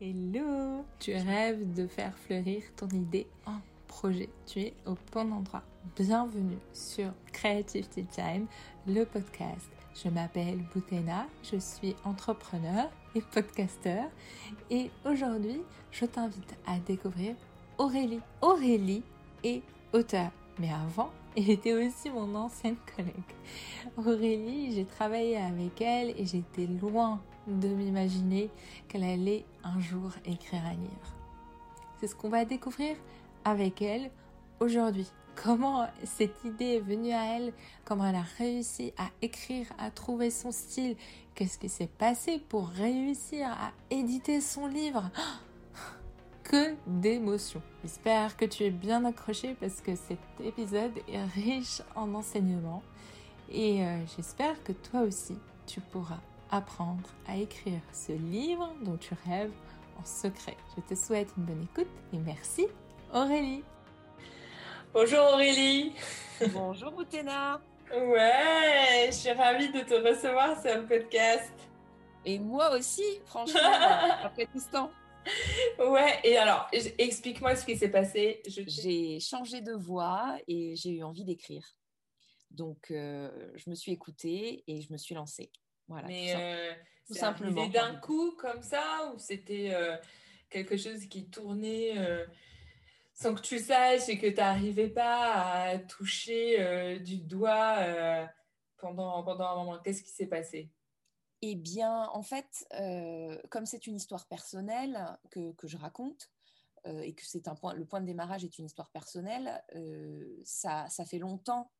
Hello 0.00 0.84
Tu 1.00 1.12
rêves 1.12 1.74
de 1.74 1.88
faire 1.88 2.16
fleurir 2.16 2.62
ton 2.76 2.86
idée 2.90 3.26
en 3.46 3.56
projet. 3.88 4.28
Tu 4.46 4.60
es 4.60 4.74
au 4.86 4.94
bon 5.12 5.32
endroit. 5.32 5.64
Bienvenue 5.96 6.58
sur 6.72 7.10
Creativity 7.32 8.04
Time, 8.04 8.46
le 8.86 9.02
podcast. 9.02 9.68
Je 10.00 10.08
m'appelle 10.08 10.60
Boutena, 10.72 11.26
je 11.42 11.56
suis 11.56 11.96
entrepreneur 12.04 12.88
et 13.16 13.20
podcasteur 13.20 14.04
et 14.70 14.92
aujourd'hui 15.04 15.62
je 15.90 16.04
t'invite 16.04 16.54
à 16.64 16.78
découvrir 16.78 17.34
Aurélie. 17.76 18.20
Aurélie 18.40 19.02
est 19.42 19.62
auteur. 19.92 20.30
Mais 20.60 20.70
avant, 20.70 21.10
elle 21.36 21.50
était 21.50 21.74
aussi 21.74 22.08
mon 22.10 22.36
ancienne 22.36 22.76
collègue. 22.94 23.12
Aurélie, 23.96 24.76
j'ai 24.76 24.84
travaillé 24.84 25.38
avec 25.38 25.80
elle 25.80 26.10
et 26.10 26.24
j'étais 26.24 26.66
loin 26.66 27.20
de 27.48 27.68
m'imaginer 27.68 28.50
qu'elle 28.88 29.04
allait 29.04 29.44
un 29.64 29.80
jour 29.80 30.10
écrire 30.24 30.64
un 30.64 30.74
livre. 30.74 31.14
C'est 32.00 32.06
ce 32.06 32.14
qu'on 32.14 32.28
va 32.28 32.44
découvrir 32.44 32.96
avec 33.44 33.82
elle 33.82 34.10
aujourd'hui. 34.60 35.10
Comment 35.42 35.86
cette 36.04 36.44
idée 36.44 36.76
est 36.76 36.80
venue 36.80 37.12
à 37.12 37.36
elle, 37.36 37.52
comment 37.84 38.06
elle 38.06 38.16
a 38.16 38.24
réussi 38.38 38.92
à 38.98 39.08
écrire, 39.22 39.66
à 39.78 39.90
trouver 39.90 40.30
son 40.30 40.50
style, 40.50 40.96
qu'est-ce 41.34 41.58
qui 41.58 41.68
s'est 41.68 41.86
passé 41.86 42.42
pour 42.48 42.68
réussir 42.68 43.46
à 43.48 43.72
éditer 43.90 44.40
son 44.40 44.66
livre? 44.66 45.10
Que 46.44 46.76
d'émotions. 46.86 47.60
J'espère 47.82 48.34
que 48.38 48.46
tu 48.46 48.64
es 48.64 48.70
bien 48.70 49.04
accroché 49.04 49.54
parce 49.60 49.82
que 49.82 49.94
cet 49.94 50.18
épisode 50.42 50.98
est 51.06 51.22
riche 51.22 51.82
en 51.94 52.14
enseignements 52.14 52.82
et 53.50 53.84
euh, 53.84 54.06
j'espère 54.16 54.62
que 54.64 54.72
toi 54.72 55.02
aussi 55.02 55.36
tu 55.66 55.82
pourras 55.82 56.20
apprendre 56.50 57.08
à 57.26 57.36
écrire 57.36 57.80
ce 57.92 58.12
livre 58.12 58.74
dont 58.82 58.96
tu 58.96 59.14
rêves 59.26 59.52
en 59.98 60.04
secret. 60.04 60.56
Je 60.76 60.82
te 60.82 60.94
souhaite 60.94 61.28
une 61.36 61.44
bonne 61.44 61.62
écoute 61.62 61.88
et 62.12 62.18
merci 62.18 62.66
Aurélie. 63.12 63.62
Bonjour 64.92 65.20
Aurélie. 65.32 65.92
Bonjour 66.52 66.92
Boutena. 66.92 67.60
Ouais, 67.92 69.06
je 69.06 69.12
suis 69.12 69.32
ravie 69.32 69.70
de 69.70 69.80
te 69.80 69.94
recevoir 69.94 70.60
sur 70.60 70.74
le 70.76 70.86
podcast. 70.86 71.52
Et 72.24 72.38
moi 72.38 72.76
aussi, 72.76 73.04
franchement, 73.24 73.60
après 74.22 74.46
tout 74.46 74.60
ce 74.60 74.70
temps. 74.70 74.90
Ouais, 75.78 76.20
et 76.24 76.36
alors, 76.36 76.68
explique-moi 76.72 77.56
ce 77.56 77.64
qui 77.64 77.76
s'est 77.76 77.90
passé. 77.90 78.42
J'ai 78.46 79.20
changé 79.20 79.60
de 79.60 79.72
voix 79.72 80.36
et 80.46 80.74
j'ai 80.76 80.90
eu 80.90 81.02
envie 81.02 81.24
d'écrire. 81.24 81.64
Donc, 82.50 82.90
euh, 82.90 83.30
je 83.56 83.70
me 83.70 83.74
suis 83.74 83.92
écoutée 83.92 84.64
et 84.66 84.80
je 84.80 84.92
me 84.92 84.98
suis 84.98 85.14
lancée. 85.14 85.50
Voilà, 85.88 86.06
Mais 86.06 86.34
euh, 86.36 86.74
tout, 87.06 87.14
simplement. 87.14 87.66
d'un 87.68 87.96
coup 87.96 88.32
comme 88.32 88.62
ça 88.62 89.10
ou 89.12 89.18
c'était 89.18 89.70
euh, 89.72 89.96
quelque 90.50 90.76
chose 90.76 91.06
qui 91.06 91.28
tournait 91.30 91.98
euh, 91.98 92.26
sans 93.14 93.34
que 93.34 93.40
tu 93.40 93.58
saches 93.58 94.08
et 94.08 94.18
que 94.18 94.26
tu 94.26 94.36
n'arrivais 94.36 94.90
pas 94.90 95.32
à 95.32 95.78
toucher 95.78 96.98
du 97.00 97.16
doigt 97.18 97.78
pendant, 98.76 99.24
pendant 99.24 99.46
un 99.46 99.56
moment? 99.56 99.78
Qu'est-ce 99.82 100.02
qui 100.02 100.10
s'est 100.10 100.28
passé? 100.28 100.70
Eh 101.40 101.56
bien, 101.56 102.04
en 102.12 102.22
fait, 102.22 102.68
comme 103.50 103.66
c'est 103.66 103.88
une 103.88 103.96
histoire 103.96 104.28
personnelle 104.28 105.04
que, 105.30 105.52
que 105.54 105.66
je 105.66 105.76
raconte, 105.76 106.30
et 106.86 107.12
que 107.12 107.22
c'est 107.24 107.48
un 107.48 107.56
point, 107.56 107.74
le 107.74 107.84
point 107.84 108.00
de 108.00 108.06
démarrage 108.06 108.44
est 108.44 108.56
une 108.58 108.66
histoire 108.66 108.90
personnelle, 108.90 109.64
ça, 110.44 110.88
ça, 110.88 111.04
fait 111.04 111.18
longtemps 111.18 111.72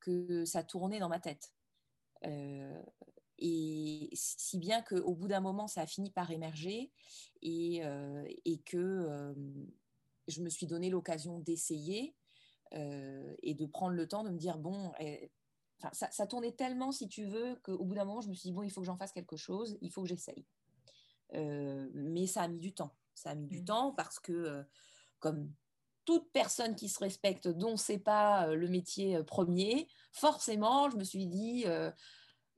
que 0.00 0.44
ça 0.44 0.64
tournait 0.64 0.98
dans 0.98 1.08
ma 1.08 1.20
tête. 1.20 1.52
Et 3.40 4.10
si 4.12 4.58
bien 4.58 4.82
qu'au 4.82 5.14
bout 5.14 5.28
d'un 5.28 5.40
moment, 5.40 5.66
ça 5.66 5.80
a 5.80 5.86
fini 5.86 6.10
par 6.10 6.30
émerger 6.30 6.92
et, 7.40 7.84
euh, 7.84 8.22
et 8.44 8.58
que 8.58 8.76
euh, 8.76 9.34
je 10.28 10.42
me 10.42 10.50
suis 10.50 10.66
donné 10.66 10.90
l'occasion 10.90 11.38
d'essayer 11.38 12.14
euh, 12.74 13.34
et 13.42 13.54
de 13.54 13.64
prendre 13.64 13.94
le 13.94 14.06
temps 14.06 14.24
de 14.24 14.30
me 14.30 14.36
dire, 14.36 14.58
bon, 14.58 14.92
eh, 15.00 15.32
ça, 15.92 16.10
ça, 16.10 16.26
tournait 16.26 16.52
tellement, 16.52 16.92
si 16.92 17.08
tu 17.08 17.24
veux, 17.24 17.56
qu'au 17.64 17.82
bout 17.82 17.94
d'un 17.94 18.04
moment, 18.04 18.20
je 18.20 18.28
me 18.28 18.34
suis 18.34 18.50
dit, 18.50 18.52
bon, 18.52 18.62
il 18.62 18.70
faut 18.70 18.82
que 18.82 18.86
j'en 18.86 18.98
fasse 18.98 19.12
quelque 19.12 19.36
chose, 19.36 19.78
il 19.80 19.90
faut 19.90 20.02
que 20.02 20.08
j'essaye. 20.08 20.44
mais 21.32 22.26
ça 22.26 22.42
a 22.42 22.48
mis 22.48 22.60
du 22.60 22.74
temps. 22.74 22.94
Ça 23.14 23.30
a 23.30 23.34
mis 23.34 23.48
du 23.48 23.62
mmh. 23.62 23.64
temps 23.64 23.92
parce 23.92 24.18
que, 24.18 24.62
comme 25.18 25.50
toute 26.04 26.30
personne 26.32 26.76
qui 26.76 26.88
se 26.90 26.98
respecte, 26.98 27.48
dont 27.48 27.76
c'est 27.76 27.98
pas 27.98 28.54
le 28.54 28.68
métier 28.68 29.22
premier, 29.24 29.88
forcément, 30.12 30.90
je 30.90 30.96
me 30.96 31.04
suis 31.04 31.26
dit, 31.26 31.64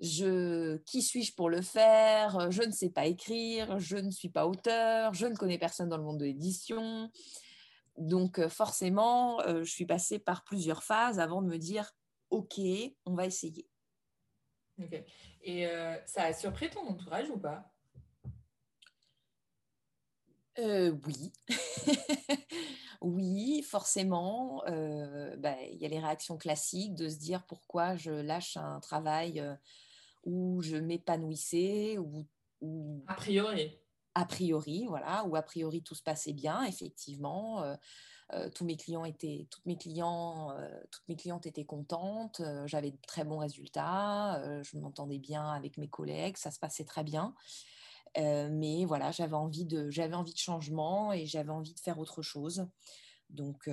je, 0.03 0.79
qui 0.79 1.01
suis-je 1.01 1.33
pour 1.33 1.49
le 1.49 1.63
faire? 1.63 2.51
Je 2.51 2.63
ne 2.63 2.73
sais 2.73 2.91
pas 2.91 3.07
écrire, 3.07 3.79
je 3.79 3.97
ne 3.97 4.11
suis 4.11 4.29
pas 4.29 4.47
auteur, 4.47 5.15
je 5.15 5.27
ne 5.27 5.37
connais 5.37 5.59
personne 5.59 5.89
dans 5.89 5.97
le 5.97 6.03
monde 6.03 6.19
de 6.19 6.25
l'édition. 6.25 7.09
Donc 7.97 8.41
euh, 8.41 8.49
forcément, 8.49 9.41
euh, 9.43 9.63
je 9.63 9.71
suis 9.71 9.87
passée 9.87 10.19
par 10.19 10.43
plusieurs 10.43 10.83
phases 10.83 11.21
avant 11.21 11.41
de 11.41 11.47
me 11.47 11.57
dire, 11.57 11.93
OK, 12.31 12.59
on 13.07 13.15
va 13.15 13.27
essayer. 13.27 13.69
Et 15.43 15.69
euh, 15.69 15.97
ça 16.05 16.25
a 16.25 16.33
surpris 16.33 16.69
ton 16.69 16.85
entourage 16.89 17.31
ou 17.31 17.39
pas? 17.39 17.73
Oui. 20.59 21.33
oui, 23.01 23.63
forcément. 23.63 24.63
Bah, 24.67 25.57
il 25.71 25.79
y 25.81 25.87
a 25.87 25.89
les 25.89 26.01
réactions 26.01 26.37
classiques 26.37 26.95
de 26.95 27.09
se 27.09 27.19
dire 27.19 27.45
pourquoi 27.47 27.95
je 27.97 28.11
lâche 28.11 28.57
un 28.57 28.81
travail 28.81 29.43
où 30.25 30.63
je 30.63 30.77
m'épanouissais, 30.77 31.99
ou, 31.99 32.27
A 33.07 33.15
priori. 33.15 33.79
A 34.15 34.25
priori, 34.27 34.87
voilà, 34.87 35.25
où 35.25 35.37
a 35.37 35.43
priori 35.43 35.83
tout 35.83 35.95
se 35.95 36.03
passait 36.03 36.35
bien, 36.35 36.65
effectivement. 36.65 37.63
Euh, 37.63 37.77
euh, 38.35 38.49
tous 38.51 38.65
mes 38.65 38.77
clients 38.77 39.05
étaient, 39.05 39.47
toutes 39.51 39.67
mes 39.67 39.77
clients, 39.77 40.51
euh, 40.53 40.69
toutes 40.91 41.09
mes 41.09 41.17
clientes 41.17 41.47
étaient 41.47 41.65
contentes. 41.65 42.43
J'avais 42.67 42.91
de 42.91 42.99
très 43.07 43.25
bons 43.25 43.39
résultats. 43.39 44.63
je 44.63 44.79
m'entendais 44.79 45.19
bien 45.19 45.51
avec 45.51 45.79
mes 45.79 45.89
collègues. 45.89 46.37
Ça 46.37 46.51
se 46.51 46.59
passait 46.59 46.85
très 46.85 47.05
bien. 47.05 47.35
mais 48.17 48.85
voilà, 48.85 49.11
j'avais 49.13 49.35
envie 49.35 49.65
de, 49.65 49.91
j'avais 49.91 50.15
envie 50.15 50.35
de 50.35 50.39
changement 50.39 51.13
et 51.13 51.27
j'avais 51.27 51.51
envie 51.51 51.75
de 51.75 51.81
faire 51.81 51.99
autre 51.99 52.23
chose. 52.23 52.67
Donc, 53.31 53.69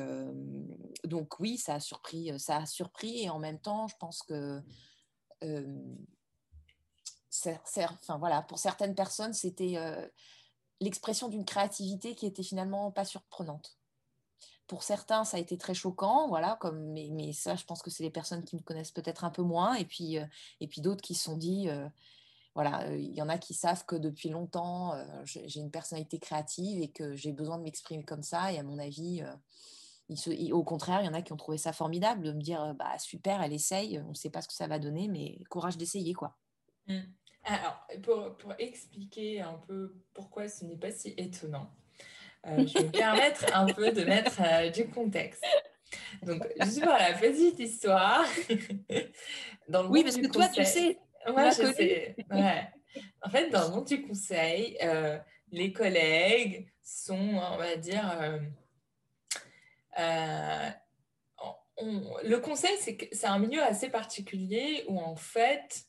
donc 1.03 1.39
oui, 1.39 1.57
ça 1.57 1.75
a 1.75 1.79
surpris, 1.81 2.37
ça 2.39 2.57
a 2.57 2.65
surpris 2.65 3.23
et 3.23 3.29
en 3.29 3.39
même 3.39 3.59
temps, 3.59 3.87
je 3.87 3.95
pense 3.99 4.23
que 4.23 4.61
enfin, 7.47 8.17
voilà, 8.17 8.41
pour 8.41 8.59
certaines 8.59 8.95
personnes, 8.95 9.33
c'était 9.33 9.77
euh, 9.77 10.07
l'expression 10.79 11.27
d'une 11.27 11.45
créativité 11.45 12.15
qui 12.15 12.25
était 12.25 12.43
finalement 12.43 12.91
pas 12.91 13.05
surprenante. 13.05 13.77
Pour 14.67 14.83
certains, 14.83 15.23
ça 15.23 15.37
a 15.37 15.39
été 15.39 15.57
très 15.57 15.73
choquant, 15.73 16.27
voilà, 16.27 16.57
comme, 16.61 16.91
mais, 16.91 17.33
ça, 17.33 17.55
je 17.55 17.65
pense 17.65 17.81
que 17.81 17.89
c'est 17.89 18.03
les 18.03 18.11
personnes 18.11 18.43
qui 18.43 18.55
me 18.55 18.61
connaissent 18.61 18.91
peut-être 18.91 19.23
un 19.23 19.31
peu 19.31 19.41
moins, 19.41 19.73
et 19.75 19.85
puis, 19.85 20.17
euh, 20.17 20.25
et 20.59 20.67
puis 20.67 20.81
d'autres 20.81 21.01
qui 21.01 21.15
se 21.15 21.23
sont 21.23 21.37
dit, 21.37 21.69
euh, 21.69 21.87
voilà, 22.55 22.93
il 22.95 23.13
y 23.13 23.21
en 23.21 23.29
a 23.29 23.37
qui 23.37 23.53
savent 23.53 23.85
que 23.85 23.95
depuis 23.95 24.29
longtemps, 24.29 24.93
j'ai 25.23 25.59
une 25.59 25.71
personnalité 25.71 26.19
créative 26.19 26.81
et 26.81 26.89
que 26.89 27.15
j'ai 27.15 27.31
besoin 27.31 27.57
de 27.57 27.63
m'exprimer 27.63 28.03
comme 28.03 28.23
ça, 28.23 28.51
et 28.51 28.59
à 28.59 28.63
mon 28.63 28.79
avis, 28.79 29.23
au 30.51 30.63
contraire, 30.63 31.01
il 31.01 31.05
y 31.05 31.09
en 31.09 31.13
a 31.13 31.21
qui 31.21 31.31
ont 31.31 31.37
trouvé 31.37 31.57
ça 31.57 31.71
formidable 31.71 32.23
de 32.23 32.33
me 32.33 32.41
dire, 32.41 32.75
bah 32.77 32.97
super, 32.97 33.41
elle 33.41 33.53
essaye, 33.53 33.99
on 33.99 34.09
ne 34.09 34.15
sait 34.15 34.31
pas 34.31 34.41
ce 34.41 34.47
que 34.47 34.53
ça 34.53 34.67
va 34.67 34.79
donner, 34.79 35.07
mais 35.07 35.41
courage 35.49 35.77
d'essayer, 35.77 36.13
quoi. 36.13 36.35
Mmh. 36.87 37.01
Alors, 37.43 37.87
pour, 38.03 38.35
pour, 38.37 38.53
expliquer 38.59 39.41
un 39.41 39.59
peu 39.67 39.95
pourquoi 40.13 40.47
ce 40.47 40.65
n'est 40.65 40.77
pas 40.77 40.91
si 40.91 41.13
étonnant, 41.17 41.71
euh, 42.47 42.65
je 42.65 42.73
vais 42.73 42.85
me 42.85 42.91
permettre 42.91 43.45
un 43.55 43.65
peu 43.65 43.91
de 43.91 44.03
mettre 44.03 44.41
euh, 44.41 44.69
du 44.69 44.87
contexte. 44.87 45.43
Donc, 46.23 46.47
juste 46.61 46.81
pour 46.81 46.91
la 46.91 47.13
petite 47.13 47.59
histoire. 47.59 48.25
dans 49.69 49.83
le 49.83 49.89
oui, 49.89 50.03
parce 50.03 50.17
que 50.17 50.27
toi, 50.27 50.47
tu 50.47 50.63
sais. 50.63 50.99
Moi, 51.27 51.49
je 51.49 51.73
sais. 51.73 52.15
Ouais. 52.31 52.69
En 53.21 53.29
fait, 53.29 53.49
dans 53.49 53.67
le 53.67 53.75
monde 53.75 53.85
du 53.85 54.01
conseil, 54.01 54.77
euh, 54.83 55.17
les 55.51 55.73
collègues 55.73 56.71
sont, 56.81 57.15
on 57.15 57.57
va 57.57 57.75
dire, 57.75 58.39
le 62.23 62.37
conseil, 62.37 62.77
c'est 63.11 63.27
un 63.27 63.39
milieu 63.39 63.61
assez 63.63 63.89
particulier 63.89 64.83
où 64.87 64.99
en 64.99 65.15
fait, 65.15 65.85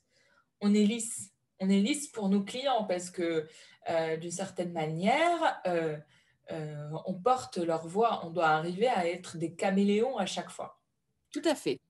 on 0.60 0.74
est 0.74 0.84
lisse 0.84 1.30
on 1.60 1.68
est 1.68 1.80
lisse 1.80 2.08
pour 2.08 2.28
nos 2.28 2.42
clients 2.42 2.84
parce 2.84 3.10
que 3.10 3.46
euh, 3.88 4.16
d'une 4.16 4.30
certaine 4.30 4.72
manière, 4.72 5.60
euh, 5.66 5.96
euh, 6.50 6.90
on 7.06 7.14
porte 7.14 7.58
leur 7.58 7.86
voix. 7.86 8.24
On 8.24 8.30
doit 8.30 8.48
arriver 8.48 8.88
à 8.88 9.06
être 9.06 9.36
des 9.36 9.54
caméléons 9.54 10.18
à 10.18 10.26
chaque 10.26 10.50
fois. 10.50 10.80
Tout 11.30 11.42
à 11.44 11.54
fait. 11.54 11.80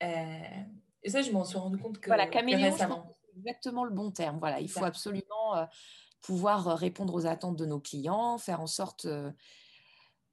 et 0.00 1.10
ça, 1.10 1.22
je 1.22 1.30
m'en 1.30 1.44
suis 1.44 1.58
rendu 1.58 1.78
compte 1.78 2.00
que, 2.00 2.08
voilà, 2.08 2.26
caméléon, 2.26 2.74
c'est 2.76 3.38
exactement 3.38 3.84
le 3.84 3.92
bon 3.92 4.10
terme. 4.10 4.38
Voilà, 4.38 4.60
il 4.60 4.68
faut 4.68 4.84
absolument 4.84 5.68
pouvoir 6.20 6.76
répondre 6.76 7.14
aux 7.14 7.26
attentes 7.26 7.56
de 7.56 7.66
nos 7.66 7.80
clients, 7.80 8.38
faire 8.38 8.60
en 8.60 8.66
sorte 8.66 9.06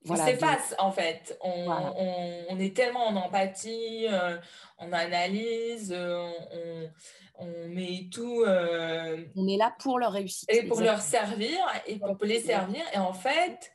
voilà, 0.04 0.26
s'efface 0.26 0.76
en 0.80 0.92
fait. 0.92 1.38
On, 1.42 2.58
est 2.60 2.76
tellement 2.76 3.08
en 3.08 3.16
empathie, 3.16 4.08
euh, 4.10 4.38
on 4.78 4.94
analyse, 4.94 5.94
euh, 5.96 6.88
on, 7.36 7.68
met 7.68 8.08
tout. 8.12 8.44
Euh, 8.44 9.26
on 9.36 9.48
est 9.48 9.58
là 9.58 9.76
pour 9.80 10.00
leur 10.00 10.14
réussite. 10.14 10.52
Et 10.54 10.64
pour 10.64 10.82
leur 10.82 11.02
servir, 11.02 11.58
et 11.86 12.00
pour 12.00 12.18
les 12.22 12.40
servir. 12.40 12.82
Et 12.94 12.98
en 12.98 13.14
fait, 13.14 13.72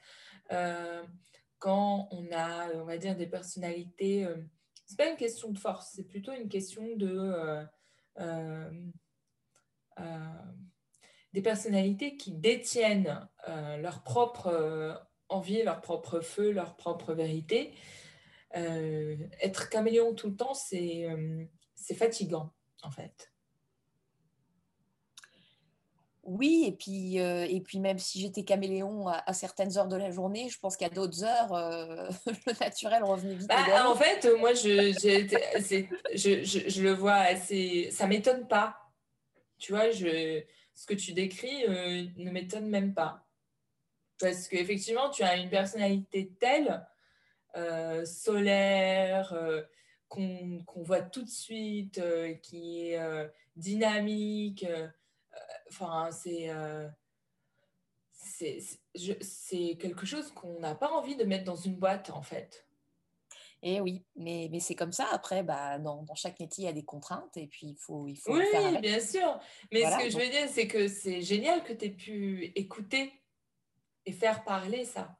quand 1.59 2.09
on 2.11 2.26
a, 2.32 2.69
on 2.75 2.85
va 2.85 2.97
dire, 2.97 3.17
des 3.17 3.26
personnalités, 3.26 4.26
c'est 4.87 4.99
pas 4.99 5.09
une 5.09 5.17
question 5.17 5.50
de 5.50 5.59
force, 5.59 5.93
c'est 5.94 6.06
plutôt 6.06 6.32
une 6.32 6.49
question 6.49 6.85
de. 6.97 7.67
des 11.35 11.43
personnalités 11.43 12.17
qui 12.17 12.32
détiennent 12.32 13.29
leur 13.79 14.03
propre 14.03 15.06
envie 15.34 15.62
leur 15.62 15.81
propre 15.81 16.20
feu, 16.20 16.50
leur 16.50 16.76
propre 16.76 17.12
vérité. 17.12 17.75
Euh, 18.56 19.16
être 19.40 19.69
caméléon 19.69 20.14
tout 20.14 20.28
le 20.28 20.36
temps, 20.36 20.54
c'est 20.54 21.08
euh, 21.10 21.44
fatigant, 21.96 22.52
en 22.82 22.90
fait. 22.90 23.31
Oui, 26.22 26.64
et 26.66 26.72
puis, 26.72 27.20
euh, 27.20 27.46
et 27.46 27.60
puis 27.60 27.81
même 27.81 27.98
si 27.98 28.19
j'étais 28.19 28.44
caméléon 28.44 29.08
à, 29.08 29.32
certaines 29.34 29.76
heures 29.76 29.88
de 29.88 29.96
la 29.96 30.10
journée, 30.10 30.48
je 30.48 30.58
pense 30.58 30.76
qu'à 30.76 30.88
d'autres 30.88 31.22
heures, 31.22 31.52
le 32.26 32.60
naturel 32.60 33.04
revenait 33.04 33.34
vite. 33.34 33.48
Bah, 33.48 33.90
en 33.90 33.94
fait, 33.94 34.26
moi, 34.38 34.54
je, 34.54 34.92
je, 34.92 35.87
je, 36.14 36.69
je, 36.69 36.82
le 36.82 36.92
vois 36.92 37.16
assez... 37.16 37.90
Ça 37.90 38.06
m'étonne 38.06 38.46
pas. 38.46 38.76
Tu 39.58 39.72
vois, 39.72 39.90
je, 39.90 40.42
ce 40.75 40.87
que 40.87 40.94
tu 40.94 41.12
décris 41.12 41.69
ne 41.69 42.30
m'étonne 42.30 42.69
même 42.69 42.94
pas. 42.94 43.24
Parce 44.25 44.49
qu'effectivement, 44.49 45.11
tu 45.11 45.23
as 45.23 45.37
une 45.37 45.50
personnalité 45.50 46.32
telle, 46.41 46.87
euh, 47.56 48.06
solaire, 48.06 49.35
euh, 49.35 49.61
qu'on 50.09 50.65
voit 50.76 51.03
tout 51.03 51.23
de 51.23 51.29
suite, 51.29 51.99
euh, 51.99 52.32
qui 52.37 52.88
est 52.88 53.31
dynamique. 53.55 54.65
Enfin, 55.69 56.09
c'est 56.11 56.50
c'est 59.21 59.76
quelque 59.79 60.06
chose 60.06 60.32
qu'on 60.32 60.59
n'a 60.59 60.75
pas 60.75 60.91
envie 60.91 61.17
de 61.17 61.25
mettre 61.25 61.44
dans 61.44 61.56
une 61.56 61.76
boîte, 61.76 62.09
en 62.09 62.23
fait. 62.23 62.67
Et 63.62 63.75
eh 63.75 63.81
oui, 63.81 64.05
mais, 64.17 64.49
mais 64.50 64.61
c'est 64.61 64.75
comme 64.75 64.93
ça. 64.93 65.06
Après, 65.12 65.43
bah, 65.43 65.79
dans, 65.79 66.03
dans, 66.03 66.15
chaque 66.15 66.41
métier, 66.41 66.65
il 66.65 66.67
y 66.67 66.71
a 66.71 66.73
des 66.73 66.85
contraintes 66.85 67.37
et 67.37 67.47
puis 67.47 67.69
il 67.69 67.76
faut, 67.76 68.06
il 68.09 68.17
faut 68.17 68.35
oui, 68.35 68.79
bien 68.81 69.00
sûr. 69.00 69.38
Mais 69.73 69.82
ce 69.91 70.05
que 70.05 70.11
je 70.11 70.19
veux 70.19 70.29
dire, 70.29 70.49
c'est 70.49 70.67
que 70.67 70.88
c'est 70.88 71.21
génial 71.21 71.62
que 71.62 71.73
tu 71.75 71.85
aies 71.85 71.91
pu 71.91 72.53
écouter 72.56 73.12
et 74.06 74.12
faire 74.12 74.44
parler 74.44 74.84
ça 74.84 75.16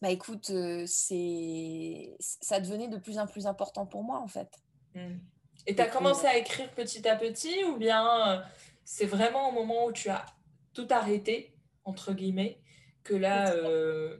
Bah 0.00 0.10
écoute, 0.10 0.50
euh, 0.50 0.84
c'est 0.86 2.16
ça 2.18 2.60
devenait 2.60 2.88
de 2.88 2.98
plus 2.98 3.18
en 3.18 3.26
plus 3.26 3.46
important 3.46 3.86
pour 3.86 4.02
moi 4.02 4.18
en 4.18 4.28
fait. 4.28 4.50
Hmm. 4.94 5.18
Et 5.66 5.74
tu 5.74 5.82
as 5.82 5.88
commencé 5.88 6.26
à 6.26 6.36
écrire 6.36 6.72
petit 6.74 7.06
à 7.06 7.16
petit 7.16 7.64
ou 7.64 7.76
bien 7.76 8.28
euh, 8.28 8.42
c'est 8.84 9.06
vraiment 9.06 9.50
au 9.50 9.52
moment 9.52 9.86
où 9.86 9.92
tu 9.92 10.08
as 10.08 10.24
tout 10.72 10.88
arrêté, 10.90 11.54
entre 11.84 12.12
guillemets, 12.12 12.60
que 13.04 13.14
là... 13.14 13.52
Euh, 13.52 14.18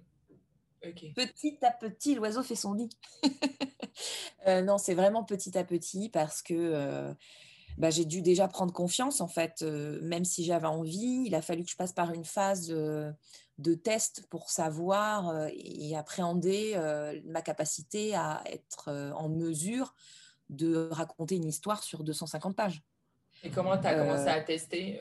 petit 1.15 1.59
à 1.63 1.71
petit, 1.71 2.15
l'oiseau 2.15 2.43
fait 2.43 2.55
son 2.57 2.75
nid. 2.75 2.91
non, 4.47 4.79
c'est 4.79 4.95
vraiment 4.95 5.25
petit 5.25 5.57
à 5.59 5.65
petit 5.65 6.09
parce 6.09 6.41
que 6.41 7.15
bah, 7.79 7.91
j'ai 7.91 8.05
dû 8.05 8.23
déjà 8.23 8.49
prendre 8.49 8.73
confiance, 8.73 9.21
en 9.21 9.29
fait, 9.29 9.63
même 9.63 10.25
si 10.25 10.45
j'avais 10.45 10.67
envie. 10.67 11.25
Il 11.27 11.35
a 11.35 11.43
fallu 11.43 11.65
que 11.65 11.71
je 11.71 11.77
passe 11.77 11.93
par 11.93 12.13
une 12.13 12.25
phase 12.25 12.69
de 12.69 13.75
test 13.75 14.27
pour 14.31 14.51
savoir 14.51 15.49
et 15.53 15.97
appréhender 15.97 16.77
ma 17.27 17.43
capacité 17.43 18.15
à 18.15 18.43
être 18.47 19.13
en 19.17 19.29
mesure 19.29 19.95
de 20.49 20.89
raconter 20.91 21.37
une 21.37 21.49
histoire 21.49 21.83
sur 21.83 22.03
250 22.05 22.57
pages. 22.57 22.83
Et 23.43 23.51
comment 23.51 23.79
tu 23.79 23.87
as 23.87 23.95
commencé 23.95 24.29
à 24.29 24.41
tester 24.41 25.01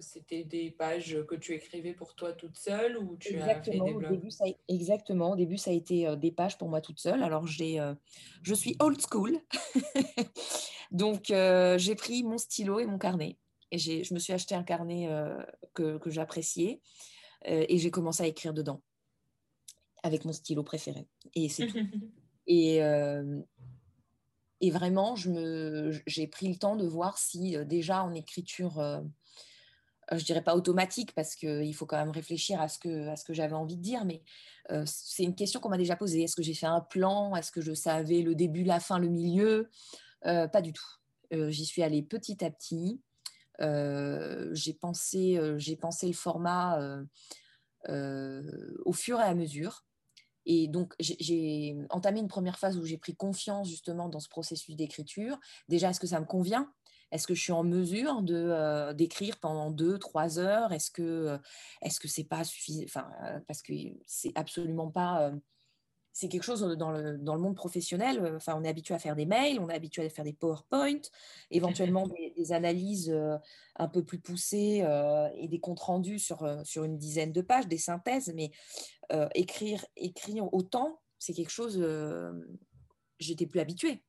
C'était 0.00 0.44
des 0.44 0.70
pages 0.70 1.18
que 1.28 1.34
tu 1.34 1.54
écrivais 1.54 1.94
pour 1.94 2.14
toi 2.14 2.32
toute 2.32 2.56
seule 2.56 2.96
ou 2.96 3.16
tu 3.16 3.38
as 3.40 3.62
fait 3.62 3.72
des 3.72 3.78
blogs? 3.78 4.04
au 4.04 4.08
début, 4.08 4.30
ça, 4.30 4.44
Exactement. 4.68 5.32
Au 5.32 5.36
début, 5.36 5.58
ça 5.58 5.70
a 5.70 5.74
été 5.74 6.16
des 6.16 6.30
pages 6.30 6.58
pour 6.58 6.68
moi 6.68 6.80
toute 6.80 7.00
seule. 7.00 7.22
Alors, 7.22 7.46
j'ai, 7.46 7.80
je 8.42 8.54
suis 8.54 8.76
old 8.80 9.00
school. 9.00 9.38
Donc, 10.92 11.30
euh, 11.30 11.78
j'ai 11.78 11.94
pris 11.94 12.22
mon 12.22 12.38
stylo 12.38 12.78
et 12.78 12.86
mon 12.86 12.98
carnet. 12.98 13.38
Et 13.70 13.78
je 13.78 14.12
me 14.12 14.18
suis 14.18 14.34
acheté 14.34 14.54
un 14.54 14.62
carnet 14.62 15.08
euh, 15.08 15.42
que, 15.72 15.98
j'appréciais 16.06 16.82
euh, 17.48 17.64
et 17.66 17.78
j'ai 17.78 17.90
commencé 17.90 18.22
à 18.22 18.26
écrire 18.26 18.52
dedans 18.52 18.82
avec 20.02 20.26
mon 20.26 20.32
stylo 20.32 20.62
préféré. 20.62 21.08
Et 21.34 21.48
c'est 21.48 21.66
tout. 21.66 21.78
Et, 22.48 22.80
et 24.62 24.70
vraiment, 24.70 25.14
j'ai 25.16 26.26
pris 26.26 26.48
le 26.48 26.56
temps 26.56 26.76
de 26.76 26.86
voir 26.86 27.18
si 27.18 27.56
déjà 27.66 28.02
en 28.02 28.14
écriture, 28.14 29.02
je 30.10 30.24
dirais 30.24 30.42
pas 30.42 30.56
automatique 30.56 31.14
parce 31.14 31.34
qu'il 31.34 31.74
faut 31.74 31.84
quand 31.84 31.98
même 31.98 32.10
réfléchir 32.10 32.60
à 32.60 32.68
ce 32.68 32.78
que, 32.78 33.24
que 33.26 33.34
j'avais 33.34 33.54
envie 33.54 33.76
de 33.76 33.82
dire, 33.82 34.06
mais 34.06 34.22
c'est 34.86 35.24
une 35.24 35.34
question 35.34 35.60
qu'on 35.60 35.68
m'a 35.68 35.76
déjà 35.76 35.96
posée. 35.96 36.22
Est-ce 36.22 36.36
que 36.36 36.42
j'ai 36.42 36.54
fait 36.54 36.66
un 36.66 36.80
plan? 36.80 37.36
Est-ce 37.36 37.52
que 37.52 37.60
je 37.60 37.74
savais 37.74 38.22
le 38.22 38.34
début, 38.34 38.62
la 38.62 38.80
fin, 38.80 38.98
le 38.98 39.08
milieu? 39.08 39.68
Euh, 40.26 40.48
pas 40.48 40.62
du 40.62 40.72
tout. 40.72 40.86
Euh, 41.32 41.50
j'y 41.50 41.64
suis 41.64 41.82
allée 41.82 42.02
petit 42.02 42.44
à 42.44 42.50
petit. 42.50 43.00
Euh, 43.60 44.50
j'ai 44.52 44.74
pensé 44.74 45.38
le 45.38 46.12
format 46.12 46.78
au 47.88 48.92
fur 48.92 49.20
et 49.20 49.24
à 49.24 49.34
mesure. 49.34 49.84
Et 50.46 50.68
donc, 50.68 50.94
j'ai 50.98 51.76
entamé 51.90 52.20
une 52.20 52.28
première 52.28 52.58
phase 52.58 52.78
où 52.78 52.84
j'ai 52.84 52.98
pris 52.98 53.14
confiance 53.14 53.68
justement 53.68 54.08
dans 54.08 54.20
ce 54.20 54.28
processus 54.28 54.76
d'écriture. 54.76 55.38
Déjà, 55.68 55.90
est-ce 55.90 56.00
que 56.00 56.06
ça 56.06 56.20
me 56.20 56.26
convient? 56.26 56.72
Est-ce 57.10 57.26
que 57.26 57.34
je 57.34 57.42
suis 57.42 57.52
en 57.52 57.62
mesure 57.62 58.22
de 58.22 58.92
d'écrire 58.94 59.38
pendant 59.38 59.70
deux, 59.70 59.98
trois 59.98 60.38
heures? 60.38 60.72
Est-ce 60.72 60.90
que 60.90 61.38
est-ce 61.82 62.00
que 62.00 62.08
c'est 62.08 62.24
pas 62.24 62.42
suffisant 62.42 62.84
Enfin, 62.84 63.10
parce 63.46 63.60
que 63.62 63.72
c'est 64.06 64.32
absolument 64.34 64.90
pas 64.90 65.30
c'est 66.12 66.28
quelque 66.28 66.42
chose 66.42 66.60
dans 66.76 66.90
le, 66.90 67.18
monde 67.18 67.56
professionnel. 67.56 68.38
On 68.46 68.64
est 68.64 68.68
habitué 68.68 68.94
à 68.94 68.98
faire 68.98 69.16
des 69.16 69.26
mails, 69.26 69.58
on 69.60 69.68
est 69.68 69.74
habitué 69.74 70.04
à 70.04 70.10
faire 70.10 70.24
des 70.24 70.32
PowerPoint, 70.32 71.00
éventuellement 71.50 72.06
des, 72.06 72.52
analyses 72.52 73.14
un 73.76 73.88
peu 73.88 74.04
plus 74.04 74.18
poussées 74.18 74.84
et 75.36 75.48
des 75.48 75.60
comptes 75.60 75.80
rendus 75.80 76.18
sur, 76.18 76.46
sur 76.64 76.84
une 76.84 76.98
dizaine 76.98 77.32
de 77.32 77.40
pages, 77.40 77.66
des 77.66 77.78
synthèses. 77.78 78.32
Mais 78.34 78.50
écrire, 79.34 79.84
écrire 79.96 80.52
autant, 80.52 81.00
c'est 81.18 81.32
quelque 81.32 81.50
chose, 81.50 81.82
j'étais 83.18 83.46
plus 83.46 83.60
habituée 83.60 84.02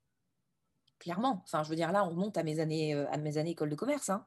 clairement. 1.04 1.42
Enfin, 1.44 1.64
je 1.64 1.70
veux 1.70 1.76
dire, 1.76 1.92
là, 1.92 2.08
on 2.08 2.14
monte 2.14 2.38
à 2.38 2.44
mes 2.44 2.60
années, 2.60 2.94
à 2.94 3.18
mes 3.18 3.38
années 3.38 3.52
école 3.52 3.70
de 3.70 3.76
commerce. 3.76 4.10
Hein. 4.10 4.26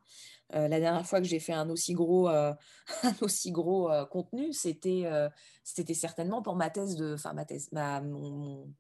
Euh, 0.55 0.69
la 0.69 0.79
dernière 0.79 1.05
fois 1.07 1.21
que 1.21 1.27
j'ai 1.27 1.41
fait 1.41 1.53
un 1.53 1.69
aussi 1.71 1.95
gros, 1.95 2.29
euh, 2.29 2.55
aussi 3.21 3.51
gros 3.51 3.91
euh, 3.91 4.05
contenu, 4.07 4.53
c'était, 4.53 5.05
c'était 5.65 5.95
certainement 5.95 6.43
pour 6.43 6.57
ma 6.57 6.71
thèse 6.71 6.97
de, 6.97 7.15
enfin 7.15 7.33
ma 7.33 7.45
thèse, 7.45 7.71
ma, 7.73 8.01
mon, 8.01 8.73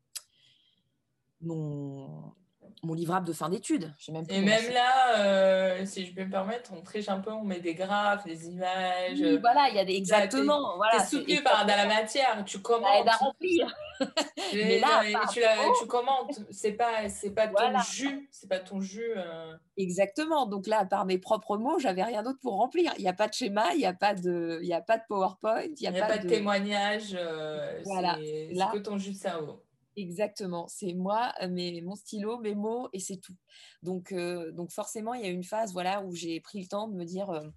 mon 2.83 2.95
livrable 2.95 3.27
de 3.27 3.33
fin 3.33 3.49
d'études. 3.49 3.93
Et 4.29 4.41
même 4.41 4.73
là, 4.73 5.19
euh, 5.19 5.87
si 5.87 6.07
je 6.07 6.15
peux 6.15 6.25
me 6.25 6.31
permettre, 6.31 6.73
on 6.77 6.83
triche 6.83 7.09
un 7.09 7.21
peu, 7.21 7.33
on 7.33 7.43
met 7.43 7.61
des 7.61 7.75
graphes, 7.75 8.25
des 8.25 8.49
images. 8.49 9.21
voilà, 9.41 9.69
il 9.71 9.77
y 9.77 9.79
a 9.79 9.85
des 9.85 9.95
exactement. 9.95 10.77
Voilà, 10.77 11.03
es 11.03 11.07
soutenu 11.07 11.43
par 11.43 11.67
dans 11.67 11.77
la 11.77 11.87
matière, 11.87 12.45
tu 12.45 12.61
commentes. 12.61 13.07
Ça 13.07 13.13
à 13.13 13.17
remplir. 13.17 13.75
Mais 14.55 14.79
là, 14.79 15.03
tu, 15.33 15.41
tu, 15.81 15.87
commentes. 15.87 16.39
C'est 16.51 16.73
pas, 16.73 17.09
c'est 17.09 17.31
pas 17.31 17.49
ton 17.49 17.79
jus, 17.81 18.29
c'est 18.31 18.49
pas 18.49 18.59
ton 18.59 18.81
jus. 18.81 19.13
Euh. 19.17 19.55
Exactement. 19.77 20.47
Donc 20.47 20.67
là, 20.67 20.85
par 20.85 21.07
mes 21.07 21.19
propres 21.19 21.57
mots, 21.57 21.79
j'avais 21.79 22.03
rien 22.03 22.23
d'autre 22.23 22.39
pour 22.41 22.57
remplir. 22.57 22.93
Il 22.99 23.03
n'y 23.03 23.09
a 23.09 23.15
pas 23.15 23.29
de 23.29 23.35
schéma, 23.35 23.73
il 23.75 23.79
n'y 23.79 23.87
a 23.87 23.95
pas 23.95 24.15
de, 24.15 24.59
il 24.63 24.69
y 24.69 24.75
a 24.75 24.81
pas 24.81 24.99
de 24.99 25.03
PowerPoint, 25.09 25.63
il 25.63 25.91
n'y 25.91 25.99
a, 25.99 26.07
pas, 26.07 26.19
de, 26.19 26.29
témoignage. 26.29 27.17
Euh, 27.19 27.81
voilà. 27.85 28.19
C'est 28.21 28.73
que 28.73 28.79
ton 28.79 28.99
jus 28.99 29.13
de 29.13 29.17
cerveau. 29.17 29.63
Exactement, 29.97 30.69
c'est 30.69 30.93
moi, 30.93 31.33
euh, 31.41 31.49
mes, 31.49 31.81
mon 31.81 31.95
stylo, 31.95 32.39
mes 32.39 32.55
mots 32.55 32.91
et 32.93 33.01
c'est 33.01 33.17
tout. 33.17 33.35
Donc, 33.83 34.13
euh, 34.13 34.53
donc 34.53 34.71
forcément, 34.71 35.15
il 35.15 35.23
y 35.23 35.25
a 35.25 35.31
une 35.31 35.43
phase 35.43 35.73
voilà, 35.73 36.03
où 36.03 36.15
j'ai 36.15 36.39
pris 36.41 36.61
le 36.61 36.67
temps 36.69 36.87
de 36.87 36.95
me 36.95 37.05
dire 37.05 37.31
euh, 37.31 37.49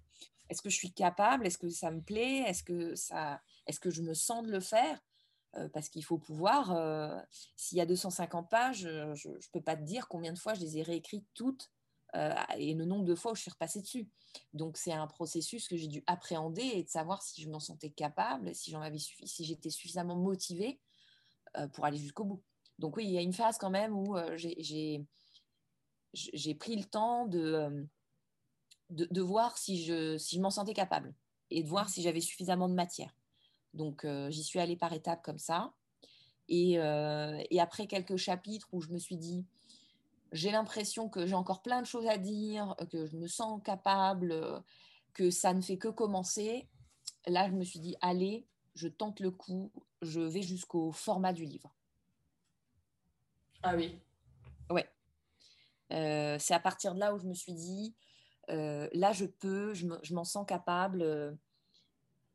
est-ce 0.48 0.62
que 0.62 0.70
je 0.70 0.76
suis 0.76 0.92
capable? 0.92 1.46
Est-ce 1.46 1.58
que 1.58 1.68
ça 1.68 1.90
me 1.90 2.00
plaît? 2.00 2.38
Est-ce 2.46 2.62
que, 2.62 2.94
est 3.66 3.78
que 3.78 3.90
je 3.90 4.00
me 4.02 4.14
sens 4.14 4.44
de 4.46 4.50
le 4.50 4.60
faire? 4.60 4.98
Parce 5.72 5.88
qu'il 5.88 6.04
faut 6.04 6.18
pouvoir, 6.18 7.24
s'il 7.56 7.78
y 7.78 7.80
a 7.80 7.86
250 7.86 8.48
pages, 8.48 8.82
je 8.82 9.28
ne 9.28 9.50
peux 9.52 9.60
pas 9.60 9.76
te 9.76 9.82
dire 9.82 10.06
combien 10.06 10.32
de 10.32 10.38
fois 10.38 10.54
je 10.54 10.60
les 10.60 10.78
ai 10.78 10.82
réécrites 10.82 11.26
toutes 11.34 11.72
et 12.56 12.74
le 12.74 12.84
nombre 12.84 13.04
de 13.04 13.16
fois 13.16 13.32
où 13.32 13.34
je 13.34 13.42
suis 13.42 13.50
repassée 13.50 13.80
dessus. 13.80 14.08
Donc 14.54 14.76
c'est 14.76 14.92
un 14.92 15.08
processus 15.08 15.66
que 15.66 15.76
j'ai 15.76 15.88
dû 15.88 16.04
appréhender 16.06 16.62
et 16.62 16.84
de 16.84 16.88
savoir 16.88 17.22
si 17.22 17.42
je 17.42 17.50
m'en 17.50 17.58
sentais 17.58 17.90
capable, 17.90 18.54
si 18.54 18.70
j'en 18.70 18.80
avais 18.80 18.98
si 18.98 19.44
j'étais 19.44 19.70
suffisamment 19.70 20.14
motivée 20.14 20.78
euh, 20.78 20.89
pour 21.72 21.84
aller 21.84 21.98
jusqu'au 21.98 22.24
bout. 22.24 22.42
Donc 22.80 22.96
oui, 22.96 23.04
il 23.04 23.10
y 23.10 23.18
a 23.18 23.22
une 23.22 23.34
phase 23.34 23.58
quand 23.58 23.70
même 23.70 23.94
où 23.94 24.16
euh, 24.16 24.36
j'ai 24.36 25.04
pris 26.54 26.76
le 26.76 26.84
temps 26.84 27.28
euh, 27.34 27.84
de, 28.88 29.06
de, 29.10 29.20
voir 29.20 29.58
si 29.58 29.84
je, 29.84 30.16
si 30.16 30.36
je 30.36 30.40
m'en 30.40 30.50
sentais 30.50 30.72
capable 30.72 31.14
et 31.50 31.62
de 31.62 31.68
voir 31.68 31.90
si 31.90 32.02
j'avais 32.02 32.22
suffisamment 32.22 32.68
de 32.68 32.74
matière. 32.74 33.14
Donc, 33.74 34.04
j'y 34.30 34.42
suis 34.42 34.58
allée 34.58 34.76
par 34.76 34.92
étapes 34.92 35.22
comme 35.22 35.38
ça. 35.38 35.72
Et, 36.48 36.72
et, 36.72 37.60
après 37.60 37.86
quelques 37.86 38.16
chapitres 38.16 38.66
où 38.72 38.80
je 38.80 38.88
me 38.88 38.98
suis 38.98 39.16
dit, 39.16 39.44
j'ai 40.32 40.50
l'impression 40.50 41.08
que 41.08 41.24
j'ai 41.24 41.36
encore 41.36 41.62
plein 41.62 41.80
de 41.80 41.86
choses 41.86 42.08
à 42.08 42.18
dire, 42.18 42.74
que 42.90 43.06
je 43.06 43.16
me 43.16 43.28
sens 43.28 43.62
capable, 43.62 44.64
que 45.14 45.30
ça 45.30 45.54
ne 45.54 45.60
fait 45.60 45.78
que 45.78 45.86
commencer, 45.86 46.66
là, 47.28 47.48
je 47.48 47.54
me 47.54 47.62
suis 47.62 47.78
dit, 47.78 47.94
allez, 48.00 48.44
je 48.74 48.88
tente 48.88 49.20
le 49.20 49.30
coup, 49.30 49.70
je 50.02 50.20
vais 50.20 50.42
jusqu'au 50.42 50.92
format 50.92 51.32
du 51.32 51.44
livre. 51.44 51.74
Ah 53.62 53.76
oui. 53.76 53.98
Ouais. 54.70 54.88
Euh, 55.92 56.36
c'est 56.38 56.54
à 56.54 56.60
partir 56.60 56.94
de 56.94 57.00
là 57.00 57.14
où 57.14 57.18
je 57.18 57.26
me 57.26 57.34
suis 57.34 57.52
dit, 57.52 57.94
euh, 58.50 58.88
là, 58.92 59.12
je 59.12 59.26
peux, 59.26 59.74
je 59.74 60.14
m'en 60.14 60.24
sens 60.24 60.46
capable. 60.46 61.02
Euh, 61.02 61.32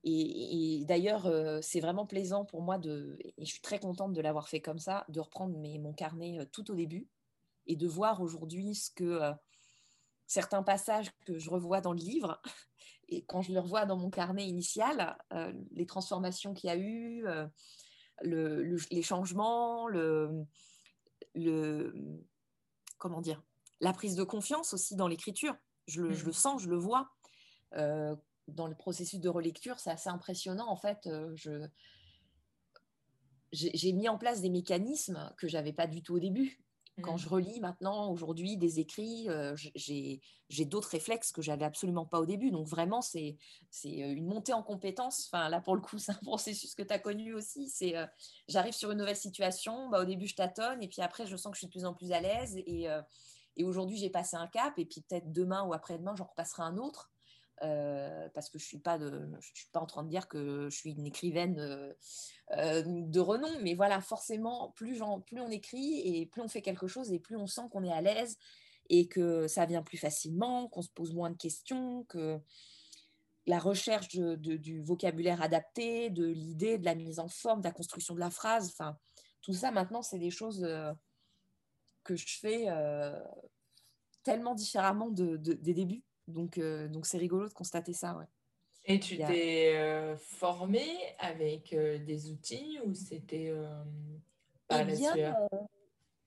et, 0.03 0.86
d'ailleurs, 0.88 1.27
c'est 1.63 1.79
vraiment 1.79 2.05
plaisant 2.05 2.45
pour 2.45 2.62
moi 2.62 2.77
de, 2.77 3.17
et 3.19 3.34
je 3.39 3.51
suis 3.51 3.62
très 3.62 3.79
contente 3.79 4.13
de 4.13 4.22
l'avoir 4.22 4.50
fait 4.50 4.62
comme 4.62 4.77
ça, 4.77 5.03
de 5.10 5.19
reprendre 5.19 5.57
mes, 5.57 5.79
mon 5.79 5.93
carnet 5.93 6.45
tout 6.51 6.69
au 6.69 6.75
début 6.75 7.07
et 7.65 7.75
de 7.75 7.88
voir 7.88 8.22
aujourd'hui 8.22 8.75
ce 8.75 8.91
que 8.91 9.34
certains 10.27 10.63
passages 10.63 11.12
que 11.25 11.38
je 11.38 11.50
revois 11.50 11.82
dans 11.82 11.94
le 11.94 12.00
livre, 12.00 12.41
et 13.08 13.24
quand 13.25 13.41
je 13.41 13.53
le 13.53 13.60
revois 13.60 13.86
dans 13.86 13.98
mon 13.98 14.10
carnet 14.10 14.48
initial, 14.48 15.17
les 15.72 15.86
transformations 15.86 16.53
qu'il 16.53 16.70
y 16.70 16.72
a 16.72 16.77
eu, 16.77 17.25
les 18.24 19.01
changements, 19.01 19.88
le, 19.88 20.46
le, 21.36 21.94
comment 22.98 23.22
dire, 23.22 23.44
la 23.82 23.94
prise 23.94 24.15
de 24.15 24.24
confiance 24.24 24.74
aussi 24.74 24.96
dans 24.96 25.08
l'écriture. 25.08 25.55
Je 25.88 26.01
le, 26.01 26.13
je 26.13 26.25
le, 26.25 26.32
mmh. 26.32 26.34
sens, 26.34 26.62
je 26.63 26.70
le 26.70 26.77
vois. 26.77 27.12
Euh, 27.74 28.15
dans 28.48 28.67
le 28.67 28.75
processus 28.75 29.20
de 29.20 29.29
relecture, 29.29 29.79
c'est 29.79 29.91
assez 29.91 30.10
impressionnant. 30.10 30.67
En 30.67 30.75
fait, 30.75 31.08
euh, 31.08 31.32
je, 31.36 31.67
j'ai 33.51 33.94
mis 33.94 34.10
en 34.10 34.17
place 34.17 34.41
des 34.41 34.50
mécanismes 34.50 35.34
que 35.38 35.48
j'avais 35.48 35.74
pas 35.74 35.88
du 35.88 36.01
tout 36.01 36.15
au 36.15 36.20
début. 36.20 36.60
Quand 37.01 37.15
mmh. 37.15 37.19
je 37.19 37.29
relis 37.29 37.59
maintenant, 37.59 38.09
aujourd'hui, 38.09 38.55
des 38.55 38.79
écrits, 38.79 39.29
euh, 39.29 39.55
j'ai 39.75 40.65
d'autres 40.65 40.89
réflexes 40.89 41.33
que 41.33 41.41
j'avais 41.41 41.65
absolument 41.65 42.05
pas 42.05 42.19
au 42.19 42.25
début. 42.25 42.51
Donc 42.51 42.67
vraiment, 42.67 43.01
c'est 43.01 43.37
une 43.83 44.25
montée 44.25 44.53
en 44.53 44.63
compétences. 44.63 45.29
Enfin, 45.29 45.49
là, 45.49 45.59
pour 45.59 45.75
le 45.75 45.81
coup, 45.81 45.97
c'est 45.99 46.13
un 46.13 46.19
processus 46.23 46.73
que 46.73 46.83
tu 46.83 46.93
as 46.93 46.99
connu 46.99 47.33
aussi. 47.33 47.67
C'est 47.67 47.97
euh, 47.97 48.05
J'arrive 48.47 48.73
sur 48.73 48.91
une 48.91 48.99
nouvelle 48.99 49.17
situation, 49.17 49.89
bah, 49.89 50.01
au 50.01 50.05
début, 50.05 50.27
je 50.27 50.35
tâtonne, 50.35 50.81
et 50.81 50.87
puis 50.87 51.01
après, 51.01 51.25
je 51.25 51.35
sens 51.35 51.51
que 51.51 51.55
je 51.55 51.59
suis 51.59 51.67
de 51.67 51.71
plus 51.71 51.85
en 51.85 51.93
plus 51.93 52.11
à 52.13 52.21
l'aise. 52.21 52.55
Et, 52.57 52.87
et 53.57 53.63
aujourd'hui, 53.63 53.97
j'ai 53.97 54.09
passé 54.09 54.37
un 54.37 54.47
cap, 54.47 54.77
et 54.77 54.85
puis 54.85 55.01
peut-être 55.01 55.31
demain 55.31 55.63
ou 55.63 55.73
après-demain, 55.73 56.15
j'en 56.15 56.25
repasserai 56.25 56.63
un 56.63 56.77
autre. 56.77 57.11
Euh, 57.63 58.27
parce 58.33 58.50
que 58.50 58.59
je 58.59 58.65
suis 58.65 58.79
pas 58.79 59.00
je 59.00 59.53
suis 59.53 59.69
pas 59.71 59.79
en 59.79 59.85
train 59.85 60.03
de 60.03 60.09
dire 60.09 60.27
que 60.27 60.69
je 60.69 60.75
suis 60.75 60.91
une 60.91 61.05
écrivaine 61.05 61.57
euh, 61.59 61.93
euh, 62.51 62.83
de 62.85 63.19
renom, 63.21 63.50
mais 63.62 63.75
voilà, 63.75 64.01
forcément, 64.01 64.71
plus, 64.75 65.01
plus 65.25 65.39
on 65.39 65.50
écrit 65.50 66.01
et 66.01 66.25
plus 66.25 66.41
on 66.41 66.50
fait 66.50 66.62
quelque 66.62 66.88
chose 66.88 67.13
et 67.13 67.19
plus 67.19 67.38
on 67.38 67.47
sent 67.47 67.69
qu'on 67.71 67.83
est 67.83 67.93
à 67.93 68.01
l'aise 68.01 68.38
et 68.89 69.07
que 69.07 69.47
ça 69.47 69.65
vient 69.65 69.83
plus 69.83 69.97
facilement, 69.97 70.67
qu'on 70.67 70.81
se 70.81 70.89
pose 70.89 71.13
moins 71.13 71.29
de 71.29 71.38
questions, 71.38 72.03
que 72.05 72.39
la 73.47 73.59
recherche 73.59 74.09
du 74.09 74.81
vocabulaire 74.83 75.41
adapté, 75.41 76.09
de 76.09 76.25
l'idée, 76.25 76.77
de 76.77 76.85
la 76.85 76.95
mise 76.95 77.19
en 77.19 77.29
forme, 77.29 77.62
de 77.62 77.67
la 77.67 77.71
construction 77.71 78.15
de 78.15 78.19
la 78.19 78.29
phrase, 78.29 78.69
enfin, 78.69 78.97
tout 79.41 79.53
ça 79.53 79.71
maintenant, 79.71 80.01
c'est 80.01 80.19
des 80.19 80.29
choses 80.29 80.67
que 82.03 82.15
je 82.15 82.39
fais 82.39 82.67
tellement 84.24 84.55
différemment 84.55 85.09
de, 85.09 85.38
des 85.38 85.74
débuts. 85.74 86.03
Donc, 86.27 86.58
euh, 86.58 86.88
donc 86.88 87.05
c'est 87.05 87.17
rigolo 87.17 87.48
de 87.48 87.53
constater 87.53 87.94
ça, 87.94 88.17
ouais. 88.17 88.25
Et 88.88 89.00
tu 89.00 89.17
t'es 89.17 89.75
euh, 89.75 90.15
formée 90.17 90.96
avec 91.17 91.74
euh, 91.74 91.98
des 91.98 92.29
outils 92.29 92.77
ou 92.86 92.94
c'était 92.94 93.51
eh 94.72 94.84
bien, 94.84 95.15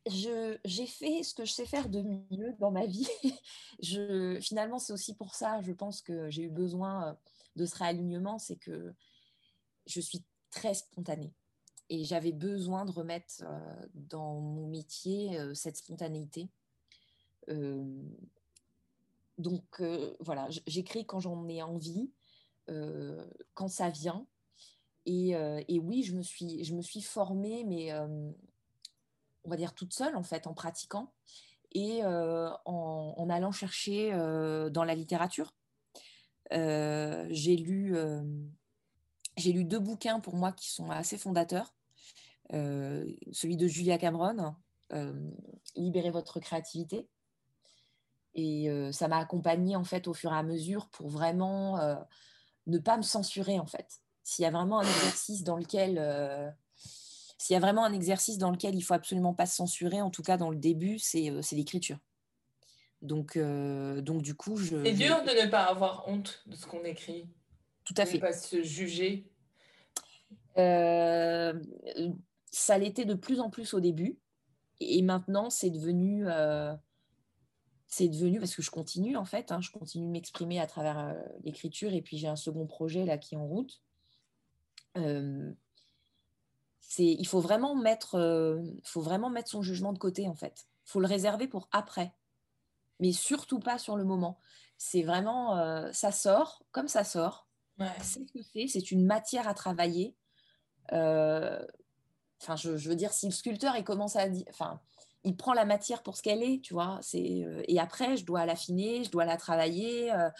j'ai 0.06 0.86
fait 0.86 1.22
ce 1.22 1.34
que 1.34 1.44
je 1.44 1.52
sais 1.52 1.66
faire 1.66 1.88
de 1.88 2.02
mieux 2.02 2.54
dans 2.58 2.72
ma 2.72 2.86
vie. 2.86 3.08
je, 3.82 4.38
finalement, 4.40 4.80
c'est 4.80 4.92
aussi 4.92 5.14
pour 5.14 5.36
ça, 5.36 5.60
je 5.62 5.72
pense 5.72 6.02
que 6.02 6.30
j'ai 6.30 6.42
eu 6.42 6.50
besoin 6.50 7.16
de 7.54 7.64
ce 7.64 7.76
réalignement, 7.76 8.38
c'est 8.38 8.56
que 8.56 8.92
je 9.86 10.00
suis 10.00 10.24
très 10.50 10.74
spontanée. 10.74 11.32
Et 11.90 12.04
j'avais 12.04 12.32
besoin 12.32 12.84
de 12.84 12.90
remettre 12.90 13.44
dans 13.94 14.40
mon 14.40 14.66
métier 14.66 15.38
cette 15.54 15.76
spontanéité 15.76 16.48
donc 19.38 19.62
euh, 19.80 20.14
voilà, 20.20 20.48
j'écris 20.66 21.06
quand 21.06 21.20
j'en 21.20 21.48
ai 21.48 21.62
envie, 21.62 22.10
euh, 22.68 23.24
quand 23.54 23.68
ça 23.68 23.88
vient. 23.88 24.26
Euh, 25.08 25.62
et, 25.68 25.78
oui, 25.78 26.02
je 26.02 26.14
me 26.14 26.22
suis, 26.22 26.64
je 26.64 26.74
me 26.74 26.82
suis 26.82 27.00
formée, 27.00 27.64
mais 27.64 27.94
on 27.94 28.34
va 29.48 29.56
dire 29.56 29.72
toute 29.72 29.94
seule 29.94 30.16
en 30.16 30.22
fait, 30.22 30.46
en 30.46 30.52
pratiquant 30.52 31.14
et 31.72 32.02
en, 32.04 33.28
allant 33.30 33.52
chercher 33.52 34.10
dans 34.70 34.84
la 34.84 34.94
littérature. 34.94 35.54
j'ai 36.50 37.56
lu, 37.56 37.96
j'ai 39.38 39.52
lu 39.52 39.64
deux 39.64 39.78
bouquins 39.78 40.20
pour 40.20 40.36
moi 40.36 40.52
qui 40.52 40.68
sont 40.70 40.90
assez 40.90 41.16
fondateurs. 41.16 41.74
celui 42.50 43.56
de 43.56 43.66
Julia 43.66 43.96
Cameron, 43.96 44.54
Libérez 45.74 46.10
votre 46.10 46.38
créativité, 46.38 47.08
et 48.38 48.70
euh, 48.70 48.92
ça 48.92 49.08
m'a 49.08 49.18
accompagnée 49.18 49.74
en 49.74 49.82
fait 49.82 50.06
au 50.06 50.14
fur 50.14 50.32
et 50.32 50.36
à 50.36 50.44
mesure 50.44 50.88
pour 50.90 51.08
vraiment 51.08 51.80
euh, 51.80 51.96
ne 52.68 52.78
pas 52.78 52.96
me 52.96 53.02
censurer 53.02 53.58
en 53.58 53.66
fait. 53.66 54.00
S'il 54.22 54.44
y 54.44 54.46
a 54.46 54.52
vraiment 54.52 54.78
un 54.78 54.86
exercice 54.86 55.42
dans 55.42 55.56
lequel 55.56 55.98
euh, 55.98 56.48
s'il 57.36 57.54
y 57.54 57.56
a 57.56 57.60
vraiment 57.60 57.84
un 57.84 57.92
exercice 57.92 58.38
dans 58.38 58.52
lequel 58.52 58.76
il 58.76 58.82
faut 58.82 58.94
absolument 58.94 59.34
pas 59.34 59.46
se 59.46 59.56
censurer, 59.56 60.00
en 60.00 60.10
tout 60.10 60.22
cas 60.22 60.36
dans 60.36 60.50
le 60.50 60.56
début, 60.56 61.00
c'est 61.00 61.32
l'écriture. 61.52 61.98
Donc, 63.00 63.38
donc 63.38 64.22
du 64.22 64.34
coup, 64.34 64.56
je. 64.56 64.84
C'est 64.84 64.92
dur 64.92 65.22
de 65.22 65.44
ne 65.44 65.48
pas 65.48 65.62
avoir 65.64 66.08
honte 66.08 66.42
de 66.46 66.56
ce 66.56 66.66
qu'on 66.66 66.82
écrit? 66.82 67.28
Tout 67.84 67.94
à 67.96 68.04
de 68.04 68.08
fait. 68.08 68.16
Ne 68.16 68.20
pas 68.22 68.32
se 68.32 68.62
juger? 68.62 69.30
ça 72.50 72.78
l'était 72.78 73.04
de 73.04 73.14
plus 73.14 73.38
en 73.38 73.50
plus 73.50 73.72
au 73.74 73.78
début, 73.78 74.18
et 74.80 75.02
maintenant 75.02 75.50
c'est 75.50 75.70
devenu 75.70 76.26
c'est 77.88 78.08
devenu, 78.08 78.38
parce 78.38 78.54
que 78.54 78.60
je 78.60 78.70
continue 78.70 79.16
en 79.16 79.24
fait, 79.24 79.50
hein, 79.50 79.62
je 79.62 79.70
continue 79.70 80.06
de 80.06 80.12
m'exprimer 80.12 80.60
à 80.60 80.66
travers 80.66 80.98
euh, 80.98 81.14
l'écriture, 81.42 81.94
et 81.94 82.02
puis 82.02 82.18
j'ai 82.18 82.28
un 82.28 82.36
second 82.36 82.66
projet 82.66 83.06
là 83.06 83.16
qui 83.16 83.34
est 83.34 83.38
en 83.38 83.46
route. 83.46 83.80
Euh, 84.98 85.52
il 86.98 87.26
faut 87.26 87.40
vraiment 87.40 87.74
mettre, 87.74 88.16
euh, 88.16 88.62
faut 88.84 89.00
vraiment 89.00 89.30
mettre 89.30 89.48
son 89.48 89.62
jugement 89.62 89.94
de 89.94 89.98
côté 89.98 90.28
en 90.28 90.34
fait. 90.34 90.66
Il 90.86 90.90
faut 90.90 91.00
le 91.00 91.06
réserver 91.06 91.48
pour 91.48 91.68
après, 91.72 92.12
mais 93.00 93.12
surtout 93.12 93.58
pas 93.58 93.78
sur 93.78 93.96
le 93.96 94.04
moment. 94.04 94.38
C'est 94.76 95.02
vraiment, 95.02 95.92
ça 95.92 96.12
sort 96.12 96.62
comme 96.70 96.88
ça 96.88 97.04
sort. 97.04 97.48
C'est 98.00 98.26
ce 98.26 98.32
que 98.32 98.42
c'est, 98.42 98.68
c'est 98.68 98.90
une 98.90 99.04
matière 99.04 99.48
à 99.48 99.54
travailler. 99.54 100.14
Enfin, 100.90 102.56
je, 102.56 102.76
je, 102.76 102.88
veux 102.88 102.96
dire, 102.96 103.12
si 103.12 103.26
le 103.26 103.32
sculpteur 103.32 103.76
il 103.76 103.84
commence 103.84 104.16
à 104.16 104.28
dire, 104.28 104.46
enfin, 104.50 104.80
il 105.24 105.36
prend 105.36 105.52
la 105.52 105.64
matière 105.64 106.02
pour 106.02 106.16
ce 106.16 106.22
qu'elle 106.22 106.42
est, 106.42 106.62
tu 106.62 106.74
vois. 106.74 106.98
C'est, 107.02 107.44
euh, 107.44 107.62
et 107.66 107.78
après, 107.78 108.16
je 108.16 108.24
dois 108.24 108.46
l'affiner, 108.46 109.04
je 109.04 109.10
dois 109.10 109.24
la 109.24 109.36
travailler, 109.36 110.12
euh, 110.12 110.30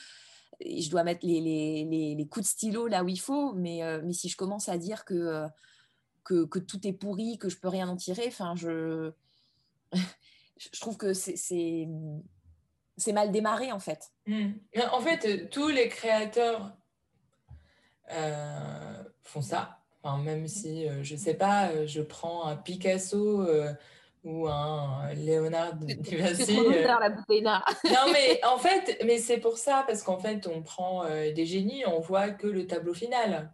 et 0.60 0.82
je 0.82 0.90
dois 0.90 1.04
mettre 1.04 1.26
les, 1.26 1.40
les, 1.40 2.14
les, 2.14 2.28
coups 2.28 2.46
de 2.46 2.50
stylo 2.50 2.86
là 2.86 3.04
où 3.04 3.08
il 3.08 3.20
faut. 3.20 3.52
Mais, 3.52 3.82
euh, 3.82 4.00
mais 4.04 4.12
si 4.12 4.28
je 4.28 4.36
commence 4.36 4.68
à 4.68 4.78
dire 4.78 5.04
que, 5.04 5.46
que, 6.24 6.58
tout 6.58 6.86
est 6.86 6.92
pourri, 6.92 7.38
que 7.38 7.48
je 7.48 7.58
peux 7.58 7.68
rien 7.68 7.88
en 7.88 7.96
tirer, 7.96 8.26
enfin, 8.28 8.54
je, 8.56 9.12
je 9.92 10.80
trouve 10.80 10.96
que 10.96 11.12
c'est, 11.12 11.36
c'est, 11.36 11.86
mal 13.12 13.30
démarré 13.30 13.72
en 13.72 13.78
fait. 13.78 14.12
Hmm. 14.26 14.52
En 14.92 15.00
fait, 15.00 15.48
tous 15.50 15.68
les 15.68 15.88
créateurs 15.88 16.76
font 19.22 19.42
ça. 19.42 19.74
Même 20.24 20.48
si, 20.48 20.86
je 21.02 21.16
sais 21.16 21.34
pas, 21.34 21.84
je 21.84 22.00
prends 22.00 22.46
un 22.46 22.56
Picasso 22.56 23.46
ou 24.24 24.46
un 24.48 25.12
Léonard 25.14 25.76
de 25.76 25.86
Vinci. 26.16 26.58
Euh. 26.58 26.86
la 26.86 27.10
bouteille 27.10 27.42
non, 27.42 27.60
mais 28.12 28.40
en 28.44 28.58
fait, 28.58 29.00
mais 29.04 29.18
c'est 29.18 29.38
pour 29.38 29.58
ça, 29.58 29.84
parce 29.86 30.02
qu'en 30.02 30.18
fait, 30.18 30.46
on 30.46 30.62
prend 30.62 31.04
euh, 31.04 31.32
des 31.32 31.46
génies, 31.46 31.84
on 31.86 32.00
voit 32.00 32.30
que 32.30 32.46
le 32.46 32.66
tableau 32.66 32.94
final. 32.94 33.52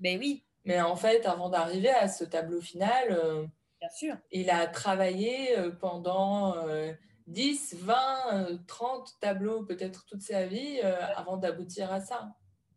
Mais 0.00 0.18
oui. 0.18 0.44
Mais 0.64 0.80
en 0.80 0.96
fait, 0.96 1.26
avant 1.26 1.48
d'arriver 1.48 1.90
à 1.90 2.08
ce 2.08 2.24
tableau 2.24 2.60
final, 2.60 3.10
euh, 3.10 3.46
Bien 3.80 3.90
sûr. 3.90 4.16
il 4.30 4.48
a 4.50 4.66
travaillé 4.68 5.56
pendant 5.80 6.54
10, 7.26 7.76
20, 7.80 8.60
30 8.68 9.18
tableaux, 9.20 9.64
peut-être 9.64 10.04
toute 10.06 10.22
sa 10.22 10.46
vie, 10.46 10.80
avant 11.16 11.36
d'aboutir 11.36 11.92
à 11.92 12.00
ça. 12.00 12.28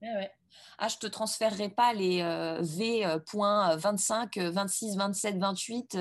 Ouais, 0.02 0.14
ouais. 0.16 0.32
Ah, 0.78 0.88
je 0.88 0.98
te 0.98 1.06
transférerai 1.06 1.70
pas 1.70 1.94
les 1.94 2.24
V.25, 2.62 4.50
26, 4.50 4.98
27, 4.98 5.38
28. 5.38 5.98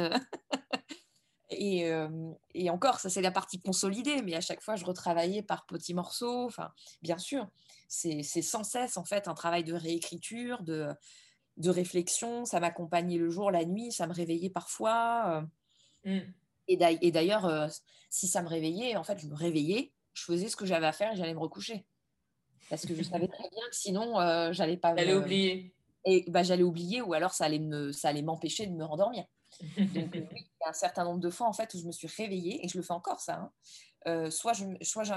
Et, 1.59 2.71
encore, 2.71 3.01
ça 3.01 3.09
c'est 3.09 3.21
la 3.21 3.31
partie 3.31 3.61
consolidée, 3.61 4.23
mais 4.23 4.35
à 4.35 4.41
chaque 4.41 4.61
fois 4.61 4.77
je 4.77 4.85
retravaillais 4.85 5.43
par 5.43 5.67
petits 5.67 5.95
morceaux. 5.95 6.45
Enfin, 6.45 6.73
bien 7.03 7.19
sûr, 7.19 7.49
c'est 7.89 8.23
sans 8.23 8.65
cesse 8.65 8.97
en 8.97 9.05
fait 9.05 9.29
un 9.29 9.35
travail 9.35 9.65
de 9.65 9.75
réécriture, 9.75 10.63
de 10.63 10.89
de 11.57 11.71
réflexion. 11.71 12.45
Ça 12.45 12.61
m'accompagnait 12.61 13.19
le 13.19 13.31
jour, 13.31 13.51
la 13.51 13.65
nuit, 13.65 13.93
ça 13.93 14.07
me 14.07 14.13
réveillait 14.13 14.51
parfois. 14.51 15.47
Mm. 16.05 16.19
Et 16.67 17.11
d'ailleurs, 17.13 17.71
si 18.11 18.27
ça 18.29 18.43
me 18.43 18.49
réveillait, 18.49 18.97
en 18.97 19.05
fait, 19.05 19.19
je 19.19 19.27
me 19.27 19.35
réveillais, 19.35 19.93
je 20.13 20.25
faisais 20.25 20.49
ce 20.49 20.57
que 20.57 20.67
j'avais 20.67 20.87
à 20.87 20.93
faire 20.93 21.13
et 21.13 21.17
j'allais 21.17 21.35
me 21.35 21.41
recoucher. 21.41 21.85
Parce 22.71 22.87
que 22.87 22.95
je 22.95 23.03
savais 23.03 23.29
très 23.29 23.49
bien 23.51 23.69
que 23.69 23.77
sinon, 23.77 24.15
j'allais 24.53 24.77
pas. 24.77 24.97
J'allais 24.97 25.15
oublier. 25.15 25.75
Et 26.07 26.25
bah, 26.29 26.43
j'allais 26.43 26.63
oublier 26.63 27.01
ou 27.01 27.15
alors 27.15 27.33
ça 27.33 27.47
allait 27.47 27.59
me, 27.59 27.91
ça 27.91 28.09
allait 28.09 28.23
m'empêcher 28.23 28.67
de 28.67 28.73
me 28.73 28.85
rendormir. 28.85 29.25
Donc, 29.79 30.11
oui, 30.15 30.27
il 30.33 30.63
y 30.63 30.65
a 30.65 30.71
un 30.71 30.73
certain 30.73 31.05
nombre 31.05 31.21
de 31.21 31.31
fois 31.31 31.47
en 31.47 31.53
fait 31.53 31.73
où 31.75 31.79
je 31.79 31.87
me 31.87 31.93
suis 31.93 32.09
réveillée 32.09 32.65
et 32.65 32.69
je 32.69 32.77
le 32.77 32.83
fais 32.83 32.93
encore 32.93 33.21
ça. 33.21 33.35
Hein. 33.35 33.53
Euh, 34.07 34.31
soit 34.31 34.55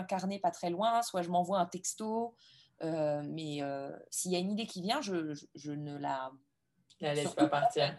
carnet 0.08 0.40
pas 0.40 0.52
très 0.52 0.70
loin, 0.70 1.02
soit 1.02 1.22
je 1.22 1.30
m'envoie 1.30 1.60
un 1.60 1.66
texto. 1.66 2.36
Euh, 2.84 3.22
mais 3.26 3.62
euh, 3.62 3.92
s'il 4.12 4.32
y 4.32 4.36
a 4.36 4.40
une 4.40 4.52
idée 4.52 4.68
qui 4.68 4.82
vient, 4.82 5.02
je, 5.02 5.34
je, 5.56 5.72
ne 5.72 5.98
la, 5.98 6.32
la 7.02 7.14
laisse 7.14 7.34
pas 7.34 7.48
partir. 7.48 7.96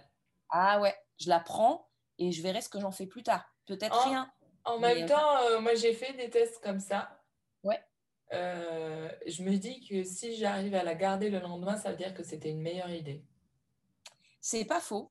Ah 0.51 0.81
ouais, 0.81 0.95
je 1.19 1.29
la 1.29 1.41
prends 1.41 1.89
et 2.19 2.33
je 2.33 2.43
verrai 2.43 2.61
ce 2.63 2.69
que 2.69 2.81
j'en 2.81 2.93
fais 2.93 3.07
plus 3.07 3.23
tard. 3.23 3.45
Peut-être 3.67 4.03
rien. 4.05 4.31
En 4.65 4.79
même 4.79 5.07
temps, 5.07 5.61
moi 5.61 5.75
j'ai 5.75 5.95
fait 5.95 6.13
des 6.15 6.31
tests 6.31 6.63
comme 6.63 6.81
ça. 6.81 7.21
Ouais. 7.65 7.83
je 8.31 9.43
me 9.43 9.57
dis 9.57 9.87
que 9.87 10.05
si 10.05 10.37
j'arrive 10.37 10.75
à 10.75 10.85
la 10.85 10.95
garder 10.95 11.29
le 11.29 11.41
lendemain, 11.41 11.77
ça 11.77 11.91
veut 11.91 11.97
dire 11.97 12.15
que 12.15 12.23
c'était 12.23 12.51
une 12.51 12.63
meilleure 12.63 12.91
idée. 12.91 13.25
C'est 14.41 14.65
pas 14.65 14.81
faux. 14.81 15.11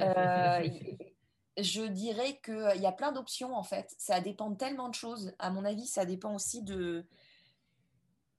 Euh, 0.00 0.68
je 1.58 1.82
dirais 1.82 2.40
qu'il 2.44 2.54
euh, 2.54 2.74
y 2.76 2.86
a 2.86 2.92
plein 2.92 3.12
d'options 3.12 3.54
en 3.54 3.62
fait. 3.62 3.94
Ça 3.98 4.20
dépend 4.20 4.50
de 4.50 4.56
tellement 4.56 4.88
de 4.88 4.94
choses. 4.94 5.34
À 5.38 5.50
mon 5.50 5.64
avis, 5.64 5.86
ça 5.86 6.04
dépend 6.04 6.34
aussi 6.34 6.62
de, 6.62 7.04